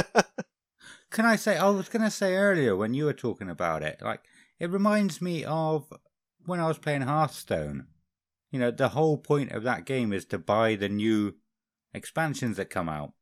[1.10, 1.56] Can I say?
[1.56, 4.20] I was going to say earlier when you were talking about it, like
[4.60, 5.90] it reminds me of
[6.44, 7.86] when I was playing Hearthstone.
[8.50, 11.34] You know, the whole point of that game is to buy the new
[11.94, 13.12] expansions that come out.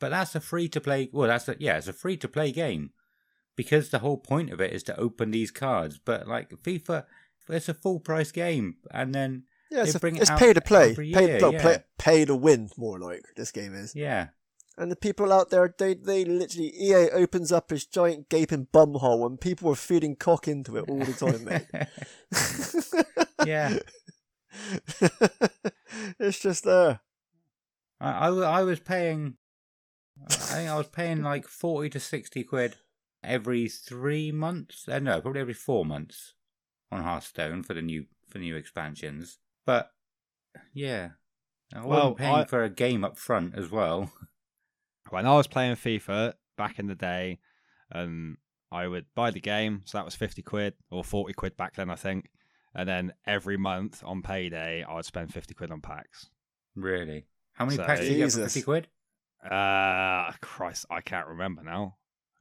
[0.00, 1.10] But that's a free to play.
[1.12, 2.90] Well, that's a, yeah, it's a free to play game
[3.58, 5.98] because the whole point of it is to open these cards.
[5.98, 7.04] But like FIFA,
[7.48, 10.52] it's a full price game, and then Yeah, it's, a, bring it it's out pay
[10.52, 10.94] to play.
[10.94, 11.60] Pay, year, no, yeah.
[11.60, 13.96] play, pay to win, more like this game is.
[13.96, 14.28] yeah,
[14.76, 18.94] And the people out there, they they literally EA opens up this giant gaping bum
[18.94, 21.66] hole, and people are feeding cock into it all the time, mate.
[23.46, 23.78] yeah.
[26.20, 27.00] it's just uh, there.
[28.00, 29.36] I I was paying
[30.28, 32.76] I think I was paying like 40 to 60 quid
[33.22, 34.88] every three months.
[34.88, 36.34] Uh, no, probably every four months
[36.90, 39.38] on Hearthstone for the new for new expansions.
[39.66, 39.90] But
[40.74, 41.10] yeah,
[41.74, 44.10] I wasn't Well, paying I- for a game up front as well.
[45.10, 47.38] when I was playing FIFA back in the day,
[47.90, 48.36] and
[48.70, 51.90] I would buy the game, so that was fifty quid or forty quid back then,
[51.90, 52.30] I think.
[52.74, 56.28] And then every month on payday, I would spend fifty quid on packs.
[56.76, 57.26] Really?
[57.54, 58.88] How many So- packs did you get for 50 quid?
[59.44, 61.96] Uh Christ, I can't remember now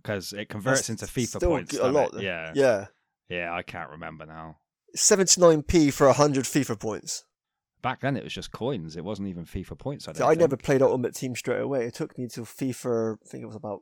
[0.08, 1.78] because it converts That's into FIFA points.
[1.78, 2.22] a lot, it?
[2.24, 2.86] Yeah, Yeah.
[3.30, 4.58] yeah, I can't remember now.
[4.96, 7.26] 79p for 100 FIFA points.
[7.82, 8.96] Back then, it was just coins.
[8.96, 10.08] It wasn't even FIFA points.
[10.08, 11.86] I, don't I never played Ultimate Team straight away.
[11.86, 13.82] It took me until FIFA, I think it was about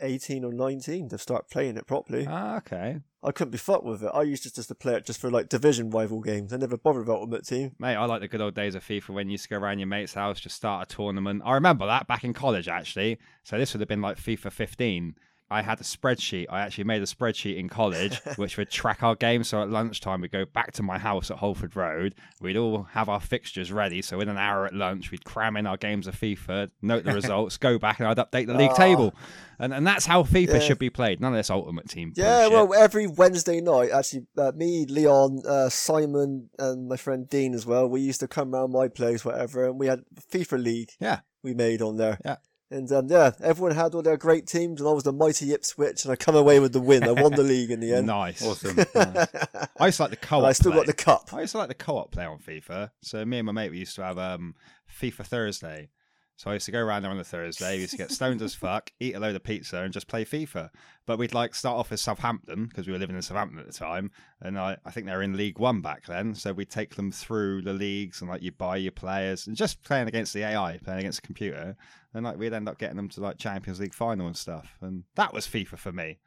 [0.00, 2.26] 18 or 19 to start playing it properly.
[2.28, 4.10] Ah, okay, I couldn't be fucked with it.
[4.14, 6.52] I used to just to play it just for like division rival games.
[6.52, 7.72] I never bothered with Ultimate Team.
[7.78, 7.96] mate.
[7.96, 9.88] I like the good old days of FIFA when you used to go around your
[9.88, 11.42] mate's house, just start a tournament.
[11.44, 13.18] I remember that back in college, actually.
[13.42, 15.14] So this would have been like FIFA 15.
[15.50, 16.46] I had a spreadsheet.
[16.50, 19.48] I actually made a spreadsheet in college which would track our games.
[19.48, 22.14] So at lunchtime, we'd go back to my house at Holford Road.
[22.40, 24.02] We'd all have our fixtures ready.
[24.02, 27.12] So in an hour at lunch, we'd cram in our games of FIFA, note the
[27.20, 28.76] results, go back, and I'd update the league Ah.
[28.76, 29.14] table.
[29.58, 30.58] And and that's how FIFA Yeah.
[30.60, 31.20] should be played.
[31.20, 32.12] None of this Ultimate Team.
[32.16, 32.68] Yeah, bullshit.
[32.70, 37.64] well, every Wednesday night, actually, uh, me, Leon, uh, Simon, and my friend Dean as
[37.64, 40.00] well, we used to come around my place, whatever, and we had
[40.32, 40.90] FIFA League.
[41.00, 41.20] Yeah.
[41.44, 42.18] We made on there.
[42.24, 42.36] Yeah.
[42.70, 46.04] And um, yeah, everyone had all their great teams, and I was the mighty Ipswich,
[46.04, 47.04] and I come away with the win.
[47.04, 48.06] I won the league in the end.
[48.06, 48.42] nice.
[48.44, 48.76] Awesome.
[49.78, 50.38] I used to like the co-op.
[50.40, 50.80] and I still play.
[50.80, 51.34] got the cup.
[51.34, 52.90] I used to like the co-op play on FIFA.
[53.02, 54.54] So me and my mate we used to have um
[55.00, 55.90] FIFA Thursday.
[56.36, 57.76] So I used to go around there on a Thursday.
[57.76, 60.24] We used to get stoned as fuck, eat a load of pizza, and just play
[60.24, 60.70] FIFA.
[61.06, 63.72] But we'd like start off as Southampton because we were living in Southampton at the
[63.72, 66.34] time, and I, I think they were in League One back then.
[66.34, 69.82] So we'd take them through the leagues and like you buy your players and just
[69.84, 71.76] playing against the AI, playing against the computer,
[72.14, 74.76] and like we'd end up getting them to like Champions League final and stuff.
[74.80, 76.18] And that was FIFA for me.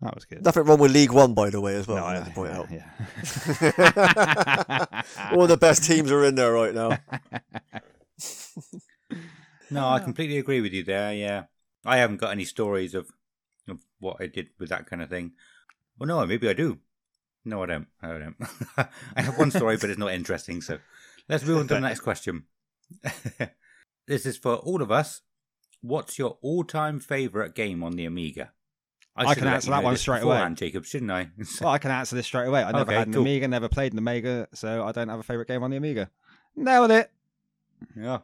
[0.00, 0.44] That was good.
[0.44, 1.98] Nothing wrong with League One, by the way, as well.
[1.98, 2.68] No, I I- have to point out.
[2.72, 2.90] yeah.
[5.36, 6.98] All the best teams are in there right now.
[9.72, 11.12] No, I completely agree with you there.
[11.14, 11.44] Yeah,
[11.84, 13.10] I haven't got any stories of
[13.68, 15.32] of what I did with that kind of thing.
[15.98, 16.78] Well, no, maybe I do.
[17.44, 17.86] No, I don't.
[18.00, 18.36] I don't.
[19.16, 20.60] I have one story, but it's not interesting.
[20.62, 20.78] So
[21.28, 22.44] let's move on to the next question.
[24.06, 25.22] this is for all of us.
[25.80, 28.52] What's your all-time favorite game on the Amiga?
[29.16, 30.48] I should can answer that one straight away.
[30.54, 31.28] Jacob, shouldn't I?
[31.60, 32.62] Well, I can answer this straight away.
[32.62, 33.22] I never Okay, had an cool.
[33.22, 36.08] Amiga, never played an Amiga, so I don't have a favorite game on the Amiga.
[36.56, 37.10] Nailed it.
[37.96, 38.20] yeah.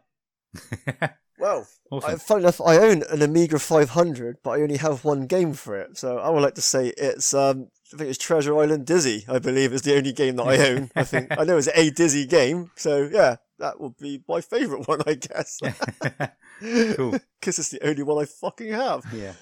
[1.38, 2.10] Well, awesome.
[2.10, 5.76] I, funny enough, I own an Amiga 500, but I only have one game for
[5.78, 5.96] it.
[5.96, 9.24] So I would like to say it's um, I think it's Treasure Island Dizzy.
[9.28, 10.90] I believe is the only game that I own.
[10.96, 12.70] I think I know it's a Dizzy game.
[12.76, 15.60] So yeah, that would be my favourite one, I guess.
[16.96, 17.12] cool.
[17.40, 19.04] Because it's the only one I fucking have.
[19.12, 19.34] Yeah.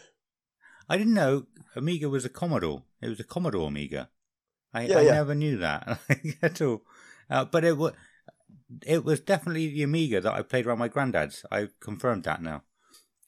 [0.88, 2.82] I didn't know Amiga was a Commodore.
[3.02, 4.08] It was a Commodore Amiga.
[4.72, 5.12] I, Yeah, I yeah.
[5.12, 5.98] never knew that
[6.42, 6.82] at all.
[7.28, 7.92] Uh, but it was
[8.86, 11.44] it was definitely the Amiga that I played around my granddad's.
[11.50, 12.62] I confirmed that now.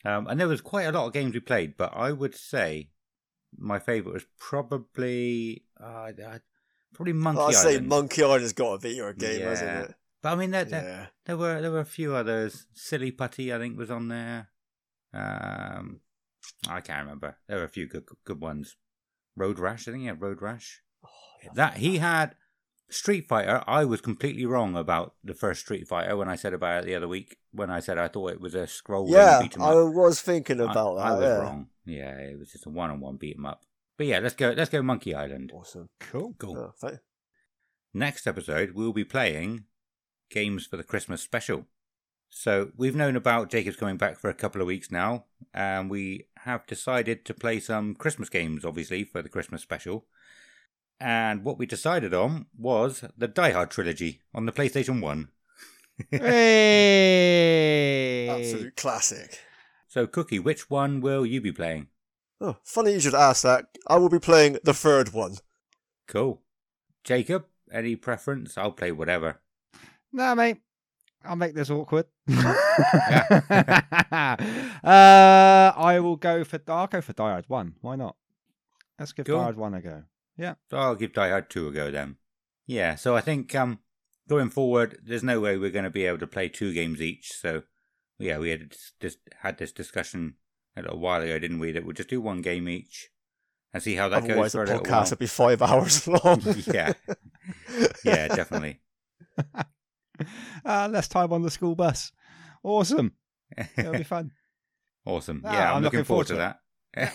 [0.04, 2.90] Um, and there was quite a lot of games we played, but I would say
[3.56, 6.10] my favourite was probably uh,
[6.94, 7.88] probably Monkey I'd say Island.
[7.88, 9.48] Monkey Island's got to be your game, Yeah.
[9.48, 9.94] hasn't it?
[10.22, 11.06] but I mean, there, there, Yeah.
[11.26, 12.66] there were there were a few others.
[12.74, 14.48] Silly Putty, I think, was on there.
[15.12, 16.00] Um,
[16.68, 17.36] I can't remember.
[17.48, 18.76] There were a few good good ones.
[19.36, 20.04] Road Rash, I think.
[20.04, 20.82] Yeah, Road Rash.
[21.54, 22.34] That he had
[22.90, 23.62] Street Fighter.
[23.66, 26.94] I was completely wrong about the first Street Fighter when I said about it the
[26.94, 27.36] other week.
[27.52, 29.92] When I said I thought it was a scroll Yeah, beat 'em I up.
[29.94, 31.06] was thinking about I, that.
[31.06, 31.38] I was yeah.
[31.38, 31.68] wrong.
[31.84, 33.62] Yeah, it was just a one-on-one beat 'em up.
[33.96, 34.50] But yeah, let's go.
[34.56, 35.50] Let's go Monkey Island.
[35.54, 35.88] Awesome.
[36.00, 36.34] Cool.
[36.38, 36.74] Cool.
[36.80, 37.00] Thank-
[37.94, 39.64] Next episode, we'll be playing
[40.30, 41.66] games for the Christmas special.
[42.30, 45.24] So we've known about Jacob's coming back for a couple of weeks now,
[45.54, 50.06] and we have decided to play some Christmas games, obviously, for the Christmas special.
[51.00, 55.28] And what we decided on was the Die Hard trilogy on the PlayStation 1.
[56.12, 58.28] Hey.
[58.30, 59.40] Absolute classic.
[59.88, 61.88] So, Cookie, which one will you be playing?
[62.40, 63.66] Oh, funny you should ask that.
[63.88, 65.38] I will be playing the third one.
[66.06, 66.40] Cool.
[67.02, 68.56] Jacob, any preference?
[68.56, 69.40] I'll play whatever.
[70.12, 70.58] Nah, mate.
[71.24, 72.06] I'll make this awkward.
[74.84, 76.60] Uh, I will go for.
[76.68, 77.74] I'll go for Die Hard One.
[77.80, 78.16] Why not?
[78.98, 79.38] Let's give Cool.
[79.38, 80.02] Die Hard One a go.
[80.70, 82.16] So I'll give Die Hard 2 a go then.
[82.66, 83.80] Yeah, so I think um,
[84.28, 87.32] going forward, there's no way we're going to be able to play two games each.
[87.32, 87.62] So,
[88.18, 90.34] yeah, we had just had this discussion
[90.76, 91.72] a little while ago, didn't we?
[91.72, 93.08] That we'll just do one game each
[93.72, 96.42] and see how that Otherwise, goes for the podcast would be five hours long.
[96.66, 96.92] yeah,
[98.04, 98.80] yeah, definitely.
[100.64, 102.10] Uh, less time on the school bus.
[102.64, 103.12] Awesome.
[103.76, 104.32] It'll be fun.
[105.06, 105.42] Awesome.
[105.44, 106.56] Ah, yeah, I'm, I'm looking, looking forward, forward
[106.96, 107.12] to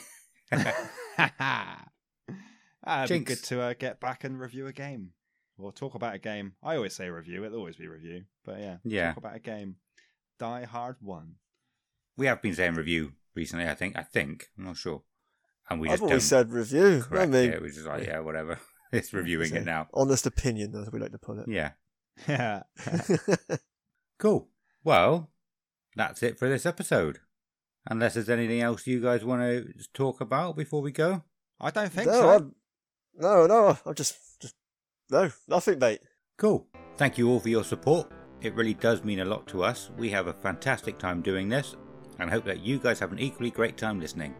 [1.59, 1.89] that.
[2.85, 5.11] Ah, it'd be good to uh, get back and review a game
[5.57, 6.53] or talk about a game.
[6.61, 8.23] I always say review; it'll always be review.
[8.45, 9.07] But yeah, Yeah.
[9.09, 9.75] talk about a game.
[10.39, 11.35] Die Hard One.
[12.17, 13.67] we have been saying review recently.
[13.67, 13.97] I think.
[13.97, 14.49] I think.
[14.57, 15.03] I'm not sure.
[15.69, 17.03] And we I've just don't always said review.
[17.05, 17.61] I correct mean, it.
[17.61, 18.59] We're just like, yeah, whatever.
[18.91, 19.87] it's reviewing it now.
[19.93, 21.47] Honest opinion, as we like to put it.
[21.47, 21.71] Yeah.
[22.27, 22.63] Yeah.
[24.19, 24.47] Cool.
[24.83, 25.31] Well,
[25.95, 27.19] that's it for this episode.
[27.89, 31.23] Unless there's anything else you guys want to talk about before we go.
[31.59, 32.29] I don't think no, so.
[32.29, 32.55] I'm,
[33.15, 33.77] no, no.
[33.85, 34.55] I'm just, just
[35.09, 36.01] no, nothing, mate.
[36.37, 36.67] Cool.
[36.97, 38.11] Thank you all for your support.
[38.41, 39.89] It really does mean a lot to us.
[39.97, 41.75] We have a fantastic time doing this
[42.19, 44.35] and hope that you guys have an equally great time listening.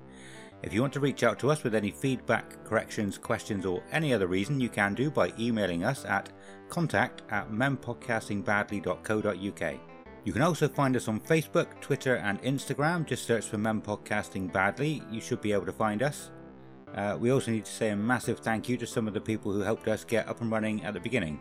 [0.61, 4.13] If you want to reach out to us with any feedback, corrections, questions, or any
[4.13, 6.29] other reason, you can do by emailing us at
[6.69, 9.79] contact at mempodcastingbadly.co.uk.
[10.23, 13.05] You can also find us on Facebook, Twitter, and Instagram.
[13.05, 15.03] Just search for Mem Podcasting Badly.
[15.11, 16.31] You should be able to find us.
[16.95, 19.51] Uh, we also need to say a massive thank you to some of the people
[19.51, 21.39] who helped us get up and running at the beginning.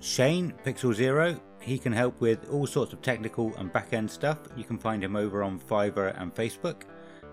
[0.00, 4.38] Shane, Pixel Zero, he can help with all sorts of technical and back end stuff.
[4.56, 6.82] You can find him over on Fiverr and Facebook.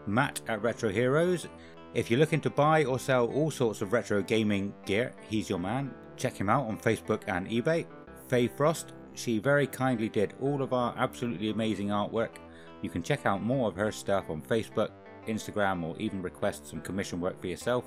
[0.06, 1.48] Matt at Retro Heroes.
[1.94, 5.60] If you're looking to buy or sell all sorts of retro gaming gear, he's your
[5.60, 5.94] man.
[6.18, 7.86] Check him out on Facebook and eBay.
[8.28, 12.38] Faye Frost, she very kindly did all of our absolutely amazing artwork.
[12.82, 14.92] You can check out more of her stuff on Facebook,
[15.30, 17.86] Instagram, or even request some commission work for yourself.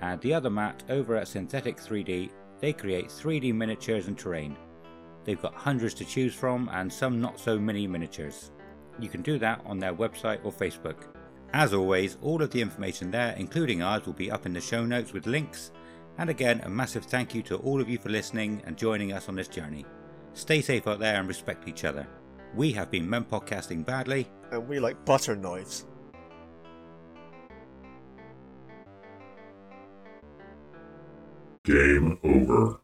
[0.00, 2.30] And the other Matt over at Synthetic 3D,
[2.60, 4.56] they create 3D miniatures and terrain.
[5.24, 8.52] They've got hundreds to choose from and some not so many miniatures.
[8.98, 11.08] You can do that on their website or Facebook.
[11.52, 14.84] As always, all of the information there, including ours, will be up in the show
[14.84, 15.72] notes with links.
[16.18, 19.28] And again, a massive thank you to all of you for listening and joining us
[19.28, 19.84] on this journey.
[20.32, 22.06] Stay safe out there and respect each other.
[22.54, 24.28] We have been Men Podcasting Badly.
[24.50, 25.86] And we like butter knives.
[31.66, 32.74] Game over.